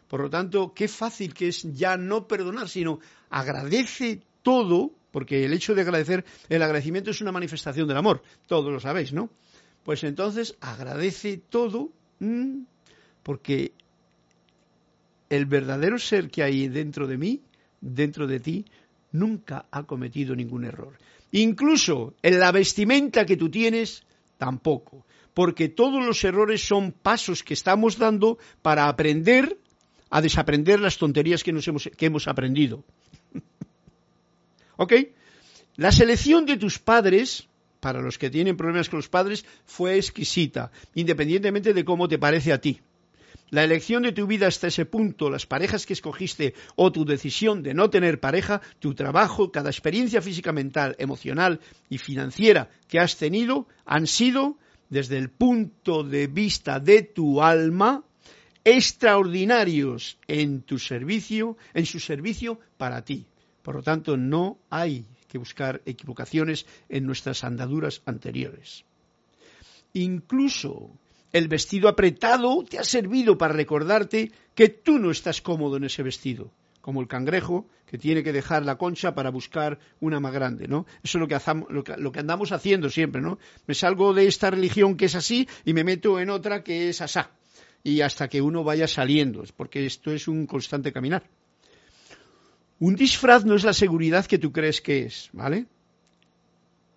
Por 0.08 0.20
lo 0.20 0.30
tanto, 0.30 0.74
qué 0.74 0.88
fácil 0.88 1.32
que 1.32 1.46
es 1.46 1.62
ya 1.74 1.96
no 1.96 2.26
perdonar, 2.26 2.68
sino 2.68 2.98
agradece 3.30 4.22
todo, 4.46 4.92
porque 5.16 5.46
el 5.46 5.54
hecho 5.54 5.74
de 5.74 5.80
agradecer, 5.80 6.26
el 6.50 6.60
agradecimiento 6.60 7.10
es 7.10 7.22
una 7.22 7.32
manifestación 7.32 7.88
del 7.88 7.96
amor, 7.96 8.20
todos 8.46 8.70
lo 8.70 8.78
sabéis, 8.78 9.14
¿no? 9.14 9.30
Pues 9.82 10.04
entonces 10.04 10.58
agradece 10.60 11.40
todo, 11.48 11.88
porque 13.22 13.72
el 15.30 15.46
verdadero 15.46 15.98
ser 15.98 16.28
que 16.28 16.42
hay 16.42 16.68
dentro 16.68 17.06
de 17.06 17.16
mí, 17.16 17.40
dentro 17.80 18.26
de 18.26 18.40
ti, 18.40 18.66
nunca 19.10 19.64
ha 19.70 19.84
cometido 19.84 20.36
ningún 20.36 20.66
error. 20.66 20.98
Incluso 21.32 22.12
en 22.20 22.38
la 22.38 22.52
vestimenta 22.52 23.24
que 23.24 23.38
tú 23.38 23.48
tienes, 23.48 24.02
tampoco. 24.36 25.06
Porque 25.32 25.70
todos 25.70 26.04
los 26.04 26.22
errores 26.24 26.60
son 26.60 26.92
pasos 26.92 27.42
que 27.42 27.54
estamos 27.54 27.96
dando 27.96 28.36
para 28.60 28.86
aprender 28.86 29.56
a 30.10 30.20
desaprender 30.20 30.78
las 30.78 30.98
tonterías 30.98 31.42
que, 31.42 31.54
nos 31.54 31.66
hemos, 31.66 31.88
que 31.96 32.04
hemos 32.04 32.28
aprendido. 32.28 32.84
¿Ok? 34.76 34.92
La 35.76 35.92
selección 35.92 36.46
de 36.46 36.56
tus 36.56 36.78
padres, 36.78 37.48
para 37.80 38.00
los 38.00 38.18
que 38.18 38.30
tienen 38.30 38.56
problemas 38.56 38.88
con 38.88 38.98
los 38.98 39.08
padres, 39.08 39.44
fue 39.64 39.96
exquisita, 39.96 40.70
independientemente 40.94 41.74
de 41.74 41.84
cómo 41.84 42.08
te 42.08 42.18
parece 42.18 42.52
a 42.52 42.60
ti. 42.60 42.80
La 43.50 43.62
elección 43.62 44.02
de 44.02 44.12
tu 44.12 44.26
vida 44.26 44.48
hasta 44.48 44.66
ese 44.66 44.86
punto, 44.86 45.30
las 45.30 45.46
parejas 45.46 45.86
que 45.86 45.92
escogiste 45.92 46.54
o 46.74 46.90
tu 46.90 47.04
decisión 47.04 47.62
de 47.62 47.74
no 47.74 47.90
tener 47.90 48.18
pareja, 48.18 48.60
tu 48.80 48.94
trabajo, 48.94 49.52
cada 49.52 49.70
experiencia 49.70 50.20
física, 50.20 50.52
mental, 50.52 50.96
emocional 50.98 51.60
y 51.88 51.98
financiera 51.98 52.70
que 52.88 52.98
has 52.98 53.16
tenido 53.16 53.68
han 53.84 54.08
sido, 54.08 54.58
desde 54.88 55.18
el 55.18 55.30
punto 55.30 56.02
de 56.02 56.26
vista 56.26 56.80
de 56.80 57.02
tu 57.02 57.40
alma, 57.40 58.02
extraordinarios 58.64 60.18
en 60.26 60.62
tu 60.62 60.80
servicio, 60.80 61.56
en 61.72 61.86
su 61.86 62.00
servicio 62.00 62.58
para 62.76 63.04
ti. 63.04 63.26
Por 63.66 63.74
lo 63.74 63.82
tanto, 63.82 64.16
no 64.16 64.58
hay 64.70 65.04
que 65.26 65.38
buscar 65.38 65.82
equivocaciones 65.86 66.66
en 66.88 67.04
nuestras 67.04 67.42
andaduras 67.42 68.00
anteriores. 68.06 68.84
Incluso 69.92 70.92
el 71.32 71.48
vestido 71.48 71.88
apretado 71.88 72.62
te 72.62 72.78
ha 72.78 72.84
servido 72.84 73.36
para 73.36 73.54
recordarte 73.54 74.30
que 74.54 74.68
tú 74.68 75.00
no 75.00 75.10
estás 75.10 75.42
cómodo 75.42 75.78
en 75.78 75.82
ese 75.82 76.04
vestido, 76.04 76.52
como 76.80 77.00
el 77.00 77.08
cangrejo 77.08 77.66
que 77.86 77.98
tiene 77.98 78.22
que 78.22 78.32
dejar 78.32 78.64
la 78.64 78.78
concha 78.78 79.16
para 79.16 79.30
buscar 79.30 79.80
una 79.98 80.20
más 80.20 80.32
grande, 80.32 80.68
¿no? 80.68 80.86
Eso 81.02 81.18
es 81.18 81.22
lo 81.68 81.82
que, 81.82 81.96
lo 81.96 82.12
que 82.12 82.20
andamos 82.20 82.52
haciendo 82.52 82.88
siempre, 82.88 83.20
¿no? 83.20 83.40
Me 83.66 83.74
salgo 83.74 84.14
de 84.14 84.28
esta 84.28 84.48
religión 84.48 84.96
que 84.96 85.06
es 85.06 85.16
así 85.16 85.48
y 85.64 85.72
me 85.72 85.82
meto 85.82 86.20
en 86.20 86.30
otra 86.30 86.62
que 86.62 86.88
es 86.88 87.00
asá. 87.00 87.32
Y 87.82 88.02
hasta 88.02 88.28
que 88.28 88.40
uno 88.40 88.62
vaya 88.62 88.86
saliendo, 88.86 89.42
porque 89.56 89.86
esto 89.86 90.12
es 90.12 90.28
un 90.28 90.46
constante 90.46 90.92
caminar. 90.92 91.24
Un 92.78 92.94
disfraz 92.94 93.44
no 93.44 93.54
es 93.54 93.64
la 93.64 93.72
seguridad 93.72 94.26
que 94.26 94.38
tú 94.38 94.52
crees 94.52 94.80
que 94.80 95.04
es, 95.06 95.30
¿vale? 95.32 95.66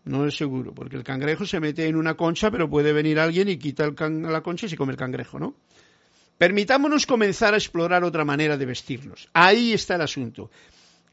No 0.04 0.26
es 0.26 0.36
seguro, 0.36 0.74
porque 0.74 0.98
el 0.98 1.04
cangrejo 1.04 1.46
se 1.46 1.60
mete 1.60 1.88
en 1.88 1.96
una 1.96 2.16
concha, 2.16 2.52
pero 2.52 2.70
puede 2.70 2.94
venir 2.94 3.20
alguien 3.20 3.48
y 3.48 3.58
quita 3.58 3.90
la 3.90 4.42
concha 4.42 4.66
y 4.66 4.70
se 4.70 4.78
come 4.78 4.92
el 4.92 4.98
cangrejo, 4.98 5.40
¿no? 5.40 5.56
Permitámonos 6.38 7.06
comenzar 7.06 7.54
a 7.54 7.58
explorar 7.58 8.04
otra 8.04 8.24
manera 8.24 8.58
de 8.58 8.66
vestirnos. 8.66 9.30
Ahí 9.34 9.74
está 9.74 9.96
el 9.96 10.02
asunto. 10.02 10.50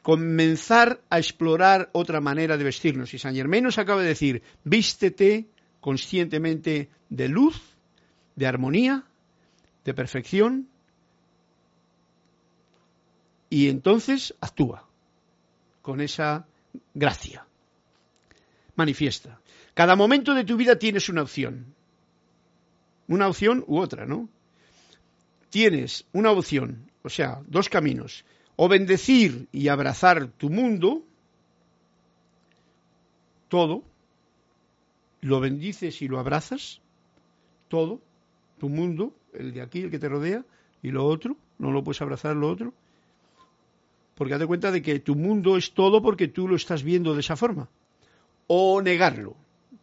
Comenzar 0.02 1.00
a 1.10 1.18
explorar 1.18 1.90
otra 1.92 2.20
manera 2.20 2.56
de 2.56 2.62
vestirnos. 2.62 3.12
Y 3.12 3.18
San 3.18 3.34
Germain 3.34 3.64
nos 3.64 3.78
acaba 3.78 4.02
de 4.02 4.08
decir, 4.08 4.42
vístete 4.62 5.46
conscientemente 5.80 6.90
de 7.08 7.28
luz, 7.28 7.60
de 8.36 8.46
armonía, 8.46 9.04
de 9.84 9.94
perfección, 9.94 10.68
y 13.48 13.68
entonces 13.68 14.34
actúa 14.40 14.88
con 15.82 16.00
esa 16.00 16.46
gracia. 16.94 17.46
Manifiesta. 18.74 19.40
Cada 19.74 19.96
momento 19.96 20.34
de 20.34 20.44
tu 20.44 20.56
vida 20.56 20.78
tienes 20.78 21.08
una 21.08 21.22
opción. 21.22 21.74
Una 23.08 23.28
opción 23.28 23.64
u 23.66 23.78
otra, 23.78 24.06
¿no? 24.06 24.28
Tienes 25.50 26.06
una 26.12 26.32
opción, 26.32 26.90
o 27.02 27.08
sea, 27.08 27.40
dos 27.46 27.68
caminos. 27.68 28.24
O 28.56 28.68
bendecir 28.68 29.48
y 29.52 29.68
abrazar 29.68 30.28
tu 30.28 30.50
mundo, 30.50 31.04
todo, 33.48 33.84
lo 35.20 35.40
bendices 35.40 36.02
y 36.02 36.08
lo 36.08 36.18
abrazas, 36.18 36.80
todo, 37.68 38.00
tu 38.58 38.68
mundo, 38.68 39.14
el 39.34 39.52
de 39.52 39.62
aquí, 39.62 39.82
el 39.82 39.90
que 39.90 39.98
te 39.98 40.08
rodea, 40.08 40.44
y 40.82 40.90
lo 40.90 41.06
otro, 41.06 41.36
no 41.58 41.70
lo 41.70 41.84
puedes 41.84 42.00
abrazar 42.02 42.34
lo 42.36 42.50
otro, 42.50 42.74
porque 44.16 44.34
haz 44.34 44.40
de 44.40 44.46
cuenta 44.46 44.72
de 44.72 44.82
que 44.82 44.98
tu 45.00 45.14
mundo 45.14 45.56
es 45.56 45.72
todo 45.72 46.00
porque 46.02 46.26
tú 46.26 46.48
lo 46.48 46.56
estás 46.56 46.82
viendo 46.82 47.14
de 47.14 47.20
esa 47.20 47.36
forma. 47.36 47.68
O 48.46 48.80
negarlo. 48.80 49.36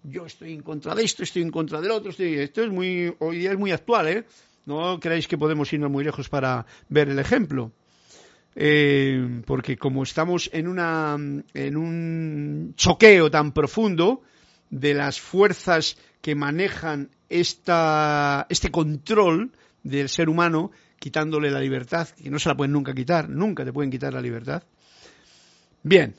Yo 0.04 0.26
estoy 0.26 0.54
en 0.54 0.64
contra 0.64 0.96
de 0.96 1.04
esto, 1.04 1.24
estoy 1.24 1.44
en 1.44 1.52
contra 1.52 1.80
del 1.80 1.92
otro, 1.92 2.12
esto 2.12 2.64
es 2.64 2.70
muy, 2.70 3.14
hoy 3.20 3.38
día 3.38 3.52
es 3.52 3.58
muy 3.58 3.72
actual, 3.72 4.08
¿eh? 4.08 4.26
No 4.66 5.00
creáis 5.00 5.28
que 5.28 5.38
podemos 5.38 5.72
irnos 5.72 5.92
muy 5.92 6.04
lejos 6.04 6.30
para 6.30 6.66
ver 6.90 7.10
el 7.10 7.20
ejemplo. 7.20 7.72
Eh, 8.56 9.42
porque 9.46 9.78
como 9.78 10.04
estamos 10.04 10.50
en, 10.52 10.68
una, 10.68 11.16
en 11.54 11.78
un 11.78 12.74
choqueo 12.76 13.30
tan 13.30 13.52
profundo 13.52 14.22
de 14.70 14.94
las 14.94 15.20
fuerzas 15.22 15.98
que 16.22 16.36
manejan 16.36 17.10
esta, 17.30 18.48
este 18.50 18.72
control 18.72 19.52
del 19.84 20.10
ser 20.10 20.30
humano, 20.30 20.72
quitándole 21.04 21.52
la 21.52 21.60
libertad, 21.60 22.08
que 22.08 22.30
no 22.30 22.40
se 22.40 22.48
la 22.48 22.56
pueden 22.56 22.72
nunca 22.72 22.94
quitar, 22.94 23.28
nunca 23.28 23.66
te 23.66 23.74
pueden 23.74 23.92
quitar 23.92 24.14
la 24.14 24.22
libertad. 24.22 24.64
Bien, 25.84 26.16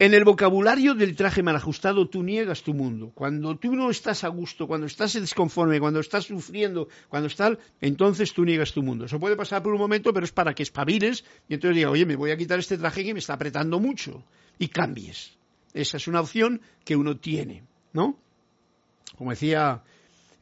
en 0.00 0.14
el 0.14 0.24
vocabulario 0.24 0.96
del 0.96 1.14
traje 1.14 1.44
mal 1.44 1.54
ajustado 1.54 2.08
tú 2.08 2.24
niegas 2.24 2.64
tu 2.64 2.74
mundo. 2.74 3.12
Cuando 3.14 3.56
tú 3.56 3.76
no 3.76 3.90
estás 3.90 4.24
a 4.24 4.28
gusto, 4.28 4.66
cuando 4.66 4.88
estás 4.88 5.12
desconforme, 5.12 5.78
cuando 5.78 6.00
estás 6.00 6.24
sufriendo, 6.24 6.88
cuando 7.08 7.28
estás, 7.28 7.56
entonces 7.80 8.32
tú 8.32 8.44
niegas 8.44 8.72
tu 8.72 8.82
mundo. 8.82 9.04
Eso 9.04 9.20
puede 9.20 9.36
pasar 9.36 9.62
por 9.62 9.72
un 9.72 9.78
momento, 9.78 10.12
pero 10.12 10.26
es 10.26 10.32
para 10.32 10.54
que 10.54 10.64
espabiles 10.64 11.24
y 11.48 11.54
entonces 11.54 11.76
digas, 11.76 11.92
oye, 11.92 12.04
me 12.04 12.16
voy 12.16 12.32
a 12.32 12.36
quitar 12.36 12.58
este 12.58 12.76
traje 12.76 13.04
que 13.04 13.12
me 13.12 13.20
está 13.20 13.34
apretando 13.34 13.78
mucho 13.78 14.24
y 14.58 14.66
cambies. 14.66 15.38
Esa 15.72 15.98
es 15.98 16.08
una 16.08 16.20
opción 16.20 16.62
que 16.84 16.96
uno 16.96 17.16
tiene, 17.18 17.62
¿no? 17.92 18.18
Como 19.16 19.30
decía 19.30 19.84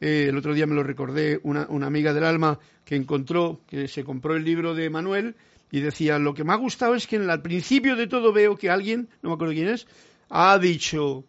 eh, 0.00 0.28
el 0.30 0.36
otro 0.36 0.52
día 0.52 0.66
me 0.66 0.74
lo 0.74 0.82
recordé 0.82 1.38
una, 1.44 1.66
una 1.68 1.86
amiga 1.86 2.12
del 2.12 2.24
alma 2.24 2.58
que 2.84 2.96
encontró, 2.96 3.60
que 3.66 3.88
se 3.88 4.04
compró 4.04 4.36
el 4.36 4.44
libro 4.44 4.74
de 4.74 4.90
Manuel 4.90 5.36
y 5.70 5.80
decía, 5.80 6.18
lo 6.18 6.34
que 6.34 6.44
me 6.44 6.52
ha 6.52 6.56
gustado 6.56 6.94
es 6.94 7.06
que 7.06 7.16
al 7.16 7.42
principio 7.42 7.96
de 7.96 8.06
todo 8.06 8.32
veo 8.32 8.56
que 8.56 8.70
alguien, 8.70 9.08
no 9.22 9.30
me 9.30 9.34
acuerdo 9.34 9.54
quién 9.54 9.68
es, 9.68 9.86
ha 10.28 10.58
dicho, 10.58 11.24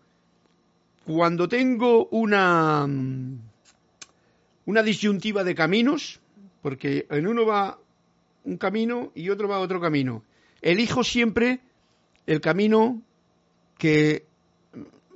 cuando 1.06 1.48
tengo 1.48 2.08
una, 2.08 2.88
una 4.66 4.84
disyuntiva 4.84 5.44
de 5.44 5.56
caminos, 5.56 6.20
porque 6.62 7.08
en 7.10 7.28
uno 7.28 7.46
va 7.46 7.80
un 8.46 8.58
camino 8.58 9.12
y 9.16 9.30
otro 9.30 9.48
va 9.48 9.60
otro 9.60 9.80
camino, 9.80 10.24
elijo 10.62 11.04
siempre 11.04 11.60
el 12.26 12.42
camino 12.42 13.02
que 13.78 14.26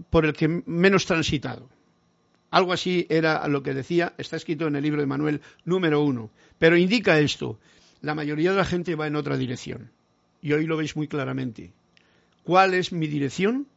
por 0.10 0.26
el 0.26 0.34
que 0.34 0.48
menos 0.66 1.06
transitado. 1.06 1.70
Algo 2.50 2.74
así 2.74 3.06
era 3.10 3.46
lo 3.48 3.62
que 3.62 3.74
decía, 3.74 4.14
está 4.18 4.38
escrito 4.38 4.68
en 4.68 4.76
el 4.76 4.84
libro 4.84 5.02
de 5.02 5.08
Manuel 5.08 5.42
número 5.66 6.02
uno. 6.02 6.30
Pero 6.58 6.78
indica 6.78 7.20
esto, 7.20 7.60
la 8.02 8.16
mayoría 8.16 8.52
de 8.52 8.58
la 8.58 8.66
gente 8.66 8.96
va 8.96 9.08
en 9.08 9.16
otra 9.16 9.38
dirección. 9.38 9.92
Y 10.42 10.54
hoy 10.54 10.66
lo 10.66 10.78
veis 10.78 10.96
muy 10.96 11.08
claramente. 11.08 11.74
¿Cuál 12.44 12.74
es 12.74 12.94
mi 12.94 13.08
dirección? 13.08 13.68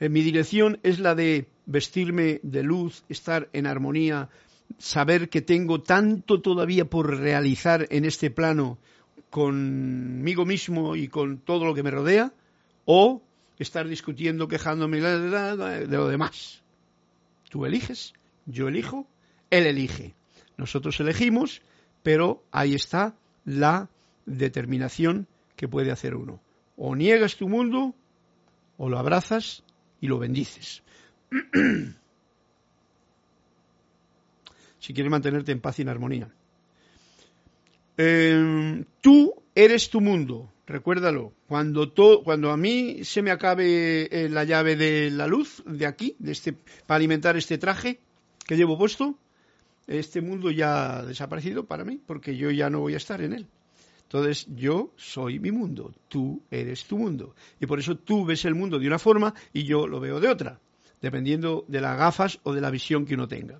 Eh, 0.00 0.08
mi 0.08 0.22
dirección 0.22 0.80
es 0.82 0.98
la 0.98 1.14
de 1.14 1.46
vestirme 1.66 2.40
de 2.42 2.62
luz, 2.62 3.04
estar 3.08 3.48
en 3.52 3.66
armonía, 3.66 4.28
saber 4.78 5.28
que 5.28 5.40
tengo 5.40 5.82
tanto 5.82 6.40
todavía 6.40 6.84
por 6.84 7.18
realizar 7.18 7.86
en 7.90 8.04
este 8.04 8.30
plano 8.30 8.78
conmigo 9.30 10.44
mismo 10.44 10.96
y 10.96 11.08
con 11.08 11.38
todo 11.38 11.64
lo 11.64 11.74
que 11.74 11.82
me 11.82 11.90
rodea, 11.90 12.32
o 12.84 13.22
estar 13.58 13.86
discutiendo, 13.86 14.48
quejándome 14.48 15.00
de 15.00 15.86
lo 15.86 16.08
demás. 16.08 16.62
Tú 17.48 17.66
eliges, 17.66 18.14
yo 18.46 18.68
elijo, 18.68 19.06
él 19.50 19.66
elige. 19.66 20.14
Nosotros 20.56 20.98
elegimos, 21.00 21.62
pero 22.02 22.44
ahí 22.50 22.74
está 22.74 23.14
la 23.44 23.88
determinación 24.26 25.26
que 25.56 25.68
puede 25.68 25.90
hacer 25.90 26.14
uno. 26.14 26.40
O 26.76 26.94
niegas 26.94 27.36
tu 27.36 27.48
mundo, 27.48 27.94
o 28.76 28.88
lo 28.88 28.98
abrazas 28.98 29.64
y 30.00 30.06
lo 30.06 30.18
bendices. 30.18 30.82
si 34.78 34.94
quieres 34.94 35.10
mantenerte 35.10 35.52
en 35.52 35.60
paz 35.60 35.78
y 35.78 35.82
en 35.82 35.88
armonía. 35.88 36.32
Em, 38.00 38.84
tú 39.00 39.34
eres 39.56 39.90
tu 39.90 40.00
mundo, 40.00 40.52
recuérdalo. 40.68 41.32
Cuando, 41.48 41.92
cuando 42.22 42.52
a 42.52 42.56
mí 42.56 43.00
se 43.02 43.22
me 43.22 43.32
acabe 43.32 44.04
eh, 44.04 44.28
la 44.28 44.44
llave 44.44 44.76
de 44.76 45.10
la 45.10 45.26
luz 45.26 45.64
de 45.66 45.84
aquí, 45.84 46.14
de 46.20 46.30
este, 46.30 46.52
para 46.86 46.96
alimentar 46.96 47.36
este 47.36 47.58
traje 47.58 47.98
que 48.46 48.56
llevo 48.56 48.78
puesto, 48.78 49.18
este 49.88 50.20
mundo 50.20 50.52
ya 50.52 50.98
ha 50.98 51.02
desaparecido 51.04 51.64
para 51.64 51.84
mí, 51.84 52.00
porque 52.06 52.36
yo 52.36 52.52
ya 52.52 52.70
no 52.70 52.78
voy 52.78 52.94
a 52.94 52.98
estar 52.98 53.20
en 53.20 53.32
él. 53.32 53.48
Entonces 54.04 54.46
yo 54.54 54.92
soy 54.94 55.40
mi 55.40 55.50
mundo, 55.50 55.92
tú 56.06 56.40
eres 56.52 56.84
tu 56.84 56.98
mundo. 56.98 57.34
Y 57.58 57.66
por 57.66 57.80
eso 57.80 57.96
tú 57.96 58.24
ves 58.24 58.44
el 58.44 58.54
mundo 58.54 58.78
de 58.78 58.86
una 58.86 59.00
forma 59.00 59.34
y 59.52 59.64
yo 59.64 59.88
lo 59.88 59.98
veo 59.98 60.20
de 60.20 60.28
otra, 60.28 60.60
dependiendo 61.02 61.64
de 61.66 61.80
las 61.80 61.98
gafas 61.98 62.38
o 62.44 62.52
de 62.52 62.60
la 62.60 62.70
visión 62.70 63.04
que 63.04 63.14
uno 63.14 63.26
tenga. 63.26 63.58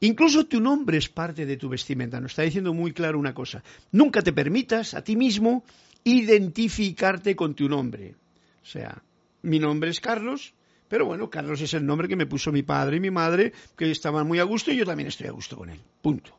Incluso 0.00 0.46
tu 0.46 0.60
nombre 0.60 0.98
es 0.98 1.08
parte 1.08 1.44
de 1.44 1.56
tu 1.56 1.68
vestimenta. 1.68 2.20
Nos 2.20 2.32
está 2.32 2.42
diciendo 2.42 2.72
muy 2.72 2.92
claro 2.92 3.18
una 3.18 3.34
cosa. 3.34 3.62
Nunca 3.90 4.22
te 4.22 4.32
permitas 4.32 4.94
a 4.94 5.02
ti 5.02 5.16
mismo 5.16 5.64
identificarte 6.04 7.34
con 7.34 7.54
tu 7.54 7.68
nombre. 7.68 8.14
O 8.62 8.66
sea, 8.66 9.02
mi 9.42 9.58
nombre 9.58 9.90
es 9.90 10.00
Carlos, 10.00 10.54
pero 10.88 11.04
bueno, 11.04 11.28
Carlos 11.28 11.60
es 11.60 11.74
el 11.74 11.84
nombre 11.84 12.08
que 12.08 12.16
me 12.16 12.26
puso 12.26 12.52
mi 12.52 12.62
padre 12.62 12.98
y 12.98 13.00
mi 13.00 13.10
madre, 13.10 13.52
que 13.76 13.90
estaban 13.90 14.26
muy 14.26 14.38
a 14.38 14.44
gusto 14.44 14.70
y 14.70 14.76
yo 14.76 14.86
también 14.86 15.08
estoy 15.08 15.26
a 15.26 15.32
gusto 15.32 15.56
con 15.56 15.70
él. 15.70 15.80
Punto. 16.00 16.36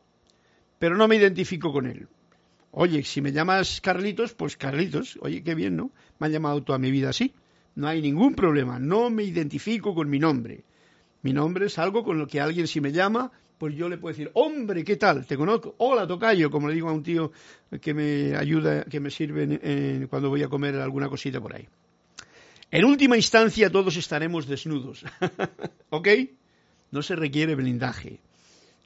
Pero 0.78 0.96
no 0.96 1.06
me 1.06 1.16
identifico 1.16 1.72
con 1.72 1.86
él. 1.86 2.08
Oye, 2.72 3.02
si 3.02 3.20
me 3.20 3.32
llamas 3.32 3.80
Carlitos, 3.80 4.32
pues 4.32 4.56
Carlitos. 4.56 5.18
Oye, 5.20 5.42
qué 5.42 5.54
bien, 5.54 5.76
¿no? 5.76 5.90
Me 6.18 6.26
han 6.26 6.32
llamado 6.32 6.62
toda 6.62 6.78
mi 6.78 6.90
vida 6.90 7.10
así. 7.10 7.34
No 7.74 7.88
hay 7.88 8.00
ningún 8.00 8.34
problema. 8.34 8.78
No 8.78 9.10
me 9.10 9.24
identifico 9.24 9.94
con 9.94 10.08
mi 10.08 10.18
nombre. 10.18 10.64
Mi 11.22 11.32
nombre 11.32 11.66
es 11.66 11.78
algo 11.78 12.02
con 12.02 12.18
lo 12.18 12.26
que 12.26 12.40
alguien 12.40 12.66
si 12.66 12.80
me 12.80 12.92
llama, 12.92 13.30
pues 13.60 13.76
yo 13.76 13.90
le 13.90 13.98
puedo 13.98 14.14
decir, 14.14 14.30
hombre, 14.32 14.82
¿qué 14.82 14.96
tal? 14.96 15.26
Te 15.26 15.36
conozco. 15.36 15.74
Hola, 15.76 16.06
tocayo, 16.06 16.50
como 16.50 16.66
le 16.66 16.72
digo 16.72 16.88
a 16.88 16.94
un 16.94 17.02
tío 17.02 17.30
que 17.82 17.92
me 17.92 18.34
ayuda, 18.34 18.84
que 18.84 19.00
me 19.00 19.10
sirve 19.10 20.08
cuando 20.08 20.30
voy 20.30 20.42
a 20.42 20.48
comer 20.48 20.76
alguna 20.76 21.10
cosita 21.10 21.42
por 21.42 21.54
ahí. 21.54 21.68
En 22.70 22.86
última 22.86 23.16
instancia 23.16 23.68
todos 23.68 23.98
estaremos 23.98 24.46
desnudos. 24.46 25.04
¿Ok? 25.90 26.08
No 26.90 27.02
se 27.02 27.14
requiere 27.16 27.54
blindaje. 27.54 28.20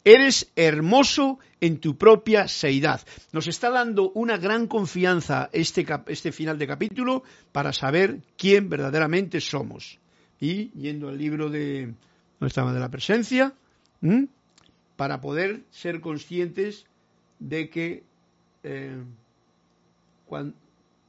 Eres 0.02 0.50
hermoso 0.56 1.38
en 1.60 1.78
tu 1.78 1.96
propia 1.96 2.48
seidad. 2.48 3.00
Nos 3.30 3.46
está 3.46 3.70
dando 3.70 4.10
una 4.10 4.38
gran 4.38 4.66
confianza 4.66 5.50
este, 5.52 5.86
este 6.08 6.32
final 6.32 6.58
de 6.58 6.66
capítulo 6.66 7.22
para 7.52 7.72
saber 7.72 8.22
quién 8.36 8.68
verdaderamente 8.68 9.40
somos. 9.40 10.00
Y 10.40 10.72
yendo 10.72 11.10
al 11.10 11.16
libro 11.16 11.48
de, 11.48 11.94
¿no 12.40 12.48
estaba? 12.48 12.72
de 12.72 12.80
la 12.80 12.90
presencia, 12.90 13.54
para 14.96 15.20
poder 15.20 15.62
ser 15.70 16.00
conscientes 16.00 16.86
de 17.38 17.68
que 17.68 18.02
eh, 18.62 19.02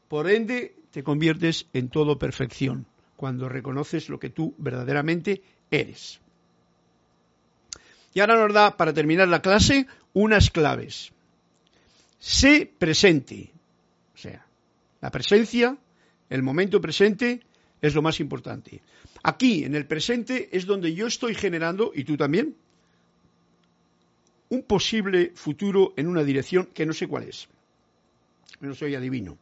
por 0.07 0.29
ende 0.29 0.75
te 0.91 1.03
conviertes 1.03 1.67
en 1.73 1.89
todo 1.89 2.17
perfección 2.17 2.85
cuando 3.15 3.49
reconoces 3.49 4.09
lo 4.09 4.19
que 4.19 4.29
tú 4.29 4.53
verdaderamente 4.57 5.41
eres. 5.71 6.19
Y 8.13 8.19
ahora 8.19 8.37
nos 8.37 8.53
da, 8.53 8.77
para 8.77 8.93
terminar 8.93 9.27
la 9.27 9.41
clase, 9.41 9.87
unas 10.13 10.49
claves. 10.49 11.11
Sé 12.19 12.71
presente. 12.77 13.51
O 14.13 14.17
sea, 14.17 14.45
la 15.01 15.11
presencia, 15.11 15.77
el 16.29 16.41
momento 16.41 16.79
presente, 16.79 17.41
es 17.81 17.93
lo 17.93 18.01
más 18.01 18.19
importante. 18.21 18.81
Aquí, 19.21 19.65
en 19.65 19.75
el 19.75 19.85
presente, 19.85 20.49
es 20.51 20.65
donde 20.65 20.93
yo 20.93 21.07
estoy 21.07 21.35
generando, 21.35 21.91
y 21.93 22.05
tú 22.05 22.15
también, 22.15 22.55
un 24.55 24.63
posible 24.63 25.31
futuro 25.35 25.93
en 25.95 26.07
una 26.07 26.23
dirección 26.23 26.67
que 26.73 26.85
no 26.85 26.93
sé 26.93 27.07
cuál 27.07 27.23
es. 27.23 27.47
No 28.59 28.73
soy 28.73 28.95
adivino. 28.95 29.37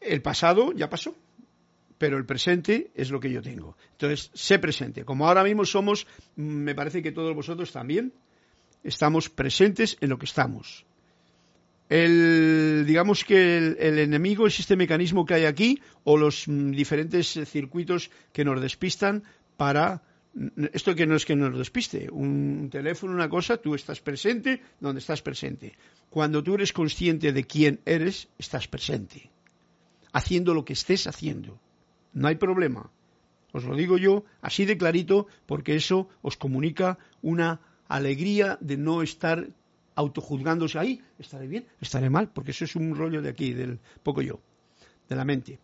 El 0.00 0.22
pasado 0.22 0.72
ya 0.72 0.88
pasó, 0.88 1.14
pero 1.98 2.16
el 2.16 2.24
presente 2.24 2.90
es 2.94 3.10
lo 3.10 3.20
que 3.20 3.30
yo 3.30 3.42
tengo. 3.42 3.76
Entonces, 3.92 4.30
sé 4.32 4.58
presente. 4.58 5.04
Como 5.04 5.28
ahora 5.28 5.44
mismo 5.44 5.64
somos, 5.64 6.06
me 6.36 6.74
parece 6.74 7.02
que 7.02 7.12
todos 7.12 7.34
vosotros 7.34 7.70
también, 7.72 8.14
estamos 8.82 9.28
presentes 9.28 9.98
en 10.00 10.08
lo 10.08 10.18
que 10.18 10.24
estamos. 10.24 10.86
El, 11.90 12.84
digamos 12.86 13.24
que 13.24 13.58
el, 13.58 13.76
el, 13.80 13.98
enemigo 13.98 14.46
es 14.46 14.60
este 14.60 14.76
mecanismo 14.76 15.26
que 15.26 15.34
hay 15.34 15.44
aquí 15.44 15.82
o 16.04 16.16
los 16.16 16.46
mm, 16.46 16.70
diferentes 16.70 17.38
circuitos 17.46 18.10
que 18.32 18.44
nos 18.44 18.60
despistan 18.60 19.24
para 19.56 19.96
mm, 19.96 20.09
esto 20.72 20.94
que 20.94 21.06
no 21.06 21.16
es 21.16 21.24
que 21.24 21.36
nos 21.36 21.56
despiste, 21.56 22.08
un 22.10 22.68
teléfono, 22.70 23.12
una 23.12 23.28
cosa, 23.28 23.56
tú 23.56 23.74
estás 23.74 24.00
presente 24.00 24.62
donde 24.78 25.00
estás 25.00 25.22
presente. 25.22 25.74
Cuando 26.08 26.42
tú 26.42 26.54
eres 26.54 26.72
consciente 26.72 27.32
de 27.32 27.44
quién 27.44 27.80
eres, 27.84 28.28
estás 28.38 28.68
presente 28.68 29.30
haciendo 30.12 30.54
lo 30.54 30.64
que 30.64 30.72
estés 30.72 31.06
haciendo. 31.06 31.58
No 32.12 32.28
hay 32.28 32.36
problema. 32.36 32.90
Os 33.52 33.64
lo 33.64 33.74
digo 33.74 33.98
yo 33.98 34.24
así 34.42 34.64
de 34.64 34.78
clarito 34.78 35.26
porque 35.46 35.74
eso 35.74 36.08
os 36.22 36.36
comunica 36.36 36.98
una 37.22 37.60
alegría 37.88 38.58
de 38.60 38.76
no 38.76 39.02
estar 39.02 39.48
autojuzgándose 39.96 40.78
ahí, 40.78 41.02
estaré 41.18 41.46
bien, 41.46 41.66
estaré 41.80 42.08
mal, 42.08 42.30
porque 42.30 42.52
eso 42.52 42.64
es 42.64 42.76
un 42.76 42.94
rollo 42.94 43.20
de 43.20 43.28
aquí, 43.28 43.52
del 43.52 43.80
poco 44.02 44.22
yo, 44.22 44.40
de 45.08 45.16
la 45.16 45.24
mente. 45.24 45.58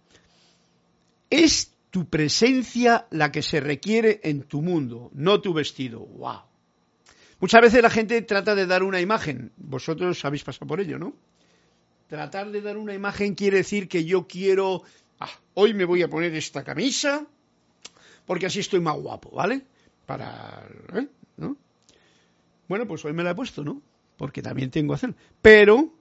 Tu 1.97 2.11
presencia 2.11 3.07
la 3.09 3.33
que 3.33 3.41
se 3.41 3.59
requiere 3.59 4.21
en 4.23 4.43
tu 4.43 4.61
mundo, 4.61 5.11
no 5.15 5.41
tu 5.41 5.55
vestido. 5.55 6.01
¡Wow! 6.01 6.43
Muchas 7.41 7.63
veces 7.63 7.81
la 7.81 7.89
gente 7.89 8.21
trata 8.21 8.55
de 8.55 8.67
dar 8.67 8.83
una 8.83 9.01
imagen. 9.01 9.51
Vosotros 9.57 10.23
habéis 10.27 10.45
pasado 10.45 10.67
por 10.67 10.79
ello, 10.79 10.99
¿no? 10.99 11.15
Tratar 12.07 12.51
de 12.51 12.61
dar 12.61 12.77
una 12.77 12.93
imagen 12.93 13.35
quiere 13.35 13.57
decir 13.57 13.89
que 13.89 14.05
yo 14.05 14.27
quiero, 14.27 14.83
ah, 15.21 15.31
hoy 15.55 15.73
me 15.73 15.87
voy 15.87 16.03
a 16.03 16.09
poner 16.09 16.35
esta 16.35 16.63
camisa 16.63 17.27
porque 18.27 18.45
así 18.45 18.61
estoy 18.61 18.81
más 18.81 18.97
guapo, 18.99 19.31
¿vale? 19.31 19.63
Para, 20.05 20.69
¿eh? 20.93 21.09
¿no? 21.39 21.57
Bueno, 22.69 22.87
pues 22.87 23.07
hoy 23.07 23.15
me 23.15 23.25
la 23.25 23.31
he 23.31 23.35
puesto, 23.35 23.65
¿no? 23.65 23.81
Porque 24.19 24.43
también 24.43 24.71
tengo 24.71 24.93
que 24.93 24.97
hacerlo. 24.97 25.17
Pero 25.41 25.95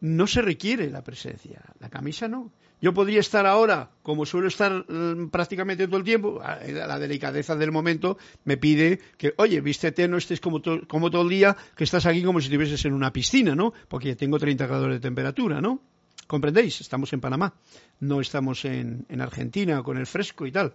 no 0.00 0.26
se 0.26 0.42
requiere 0.42 0.90
la 0.90 1.02
presencia. 1.02 1.62
La 1.80 1.88
camisa 1.88 2.28
no. 2.28 2.52
Yo 2.80 2.92
podría 2.92 3.20
estar 3.20 3.46
ahora, 3.46 3.90
como 4.02 4.26
suelo 4.26 4.48
estar 4.48 4.84
mm, 4.86 5.30
prácticamente 5.30 5.86
todo 5.86 5.96
el 5.96 6.04
tiempo, 6.04 6.42
la 6.42 6.98
delicadeza 6.98 7.56
del 7.56 7.72
momento 7.72 8.18
me 8.44 8.58
pide 8.58 9.00
que, 9.16 9.32
oye, 9.38 9.60
vístete, 9.62 10.06
no 10.08 10.18
estés 10.18 10.40
como, 10.40 10.60
como 10.86 11.10
todo 11.10 11.22
el 11.22 11.30
día, 11.30 11.56
que 11.74 11.84
estás 11.84 12.04
aquí 12.04 12.22
como 12.22 12.40
si 12.40 12.46
estuvieses 12.46 12.84
en 12.84 12.92
una 12.92 13.12
piscina, 13.12 13.54
¿no? 13.54 13.72
Porque 13.88 14.14
tengo 14.14 14.38
30 14.38 14.66
grados 14.66 14.90
de 14.90 15.00
temperatura, 15.00 15.60
¿no? 15.62 15.80
¿Comprendéis? 16.26 16.80
Estamos 16.80 17.12
en 17.12 17.20
Panamá, 17.20 17.54
no 18.00 18.20
estamos 18.20 18.64
en, 18.66 19.06
en 19.08 19.20
Argentina 19.22 19.82
con 19.82 19.96
el 19.96 20.06
fresco 20.06 20.46
y 20.46 20.52
tal. 20.52 20.74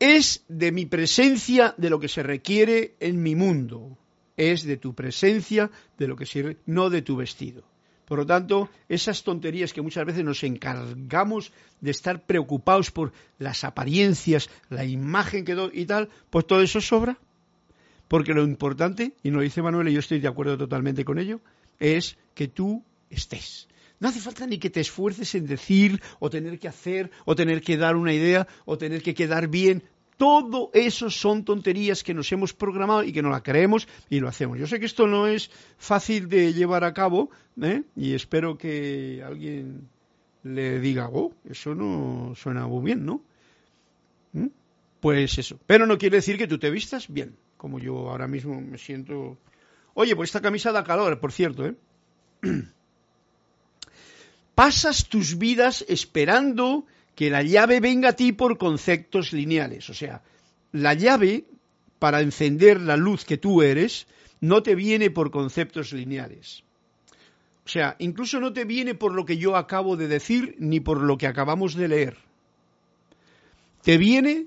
Es 0.00 0.44
de 0.48 0.72
mi 0.72 0.86
presencia 0.86 1.74
de 1.76 1.90
lo 1.90 2.00
que 2.00 2.08
se 2.08 2.24
requiere 2.24 2.94
en 2.98 3.22
mi 3.22 3.36
mundo. 3.36 3.96
Es 4.36 4.64
de 4.64 4.76
tu 4.76 4.94
presencia 4.94 5.70
de 5.98 6.08
lo 6.08 6.16
que 6.16 6.26
sirve, 6.26 6.58
no 6.66 6.90
de 6.90 7.02
tu 7.02 7.16
vestido. 7.16 7.64
Por 8.04 8.18
lo 8.18 8.26
tanto, 8.26 8.68
esas 8.88 9.22
tonterías 9.22 9.72
que 9.72 9.80
muchas 9.80 10.04
veces 10.04 10.24
nos 10.24 10.42
encargamos 10.42 11.52
de 11.80 11.90
estar 11.90 12.26
preocupados 12.26 12.90
por 12.90 13.12
las 13.38 13.64
apariencias, 13.64 14.50
la 14.68 14.84
imagen 14.84 15.44
que 15.44 15.54
doy 15.54 15.70
y 15.72 15.86
tal, 15.86 16.10
pues 16.30 16.46
todo 16.46 16.60
eso 16.60 16.80
sobra. 16.80 17.18
Porque 18.08 18.34
lo 18.34 18.42
importante, 18.42 19.14
y 19.22 19.30
nos 19.30 19.42
dice 19.42 19.62
Manuel, 19.62 19.88
y 19.88 19.94
yo 19.94 20.00
estoy 20.00 20.20
de 20.20 20.28
acuerdo 20.28 20.58
totalmente 20.58 21.04
con 21.04 21.18
ello, 21.18 21.40
es 21.78 22.18
que 22.34 22.48
tú 22.48 22.84
estés. 23.08 23.68
No 24.00 24.08
hace 24.08 24.20
falta 24.20 24.46
ni 24.46 24.58
que 24.58 24.68
te 24.68 24.80
esfuerces 24.80 25.34
en 25.34 25.46
decir, 25.46 26.02
o 26.18 26.28
tener 26.28 26.58
que 26.58 26.68
hacer, 26.68 27.10
o 27.24 27.34
tener 27.34 27.62
que 27.62 27.78
dar 27.78 27.96
una 27.96 28.12
idea, 28.12 28.46
o 28.66 28.76
tener 28.76 29.02
que 29.02 29.14
quedar 29.14 29.48
bien. 29.48 29.82
Todo 30.16 30.70
eso 30.74 31.10
son 31.10 31.44
tonterías 31.44 32.04
que 32.04 32.14
nos 32.14 32.30
hemos 32.30 32.52
programado 32.52 33.02
y 33.02 33.12
que 33.12 33.22
no 33.22 33.30
la 33.30 33.42
creemos 33.42 33.88
y 34.08 34.20
lo 34.20 34.28
hacemos. 34.28 34.58
Yo 34.58 34.66
sé 34.66 34.78
que 34.78 34.86
esto 34.86 35.06
no 35.08 35.26
es 35.26 35.50
fácil 35.76 36.28
de 36.28 36.52
llevar 36.52 36.84
a 36.84 36.94
cabo 36.94 37.30
¿eh? 37.60 37.82
y 37.96 38.14
espero 38.14 38.56
que 38.56 39.22
alguien 39.26 39.88
le 40.44 40.78
diga, 40.78 41.08
oh, 41.12 41.32
eso 41.48 41.74
no 41.74 42.34
suena 42.36 42.66
muy 42.66 42.84
bien, 42.84 43.04
¿no? 43.04 43.22
¿Mm? 44.32 44.48
Pues 45.00 45.36
eso. 45.38 45.58
Pero 45.66 45.86
no 45.86 45.98
quiere 45.98 46.18
decir 46.18 46.38
que 46.38 46.46
tú 46.46 46.58
te 46.58 46.70
vistas 46.70 47.08
bien, 47.08 47.34
como 47.56 47.80
yo 47.80 48.10
ahora 48.10 48.28
mismo 48.28 48.60
me 48.60 48.78
siento. 48.78 49.36
Oye, 49.94 50.14
pues 50.14 50.28
esta 50.28 50.40
camisa 50.40 50.70
da 50.70 50.84
calor, 50.84 51.18
por 51.18 51.32
cierto, 51.32 51.66
¿eh? 51.66 51.74
Pasas 54.54 55.08
tus 55.08 55.36
vidas 55.38 55.84
esperando 55.88 56.86
que 57.14 57.30
la 57.30 57.42
llave 57.42 57.80
venga 57.80 58.10
a 58.10 58.16
ti 58.16 58.32
por 58.32 58.58
conceptos 58.58 59.32
lineales. 59.32 59.88
O 59.90 59.94
sea, 59.94 60.22
la 60.72 60.94
llave 60.94 61.44
para 61.98 62.20
encender 62.20 62.80
la 62.80 62.96
luz 62.96 63.24
que 63.24 63.38
tú 63.38 63.62
eres 63.62 64.06
no 64.40 64.62
te 64.62 64.74
viene 64.74 65.10
por 65.10 65.30
conceptos 65.30 65.92
lineales. 65.92 66.64
O 67.64 67.68
sea, 67.68 67.96
incluso 67.98 68.40
no 68.40 68.52
te 68.52 68.64
viene 68.64 68.94
por 68.94 69.14
lo 69.14 69.24
que 69.24 69.38
yo 69.38 69.56
acabo 69.56 69.96
de 69.96 70.08
decir 70.08 70.56
ni 70.58 70.80
por 70.80 71.00
lo 71.00 71.16
que 71.16 71.26
acabamos 71.26 71.74
de 71.74 71.88
leer. 71.88 72.16
Te 73.82 73.96
viene 73.96 74.46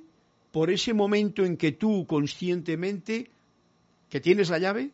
por 0.52 0.70
ese 0.70 0.94
momento 0.94 1.46
en 1.46 1.58
que 1.58 1.72
tú 1.72 2.06
conscientemente, 2.06 3.30
que 4.10 4.20
tienes 4.20 4.50
la 4.50 4.60
llave, 4.60 4.92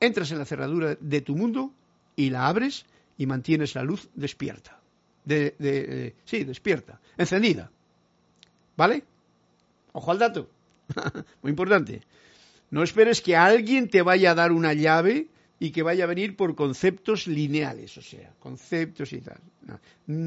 entras 0.00 0.30
en 0.32 0.38
la 0.38 0.44
cerradura 0.44 0.96
de 1.00 1.20
tu 1.20 1.34
mundo 1.34 1.72
y 2.14 2.30
la 2.30 2.48
abres 2.48 2.84
y 3.16 3.26
mantienes 3.26 3.74
la 3.74 3.84
luz 3.84 4.08
despierta 4.14 4.80
de, 5.26 6.14
sí, 6.24 6.44
despierta, 6.44 6.98
encendida. 7.18 7.70
¿Vale? 8.76 9.04
Ojo 9.92 10.10
al 10.10 10.18
dato. 10.18 10.48
Muy 11.42 11.50
importante. 11.50 12.02
No 12.70 12.82
esperes 12.82 13.20
que 13.20 13.36
alguien 13.36 13.88
te 13.88 14.02
vaya 14.02 14.30
a 14.30 14.34
dar 14.34 14.52
una 14.52 14.72
llave 14.72 15.28
y 15.58 15.70
que 15.70 15.82
vaya 15.82 16.04
a 16.04 16.08
venir 16.08 16.36
por 16.36 16.54
conceptos 16.54 17.26
lineales, 17.26 17.96
o 17.96 18.02
sea, 18.02 18.32
conceptos 18.38 19.12
y 19.12 19.20
tal. 19.20 19.40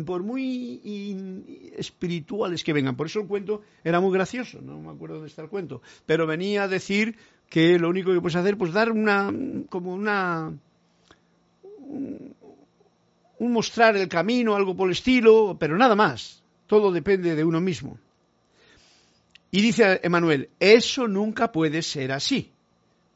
Por 0.05 0.23
muy 0.23 1.71
espirituales 1.77 2.63
que 2.63 2.73
vengan. 2.73 2.95
Por 2.95 3.07
eso 3.07 3.21
el 3.21 3.27
cuento 3.27 3.61
era 3.83 3.99
muy 3.99 4.11
gracioso, 4.11 4.59
no 4.61 4.79
me 4.81 4.89
acuerdo 4.89 5.15
dónde 5.15 5.29
está 5.29 5.43
el 5.43 5.49
cuento. 5.49 5.81
Pero 6.05 6.25
venía 6.25 6.63
a 6.63 6.67
decir 6.67 7.15
que 7.47 7.77
lo 7.77 7.89
único 7.89 8.11
que 8.11 8.21
puedes 8.21 8.35
hacer, 8.35 8.57
pues 8.57 8.73
dar 8.73 8.91
una, 8.91 9.31
como 9.69 9.93
una, 9.93 10.51
un 11.77 12.35
mostrar 13.47 13.95
el 13.95 14.07
camino, 14.07 14.55
algo 14.55 14.75
por 14.75 14.87
el 14.87 14.93
estilo, 14.93 15.55
pero 15.59 15.77
nada 15.77 15.95
más. 15.95 16.43
Todo 16.67 16.91
depende 16.91 17.35
de 17.35 17.43
uno 17.43 17.61
mismo. 17.61 17.97
Y 19.51 19.61
dice 19.61 19.99
Emanuel, 20.03 20.49
eso 20.59 21.07
nunca 21.07 21.51
puede 21.51 21.81
ser 21.81 22.11
así. 22.11 22.51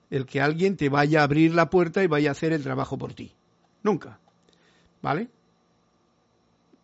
El 0.09 0.25
que 0.25 0.41
alguien 0.41 0.77
te 0.77 0.89
vaya 0.89 1.21
a 1.21 1.23
abrir 1.23 1.53
la 1.53 1.69
puerta 1.69 2.03
y 2.03 2.07
vaya 2.07 2.29
a 2.29 2.31
hacer 2.31 2.53
el 2.53 2.63
trabajo 2.63 2.97
por 2.97 3.13
ti. 3.13 3.31
Nunca. 3.83 4.19
¿Vale? 5.01 5.27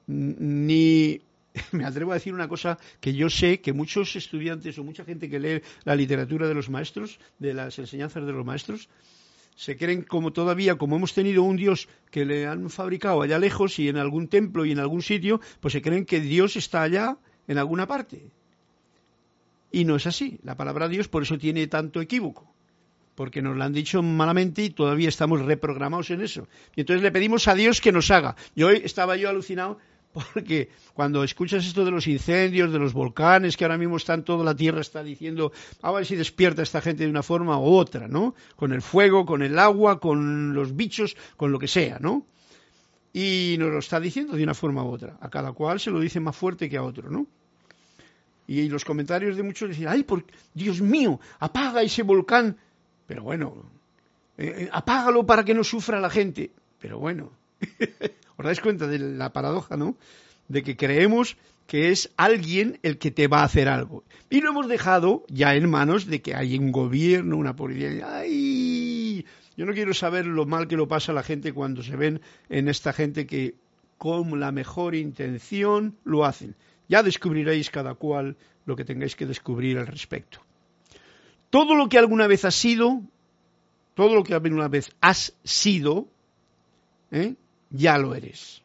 Ni 0.07 1.21
me 1.71 1.85
atrevo 1.85 2.11
a 2.11 2.15
decir 2.15 2.33
una 2.33 2.47
cosa 2.47 2.77
que 2.99 3.13
yo 3.13 3.29
sé 3.29 3.61
que 3.61 3.73
muchos 3.73 4.15
estudiantes 4.15 4.77
o 4.77 4.83
mucha 4.83 5.05
gente 5.05 5.29
que 5.29 5.39
lee 5.39 5.61
la 5.83 5.95
literatura 5.95 6.47
de 6.47 6.53
los 6.53 6.69
maestros, 6.69 7.19
de 7.39 7.53
las 7.53 7.79
enseñanzas 7.79 8.25
de 8.25 8.33
los 8.33 8.45
maestros, 8.45 8.89
se 9.59 9.75
creen 9.75 10.03
como 10.03 10.31
todavía, 10.31 10.77
como 10.77 10.95
hemos 10.95 11.13
tenido 11.13 11.43
un 11.43 11.57
Dios 11.57 11.89
que 12.11 12.23
le 12.23 12.47
han 12.47 12.69
fabricado 12.69 13.21
allá 13.21 13.37
lejos 13.37 13.77
y 13.77 13.89
en 13.89 13.97
algún 13.97 14.29
templo 14.29 14.63
y 14.63 14.71
en 14.71 14.79
algún 14.79 15.01
sitio, 15.01 15.41
pues 15.59 15.73
se 15.73 15.81
creen 15.81 16.05
que 16.05 16.21
Dios 16.21 16.55
está 16.55 16.81
allá 16.81 17.17
en 17.45 17.57
alguna 17.57 17.85
parte. 17.85 18.31
Y 19.69 19.83
no 19.83 19.97
es 19.97 20.07
así. 20.07 20.39
La 20.43 20.55
palabra 20.55 20.87
Dios 20.87 21.09
por 21.09 21.23
eso 21.23 21.37
tiene 21.37 21.67
tanto 21.67 21.99
equívoco. 21.99 22.49
Porque 23.15 23.41
nos 23.41 23.57
lo 23.57 23.63
han 23.65 23.73
dicho 23.73 24.01
malamente 24.01 24.63
y 24.63 24.69
todavía 24.69 25.09
estamos 25.09 25.41
reprogramados 25.41 26.09
en 26.09 26.21
eso. 26.21 26.47
Y 26.77 26.79
entonces 26.79 27.03
le 27.03 27.11
pedimos 27.11 27.49
a 27.49 27.53
Dios 27.53 27.81
que 27.81 27.91
nos 27.91 28.11
haga. 28.11 28.37
Y 28.55 28.63
hoy 28.63 28.81
estaba 28.85 29.17
yo 29.17 29.27
alucinado 29.27 29.77
porque 30.33 30.69
cuando 30.93 31.23
escuchas 31.23 31.65
esto 31.65 31.85
de 31.85 31.91
los 31.91 32.07
incendios, 32.07 32.71
de 32.71 32.79
los 32.79 32.93
volcanes, 32.93 33.57
que 33.57 33.65
ahora 33.65 33.77
mismo 33.77 33.97
están 33.97 34.23
toda 34.23 34.43
la 34.43 34.55
tierra 34.55 34.81
está 34.81 35.03
diciendo, 35.03 35.51
a 35.81 35.91
ver 35.91 36.05
si 36.05 36.15
despierta 36.15 36.61
esta 36.61 36.81
gente 36.81 37.03
de 37.03 37.09
una 37.09 37.23
forma 37.23 37.59
u 37.59 37.75
otra, 37.75 38.07
¿no? 38.07 38.35
Con 38.55 38.73
el 38.73 38.81
fuego, 38.81 39.25
con 39.25 39.41
el 39.41 39.57
agua, 39.59 39.99
con 39.99 40.53
los 40.53 40.75
bichos, 40.75 41.15
con 41.37 41.51
lo 41.51 41.59
que 41.59 41.67
sea, 41.67 41.99
¿no? 41.99 42.25
Y 43.13 43.55
nos 43.57 43.71
lo 43.71 43.79
está 43.79 43.99
diciendo 43.99 44.35
de 44.35 44.43
una 44.43 44.53
forma 44.53 44.83
u 44.83 44.89
otra. 44.89 45.17
A 45.21 45.29
cada 45.29 45.51
cual 45.53 45.79
se 45.79 45.91
lo 45.91 45.99
dice 45.99 46.19
más 46.19 46.35
fuerte 46.35 46.69
que 46.69 46.77
a 46.77 46.83
otro, 46.83 47.09
¿no? 47.09 47.25
Y 48.47 48.67
los 48.67 48.83
comentarios 48.83 49.37
de 49.37 49.43
muchos 49.43 49.69
decían, 49.69 49.93
ay, 49.93 50.03
por 50.03 50.25
Dios 50.53 50.81
mío, 50.81 51.19
apaga 51.39 51.83
ese 51.83 52.01
volcán. 52.01 52.57
Pero 53.05 53.23
bueno, 53.23 53.63
eh, 54.37 54.53
eh, 54.57 54.69
apágalo 54.71 55.25
para 55.25 55.43
que 55.43 55.53
no 55.53 55.63
sufra 55.63 55.99
la 55.99 56.09
gente. 56.09 56.51
Pero 56.79 56.97
bueno, 56.97 57.31
¿Os 58.39 58.45
dais 58.45 58.61
cuenta 58.61 58.87
de 58.87 58.99
la 58.99 59.33
paradoja, 59.33 59.75
no? 59.75 59.97
De 60.47 60.63
que 60.63 60.77
creemos 60.77 61.35
que 61.67 61.91
es 61.91 62.09
alguien 62.15 62.79
el 62.83 62.97
que 62.97 63.11
te 63.11 63.27
va 63.27 63.41
a 63.41 63.43
hacer 63.43 63.67
algo. 63.67 64.05
Y 64.29 64.39
lo 64.39 64.51
hemos 64.51 64.69
dejado 64.69 65.25
ya 65.27 65.55
en 65.55 65.69
manos 65.69 66.05
de 66.05 66.21
que 66.21 66.35
hay 66.35 66.57
un 66.57 66.71
gobierno, 66.71 67.35
una 67.35 67.57
policía. 67.57 68.07
¡Ay! 68.09 69.25
Yo 69.57 69.65
no 69.65 69.73
quiero 69.73 69.93
saber 69.93 70.25
lo 70.25 70.45
mal 70.45 70.69
que 70.69 70.77
lo 70.77 70.87
pasa 70.87 71.11
a 71.11 71.15
la 71.15 71.23
gente 71.23 71.51
cuando 71.51 71.83
se 71.83 71.97
ven 71.97 72.21
en 72.47 72.69
esta 72.69 72.93
gente 72.93 73.27
que 73.27 73.55
con 73.97 74.39
la 74.39 74.53
mejor 74.53 74.95
intención 74.95 75.97
lo 76.05 76.23
hacen. 76.23 76.55
Ya 76.87 77.03
descubriréis 77.03 77.69
cada 77.69 77.95
cual 77.95 78.37
lo 78.65 78.77
que 78.77 78.85
tengáis 78.85 79.17
que 79.17 79.25
descubrir 79.25 79.77
al 79.77 79.87
respecto. 79.87 80.39
Todo 81.49 81.75
lo 81.75 81.89
que 81.89 81.97
alguna 81.97 82.25
vez 82.25 82.45
has 82.45 82.55
sido, 82.55 83.01
todo 83.95 84.15
lo 84.15 84.23
que 84.23 84.33
alguna 84.33 84.69
vez 84.69 84.95
has 85.01 85.33
sido, 85.43 86.07
¿eh? 87.11 87.35
Ya 87.69 87.97
lo 87.97 88.15
eres. 88.15 88.61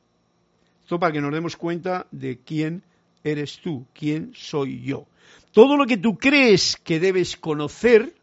Esto 0.83 0.99
para 0.99 1.13
que 1.13 1.21
nos 1.21 1.33
demos 1.33 1.57
cuenta 1.57 2.07
de 2.11 2.39
quién 2.39 2.83
eres 3.23 3.59
tú, 3.59 3.87
quién 3.95 4.33
soy 4.35 4.83
yo. 4.83 5.07
Todo 5.53 5.77
lo 5.77 5.87
que 5.87 5.97
tú 5.97 6.19
crees 6.19 6.77
que 6.77 7.01
debes 7.01 7.37
conocer, 7.37 8.15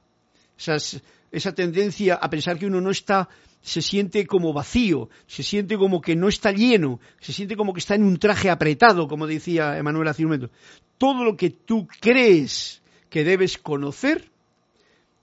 esa 1.32 1.56
tendencia 1.56 2.16
a 2.16 2.30
pensar 2.30 2.60
que 2.60 2.68
uno 2.68 2.82
no 2.82 2.92
está, 2.92 3.30
se 3.62 3.82
siente 3.82 4.28
como 4.28 4.54
vacío, 4.54 5.10
se 5.28 5.44
siente 5.44 5.78
como 5.78 6.02
que 6.02 6.16
no 6.16 6.28
está 6.28 6.52
lleno, 6.52 7.00
se 7.20 7.32
siente 7.34 7.56
como 7.56 7.74
que 7.74 7.80
está 7.80 7.96
en 7.96 8.04
un 8.04 8.18
traje 8.18 8.50
apretado, 8.50 9.08
como 9.08 9.28
decía 9.28 9.78
Emanuel 9.78 10.08
hace 10.08 10.24
un 10.24 10.32
momento. 10.32 10.54
Todo 10.98 11.24
lo 11.24 11.38
que 11.38 11.50
tú 11.52 11.88
crees 12.00 12.82
que 13.10 13.24
debes 13.24 13.58
conocer, 13.58 14.30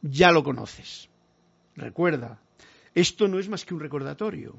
ya 0.02 0.30
lo 0.30 0.42
conoces. 0.42 1.08
Recuerda, 1.76 2.40
esto 2.94 3.28
no 3.28 3.38
es 3.38 3.48
más 3.48 3.64
que 3.64 3.74
un 3.74 3.80
recordatorio. 3.80 4.56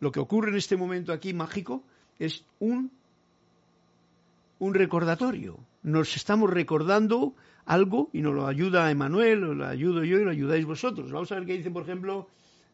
Lo 0.00 0.10
que 0.10 0.20
ocurre 0.20 0.50
en 0.50 0.56
este 0.56 0.76
momento 0.76 1.12
aquí 1.12 1.32
mágico 1.32 1.84
es 2.18 2.44
un, 2.58 2.90
un 4.58 4.74
recordatorio. 4.74 5.58
nos 5.82 6.16
estamos 6.16 6.50
recordando 6.50 7.34
algo 7.64 8.10
y 8.12 8.20
nos 8.20 8.34
lo 8.34 8.46
ayuda 8.46 8.90
Emanuel, 8.90 9.40
lo 9.40 9.66
ayudo 9.66 10.04
yo 10.04 10.18
y 10.18 10.24
lo 10.24 10.30
ayudáis 10.30 10.66
vosotros. 10.66 11.12
Vamos 11.12 11.30
a 11.32 11.36
ver 11.36 11.46
qué 11.46 11.56
dice, 11.56 11.70
por 11.70 11.84
ejemplo, 11.84 12.26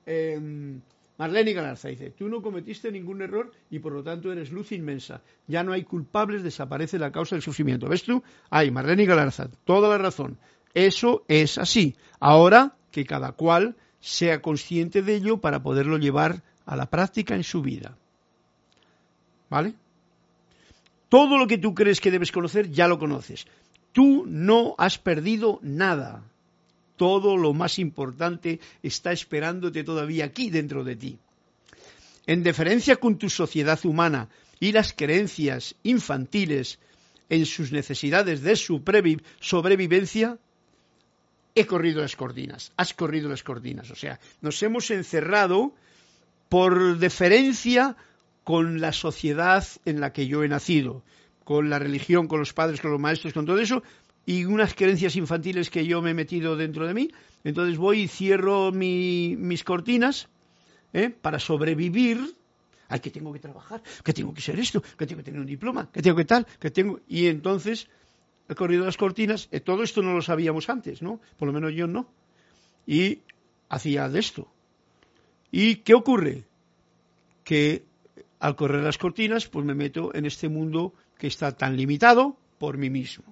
eh, 0.06 0.80
Marlene 1.18 1.52
Galarza. 1.52 1.88
Dice, 1.88 2.10
tú 2.10 2.28
no 2.28 2.42
cometiste 2.42 2.90
ningún 2.90 3.22
error 3.22 3.52
y 3.70 3.78
por 3.78 3.92
lo 3.92 4.02
tanto 4.02 4.32
eres 4.32 4.52
luz 4.52 4.72
inmensa. 4.72 5.22
Ya 5.46 5.62
no 5.62 5.72
hay 5.72 5.84
culpables, 5.84 6.42
desaparece 6.42 6.98
la 6.98 7.12
causa 7.12 7.34
del 7.34 7.42
sufrimiento. 7.42 7.88
¿Ves 7.88 8.04
tú? 8.04 8.22
Ay, 8.50 8.70
Marlene 8.70 9.04
Galarza, 9.04 9.48
toda 9.64 9.88
la 9.88 9.98
razón. 9.98 10.38
Eso 10.74 11.24
es 11.28 11.58
así. 11.58 11.96
Ahora 12.20 12.76
que 12.90 13.04
cada 13.04 13.32
cual 13.32 13.76
sea 14.00 14.42
consciente 14.42 15.02
de 15.02 15.16
ello 15.16 15.38
para 15.38 15.62
poderlo 15.62 15.98
llevar 15.98 16.42
a 16.66 16.76
la 16.76 16.86
práctica 16.86 17.34
en 17.34 17.44
su 17.44 17.62
vida. 17.62 17.96
¿Vale? 19.48 19.74
Todo 21.08 21.38
lo 21.38 21.46
que 21.46 21.58
tú 21.58 21.74
crees 21.74 22.00
que 22.00 22.10
debes 22.10 22.32
conocer 22.32 22.70
ya 22.70 22.88
lo 22.88 22.98
conoces. 22.98 23.46
Tú 23.92 24.24
no 24.26 24.74
has 24.76 24.98
perdido 24.98 25.60
nada. 25.62 26.22
Todo 26.96 27.36
lo 27.36 27.54
más 27.54 27.78
importante 27.78 28.60
está 28.82 29.12
esperándote 29.12 29.84
todavía 29.84 30.24
aquí 30.26 30.50
dentro 30.50 30.82
de 30.82 30.96
ti. 30.96 31.18
En 32.26 32.42
deferencia 32.42 32.96
con 32.96 33.18
tu 33.18 33.30
sociedad 33.30 33.78
humana 33.84 34.28
y 34.58 34.72
las 34.72 34.92
creencias 34.92 35.76
infantiles 35.84 36.78
en 37.28 37.46
sus 37.46 37.72
necesidades 37.72 38.42
de 38.42 38.56
sobrevivencia, 38.56 40.38
he 41.54 41.66
corrido 41.66 42.02
las 42.02 42.16
cortinas, 42.16 42.72
has 42.76 42.94
corrido 42.94 43.28
las 43.28 43.42
cortinas. 43.42 43.90
O 43.90 43.96
sea, 43.96 44.18
nos 44.40 44.62
hemos 44.62 44.90
encerrado 44.90 45.72
por 46.48 46.98
deferencia 46.98 47.96
con 48.44 48.80
la 48.80 48.92
sociedad 48.92 49.66
en 49.84 50.00
la 50.00 50.12
que 50.12 50.26
yo 50.26 50.44
he 50.44 50.48
nacido, 50.48 51.02
con 51.44 51.68
la 51.70 51.78
religión, 51.78 52.28
con 52.28 52.38
los 52.38 52.52
padres, 52.52 52.80
con 52.80 52.92
los 52.92 53.00
maestros, 53.00 53.32
con 53.32 53.46
todo 53.46 53.58
eso, 53.58 53.82
y 54.24 54.44
unas 54.44 54.74
creencias 54.74 55.16
infantiles 55.16 55.70
que 55.70 55.86
yo 55.86 56.02
me 56.02 56.10
he 56.10 56.14
metido 56.14 56.56
dentro 56.56 56.86
de 56.86 56.94
mí. 56.94 57.10
Entonces 57.44 57.78
voy 57.78 58.02
y 58.02 58.08
cierro 58.08 58.72
mis 58.72 59.64
cortinas 59.64 60.28
¿eh? 60.92 61.10
para 61.10 61.38
sobrevivir. 61.38 62.34
Ay, 62.88 63.00
que 63.00 63.10
tengo 63.10 63.32
que 63.32 63.40
trabajar, 63.40 63.82
que 64.04 64.12
tengo 64.12 64.32
que 64.32 64.40
ser 64.40 64.58
esto, 64.60 64.80
que 64.80 65.06
tengo 65.06 65.18
que 65.18 65.24
tener 65.24 65.40
un 65.40 65.46
diploma, 65.46 65.90
que 65.92 66.02
tengo 66.02 66.16
que 66.16 66.24
tal, 66.24 66.46
que 66.60 66.70
tengo. 66.70 67.00
Y 67.08 67.26
entonces 67.26 67.88
he 68.48 68.54
corrido 68.54 68.84
las 68.84 68.96
cortinas. 68.96 69.48
Eh, 69.50 69.60
todo 69.60 69.82
esto 69.82 70.02
no 70.02 70.12
lo 70.12 70.22
sabíamos 70.22 70.68
antes, 70.68 71.02
¿no? 71.02 71.20
Por 71.36 71.46
lo 71.46 71.52
menos 71.52 71.72
yo 71.74 71.86
no. 71.88 72.08
Y 72.86 73.22
hacía 73.68 74.08
de 74.08 74.20
esto. 74.20 74.48
¿Y 75.50 75.76
qué 75.76 75.94
ocurre? 75.94 76.44
Que 77.44 77.84
al 78.40 78.56
correr 78.56 78.82
las 78.82 78.98
cortinas, 78.98 79.46
pues 79.46 79.64
me 79.64 79.74
meto 79.74 80.14
en 80.14 80.26
este 80.26 80.48
mundo 80.48 80.92
que 81.18 81.26
está 81.26 81.52
tan 81.52 81.76
limitado 81.76 82.36
por 82.58 82.78
mí 82.78 82.90
mismo. 82.90 83.24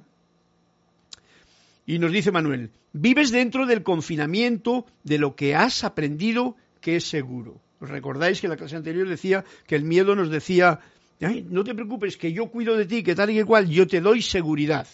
Y 1.86 1.98
nos 1.98 2.12
dice 2.12 2.32
Manuel, 2.32 2.70
vives 2.92 3.30
dentro 3.30 3.66
del 3.66 3.82
confinamiento 3.82 4.86
de 5.02 5.18
lo 5.18 5.36
que 5.36 5.54
has 5.54 5.84
aprendido 5.84 6.56
que 6.80 6.96
es 6.96 7.04
seguro. 7.04 7.60
¿Os 7.80 7.90
recordáis 7.90 8.40
que 8.40 8.46
en 8.46 8.52
la 8.52 8.56
clase 8.56 8.76
anterior 8.76 9.08
decía 9.08 9.44
que 9.66 9.76
el 9.76 9.84
miedo 9.84 10.14
nos 10.14 10.30
decía, 10.30 10.80
no 11.20 11.64
te 11.64 11.74
preocupes, 11.74 12.16
que 12.16 12.32
yo 12.32 12.46
cuido 12.46 12.76
de 12.76 12.86
ti, 12.86 13.02
que 13.02 13.14
tal 13.14 13.30
y 13.30 13.34
que 13.34 13.44
cual, 13.44 13.68
yo 13.68 13.86
te 13.86 14.00
doy 14.00 14.22
seguridad. 14.22 14.86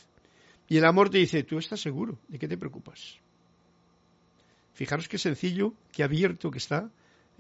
Y 0.69 0.77
el 0.77 0.85
amor 0.85 1.11
te 1.11 1.19
dice, 1.19 1.43
tú 1.43 1.59
estás 1.59 1.81
seguro, 1.81 2.19
¿de 2.29 2.39
qué 2.39 2.49
te 2.49 2.57
preocupas? 2.57 3.19
Fijaros 4.75 5.09
qué 5.09 5.19
sencillo, 5.19 5.75
qué 5.93 6.03
abierto 6.03 6.51
que 6.51 6.59
está 6.59 6.91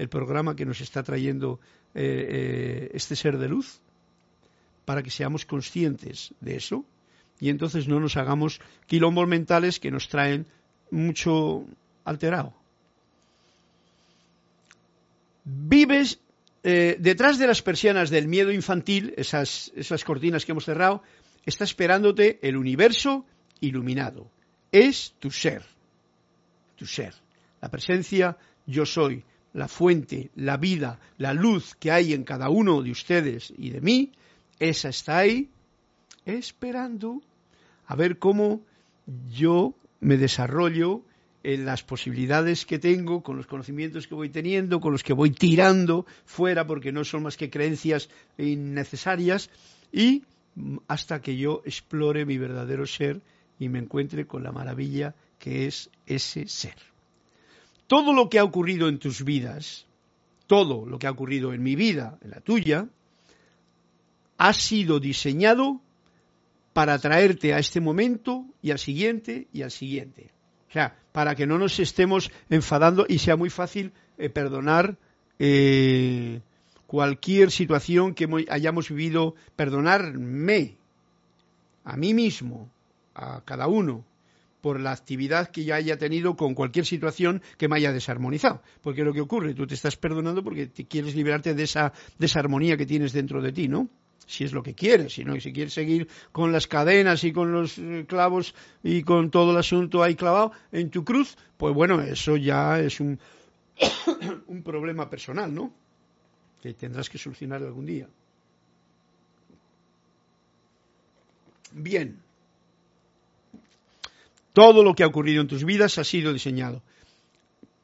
el 0.01 0.09
programa 0.09 0.57
que 0.57 0.65
nos 0.65 0.81
está 0.81 1.03
trayendo 1.03 1.61
eh, 1.95 2.27
eh, 2.31 2.91
este 2.95 3.15
ser 3.15 3.37
de 3.37 3.49
luz, 3.49 3.81
para 4.87 5.03
que 5.03 5.11
seamos 5.11 5.45
conscientes 5.45 6.33
de 6.41 6.57
eso 6.57 6.87
y 7.39 7.51
entonces 7.51 7.87
no 7.87 8.01
nos 8.01 8.17
hagamos 8.17 8.61
quilombos 8.87 9.29
mentales 9.29 9.79
que 9.79 9.91
nos 9.91 10.09
traen 10.09 10.47
mucho 10.91 11.67
alterado. 12.05 12.55
Vives 15.45 16.19
eh, 16.63 16.97
detrás 16.99 17.39
de 17.39 17.47
las 17.47 17.61
persianas 17.61 18.09
del 18.09 18.27
miedo 18.27 18.53
infantil, 18.53 19.13
esas, 19.19 19.71
esas 19.77 20.03
cortinas 20.03 20.47
que 20.47 20.53
hemos 20.53 20.65
cerrado, 20.65 21.03
está 21.45 21.65
esperándote 21.65 22.39
el 22.41 22.57
universo 22.57 23.27
iluminado. 23.61 24.31
Es 24.73 25.13
tu 25.19 25.31
ser, 25.31 25.63
tu 26.77 26.87
ser, 26.87 27.13
la 27.61 27.71
presencia 27.71 28.39
yo 28.67 28.87
soy, 28.87 29.25
la 29.53 29.69
fuente, 29.69 30.31
la 30.37 30.57
vida, 30.57 31.01
la 31.19 31.35
luz 31.35 31.75
que 31.75 31.91
hay 31.91 32.13
en 32.13 32.25
cada 32.25 32.49
uno 32.49 32.83
de 32.83 32.91
ustedes 32.91 33.53
y 33.57 33.71
de 33.71 33.81
mí, 33.81 34.13
esa 34.59 34.89
está 34.91 35.19
ahí 35.19 35.49
esperando 36.25 37.21
a 37.87 37.97
ver 37.97 38.19
cómo 38.19 38.61
yo 39.33 39.75
me 40.01 40.17
desarrollo 40.17 41.03
en 41.43 41.65
las 41.65 41.83
posibilidades 41.83 42.67
que 42.67 42.79
tengo, 42.79 43.23
con 43.23 43.37
los 43.37 43.47
conocimientos 43.47 44.07
que 44.07 44.15
voy 44.15 44.29
teniendo, 44.29 44.81
con 44.81 44.93
los 44.93 45.03
que 45.03 45.15
voy 45.15 45.31
tirando 45.31 46.07
fuera 46.25 46.67
porque 46.67 46.93
no 46.93 47.05
son 47.05 47.23
más 47.23 47.37
que 47.37 47.51
creencias 47.51 48.11
innecesarias 48.37 49.51
y 49.91 50.25
hasta 50.87 51.23
que 51.23 51.37
yo 51.37 51.63
explore 51.65 52.27
mi 52.27 52.37
verdadero 52.37 52.87
ser 52.87 53.23
y 53.59 53.69
me 53.69 53.79
encuentre 53.79 54.27
con 54.27 54.43
la 54.43 54.53
maravilla 54.53 55.15
que 55.39 55.67
es 55.67 55.91
ese 56.07 56.47
ser 56.47 56.89
todo 57.91 58.12
lo 58.12 58.30
que 58.30 58.38
ha 58.38 58.45
ocurrido 58.45 58.88
en 58.88 59.01
tus 59.01 59.24
vidas, 59.24 59.84
todo 60.47 60.86
lo 60.86 61.01
que 61.01 61.09
ha 61.09 61.11
ocurrido 61.11 61.53
en 61.53 61.61
mi 61.61 61.74
vida, 61.74 62.20
en 62.22 62.30
la 62.30 62.41
tuya, 62.41 62.86
ha 64.38 64.53
sido 64.53 65.01
diseñado 65.01 65.80
para 66.72 67.01
traerte 67.01 67.53
a 67.53 67.59
este 67.59 67.80
momento 67.80 68.45
y 68.62 68.70
al 68.70 68.78
siguiente 68.78 69.49
y 69.53 69.62
al 69.62 69.72
siguiente. 69.72 70.30
O 70.68 70.72
sea, 70.72 70.97
para 71.11 71.34
que 71.34 71.49
no 71.49 71.59
nos 71.59 71.80
estemos 71.80 72.30
enfadando 72.49 73.07
y 73.09 73.18
sea 73.18 73.34
muy 73.34 73.51
fácil 73.51 73.91
eh, 74.18 74.30
perdonar 74.30 74.97
eh, 75.41 76.43
cualquier 76.86 77.51
situación 77.51 78.14
que 78.14 78.28
hayamos 78.51 78.88
vivido, 78.88 79.34
perdonarme 79.57 80.76
a 81.82 81.97
mí 81.97 82.14
mismo, 82.14 82.70
a 83.16 83.41
cada 83.45 83.66
uno, 83.66 84.05
por 84.61 84.81
la 84.81 84.93
actividad 84.93 85.51
que 85.51 85.65
ya 85.65 85.77
haya 85.77 85.99
tenido 85.99 86.37
con 86.37 86.55
cualquier 86.55 86.87
situación 86.87 87.43
que 87.57 87.69
me 87.69 87.77
haya 87.77 87.93
desarmonizado. 87.93 88.63
Porque 88.83 89.05
lo 89.05 89.13
que 89.13 89.21
ocurre, 89.21 89.55
tú 89.55 89.67
te 89.67 89.75
estás 89.75 89.97
perdonando 89.97 90.43
porque 90.43 90.67
te 90.67 90.87
quieres 90.87 91.15
liberarte 91.15 91.55
de 91.55 91.63
esa 91.63 91.93
desarmonía 92.19 92.77
que 92.77 92.87
tienes 92.87 93.13
dentro 93.13 93.43
de 93.43 93.53
ti, 93.53 93.69
¿no? 93.69 93.89
Si 94.27 94.45
es 94.45 94.53
lo 94.53 94.63
que 94.63 94.75
quieres, 94.75 95.15
si 95.15 95.25
no, 95.25 95.35
y 95.35 95.41
si 95.41 95.53
quieres 95.53 95.73
seguir 95.73 96.07
con 96.31 96.53
las 96.53 96.69
cadenas 96.69 97.25
y 97.25 97.33
con 97.33 97.51
los 97.51 97.79
eh, 97.79 98.05
clavos 98.07 98.55
y 98.83 99.03
con 99.03 99.31
todo 99.31 99.51
el 99.51 99.57
asunto 99.57 100.05
ahí 100.05 100.15
clavado 100.15 100.53
en 100.71 100.91
tu 100.91 101.05
cruz, 101.05 101.37
pues 101.57 101.75
bueno, 101.75 102.01
eso 102.01 102.37
ya 102.37 102.79
es 102.79 103.01
un, 103.01 103.19
un 104.47 104.63
problema 104.63 105.11
personal, 105.11 105.53
¿no? 105.53 105.73
Que 106.63 106.75
tendrás 106.75 107.11
que 107.11 107.19
solucionar 107.19 107.63
algún 107.63 107.87
día. 107.87 108.07
Bien. 111.73 112.30
Todo 114.53 114.83
lo 114.83 114.95
que 114.95 115.03
ha 115.03 115.07
ocurrido 115.07 115.41
en 115.41 115.49
tus 115.49 115.65
vidas 115.65 115.99
ha 115.99 116.05
sido 116.05 116.33
diseñado 116.33 116.83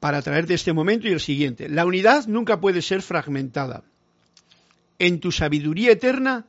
para 0.01 0.23
traerte 0.23 0.55
este 0.55 0.73
momento 0.73 1.09
y 1.09 1.13
el 1.13 1.21
siguiente. 1.21 1.69
La 1.69 1.87
unidad 1.87 2.27
nunca 2.27 2.61
puede 2.61 2.83
ser 2.83 3.03
fragmentada. 3.03 3.85
En 4.99 5.21
tu 5.21 5.33
sabiduría 5.33 5.93
eterna, 5.93 6.47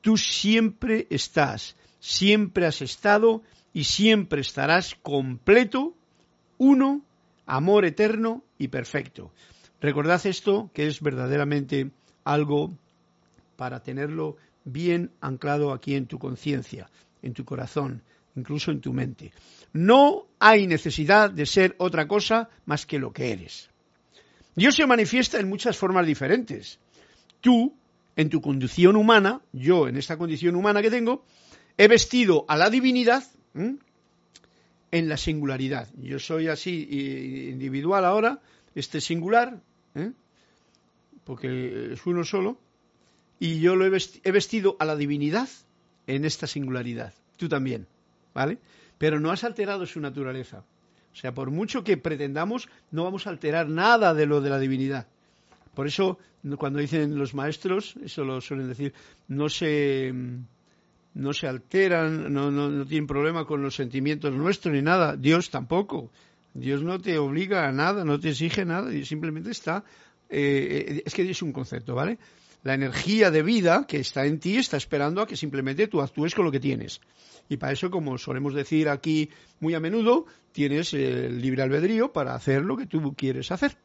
tú 0.00 0.16
siempre 0.16 1.06
estás, 1.10 1.76
siempre 2.00 2.66
has 2.66 2.82
estado 2.82 3.42
y 3.72 3.84
siempre 3.84 4.40
estarás 4.40 4.94
completo, 5.02 5.94
uno, 6.58 7.02
amor 7.46 7.84
eterno 7.84 8.42
y 8.58 8.68
perfecto. 8.68 9.32
Recordad 9.80 10.24
esto, 10.26 10.70
que 10.72 10.86
es 10.86 11.00
verdaderamente 11.00 11.90
algo 12.24 12.72
para 13.56 13.82
tenerlo 13.82 14.36
bien 14.64 15.10
anclado 15.20 15.72
aquí 15.72 15.94
en 15.94 16.06
tu 16.06 16.18
conciencia, 16.18 16.88
en 17.22 17.34
tu 17.34 17.44
corazón, 17.44 18.02
incluso 18.36 18.70
en 18.70 18.80
tu 18.80 18.92
mente. 18.92 19.32
No 19.72 20.26
hay 20.38 20.66
necesidad 20.66 21.30
de 21.30 21.46
ser 21.46 21.74
otra 21.78 22.06
cosa 22.06 22.48
más 22.66 22.86
que 22.86 22.98
lo 22.98 23.12
que 23.12 23.32
eres. 23.32 23.70
Dios 24.54 24.76
se 24.76 24.86
manifiesta 24.86 25.40
en 25.40 25.48
muchas 25.48 25.76
formas 25.76 26.06
diferentes. 26.06 26.78
Tú, 27.40 27.74
en 28.16 28.28
tu 28.28 28.40
condición 28.40 28.96
humana, 28.96 29.40
yo 29.52 29.88
en 29.88 29.96
esta 29.96 30.16
condición 30.16 30.54
humana 30.54 30.80
que 30.80 30.90
tengo, 30.90 31.24
he 31.76 31.88
vestido 31.88 32.44
a 32.48 32.56
la 32.56 32.70
divinidad 32.70 33.24
en 33.54 35.08
la 35.08 35.16
singularidad. 35.16 35.88
Yo 35.96 36.18
soy 36.18 36.48
así 36.48 37.50
individual 37.50 38.04
ahora, 38.04 38.40
este 38.74 39.00
singular, 39.00 39.60
¿eh? 39.94 40.12
porque 41.24 41.92
es 41.92 42.06
uno 42.06 42.24
solo, 42.24 42.58
y 43.40 43.58
yo 43.58 43.74
lo 43.74 43.84
he 43.84 44.32
vestido 44.32 44.76
a 44.78 44.84
la 44.84 44.94
divinidad 44.94 45.48
en 46.06 46.24
esta 46.24 46.46
singularidad. 46.46 47.12
Tú 47.36 47.48
también. 47.48 47.88
¿Vale? 48.34 48.58
Pero 48.98 49.20
no 49.20 49.30
has 49.30 49.44
alterado 49.44 49.86
su 49.86 50.00
naturaleza. 50.00 50.64
O 51.12 51.16
sea, 51.16 51.32
por 51.32 51.50
mucho 51.50 51.84
que 51.84 51.96
pretendamos, 51.96 52.68
no 52.90 53.04
vamos 53.04 53.26
a 53.26 53.30
alterar 53.30 53.68
nada 53.68 54.14
de 54.14 54.26
lo 54.26 54.40
de 54.40 54.50
la 54.50 54.58
divinidad. 54.58 55.06
Por 55.74 55.86
eso, 55.86 56.18
cuando 56.58 56.80
dicen 56.80 57.16
los 57.16 57.34
maestros, 57.34 57.94
eso 58.04 58.24
lo 58.24 58.40
suelen 58.40 58.68
decir, 58.68 58.92
no 59.28 59.48
se, 59.48 60.12
no 61.14 61.32
se 61.32 61.46
alteran, 61.46 62.32
no, 62.32 62.50
no, 62.50 62.68
no 62.68 62.84
tienen 62.84 63.06
problema 63.06 63.44
con 63.44 63.62
los 63.62 63.76
sentimientos 63.76 64.32
nuestros 64.34 64.74
ni 64.74 64.82
nada. 64.82 65.16
Dios 65.16 65.50
tampoco. 65.50 66.10
Dios 66.52 66.82
no 66.82 67.00
te 67.00 67.18
obliga 67.18 67.68
a 67.68 67.72
nada, 67.72 68.04
no 68.04 68.18
te 68.20 68.30
exige 68.30 68.64
nada, 68.64 68.90
simplemente 69.04 69.50
está. 69.50 69.84
Eh, 70.28 71.02
es 71.04 71.14
que 71.14 71.28
es 71.28 71.42
un 71.42 71.52
concepto, 71.52 71.94
¿vale? 71.94 72.18
La 72.64 72.74
energía 72.74 73.30
de 73.30 73.42
vida 73.42 73.86
que 73.86 73.98
está 73.98 74.26
en 74.26 74.40
ti 74.40 74.56
está 74.56 74.76
esperando 74.76 75.22
a 75.22 75.26
que 75.26 75.36
simplemente 75.36 75.86
tú 75.86 76.00
actúes 76.00 76.34
con 76.34 76.44
lo 76.44 76.50
que 76.50 76.60
tienes. 76.60 77.00
Y 77.48 77.58
para 77.58 77.72
eso, 77.72 77.90
como 77.90 78.18
solemos 78.18 78.54
decir 78.54 78.88
aquí 78.88 79.30
muy 79.60 79.74
a 79.74 79.80
menudo, 79.80 80.26
tienes 80.52 80.92
el 80.94 81.40
libre 81.40 81.62
albedrío 81.62 82.12
para 82.12 82.34
hacer 82.34 82.62
lo 82.62 82.76
que 82.76 82.86
tú 82.86 83.14
quieres 83.14 83.52
hacer. 83.52 83.76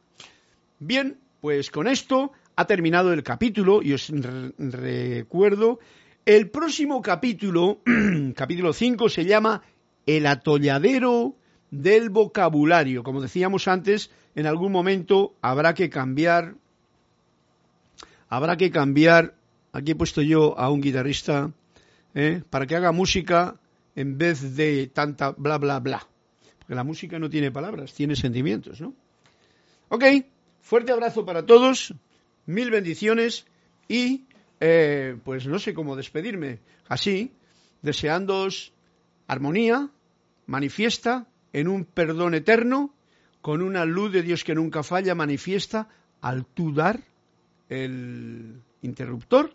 Bien, 0.78 1.18
pues 1.40 1.70
con 1.70 1.86
esto 1.86 2.32
ha 2.56 2.66
terminado 2.66 3.12
el 3.12 3.22
capítulo 3.22 3.82
y 3.82 3.92
os 3.92 4.10
recuerdo, 4.58 5.78
el 6.24 6.50
próximo 6.50 7.02
capítulo, 7.02 7.80
capítulo 8.34 8.72
5, 8.72 9.08
se 9.08 9.24
llama 9.24 9.62
El 10.06 10.26
atolladero 10.26 11.36
del 11.70 12.10
vocabulario. 12.10 13.02
Como 13.02 13.20
decíamos 13.20 13.68
antes, 13.68 14.10
en 14.34 14.46
algún 14.46 14.72
momento 14.72 15.34
habrá 15.40 15.74
que 15.74 15.90
cambiar, 15.90 16.54
habrá 18.30 18.56
que 18.56 18.70
cambiar, 18.70 19.34
aquí 19.72 19.90
he 19.90 19.94
puesto 19.94 20.22
yo 20.22 20.58
a 20.58 20.70
un 20.70 20.80
guitarrista, 20.80 21.52
¿eh? 22.14 22.42
para 22.48 22.66
que 22.66 22.76
haga 22.76 22.92
música 22.92 23.60
en 23.94 24.16
vez 24.16 24.56
de 24.56 24.86
tanta 24.86 25.32
bla 25.32 25.58
bla 25.58 25.80
bla. 25.80 26.08
Porque 26.60 26.74
la 26.74 26.84
música 26.84 27.18
no 27.18 27.28
tiene 27.28 27.50
palabras, 27.50 27.92
tiene 27.92 28.16
sentimientos, 28.16 28.80
¿no? 28.80 28.94
Ok, 29.88 30.04
fuerte 30.60 30.92
abrazo 30.92 31.26
para 31.26 31.44
todos, 31.44 31.92
mil 32.46 32.70
bendiciones 32.70 33.46
y 33.88 34.26
eh, 34.60 35.16
pues 35.24 35.46
no 35.46 35.58
sé 35.58 35.74
cómo 35.74 35.96
despedirme. 35.96 36.60
Así, 36.88 37.32
deseándoos 37.82 38.72
armonía, 39.26 39.90
manifiesta 40.46 41.26
en 41.52 41.66
un 41.66 41.84
perdón 41.84 42.34
eterno, 42.34 42.94
con 43.40 43.60
una 43.60 43.84
luz 43.84 44.12
de 44.12 44.22
Dios 44.22 44.44
que 44.44 44.54
nunca 44.54 44.84
falla, 44.84 45.16
manifiesta 45.16 45.88
al 46.20 46.46
tú 46.46 46.72
dar 46.72 47.00
el 47.70 48.60
interruptor 48.82 49.54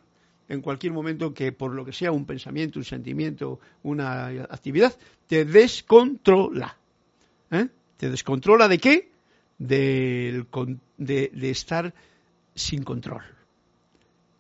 en 0.50 0.62
cualquier 0.62 0.94
momento 0.94 1.34
que 1.34 1.52
por 1.52 1.74
lo 1.74 1.86
que 1.86 1.94
sea 1.94 2.12
un 2.12 2.26
pensamiento, 2.26 2.80
un 2.80 2.86
sentimiento, 2.86 3.60
una 3.84 4.28
actividad, 4.28 4.96
te 5.28 5.46
descontrola. 5.46 6.78
¿Eh? 7.52 7.68
¿Te 7.98 8.10
descontrola 8.10 8.68
de 8.68 8.78
qué? 8.80 9.16
de, 9.58 10.46
de 10.98 11.50
estar 11.50 11.94
sin 12.54 12.84
control. 12.84 13.24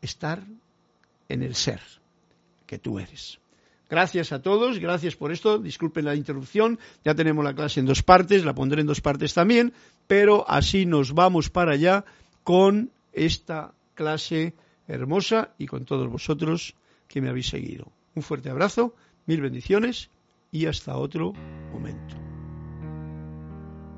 Estar 0.01 0.43
en 1.29 1.43
el 1.43 1.55
ser 1.55 1.81
que 2.65 2.79
tú 2.79 2.99
eres. 2.99 3.39
Gracias 3.89 4.31
a 4.31 4.41
todos, 4.41 4.79
gracias 4.79 5.15
por 5.15 5.31
esto, 5.31 5.59
disculpen 5.59 6.05
la 6.05 6.15
interrupción, 6.15 6.79
ya 7.03 7.13
tenemos 7.13 7.45
la 7.45 7.53
clase 7.53 7.79
en 7.79 7.85
dos 7.85 8.01
partes, 8.01 8.43
la 8.43 8.55
pondré 8.55 8.81
en 8.81 8.87
dos 8.87 8.99
partes 8.99 9.35
también, 9.35 9.73
pero 10.07 10.49
así 10.49 10.87
nos 10.87 11.13
vamos 11.13 11.51
para 11.51 11.73
allá 11.73 12.03
con 12.43 12.89
esta 13.15 13.73
clase 13.93 14.53
hermosa 14.87 15.55
y 15.57 15.65
con 15.65 15.85
todos 15.85 16.09
vosotros 16.09 16.75
que 17.07 17.21
me 17.21 17.29
habéis 17.29 17.47
seguido. 17.47 17.91
Un 18.13 18.23
fuerte 18.23 18.49
abrazo, 18.49 18.95
mil 19.25 19.41
bendiciones 19.41 20.09
y 20.51 20.67
hasta 20.67 20.97
otro 20.97 21.33
momento. 21.71 22.24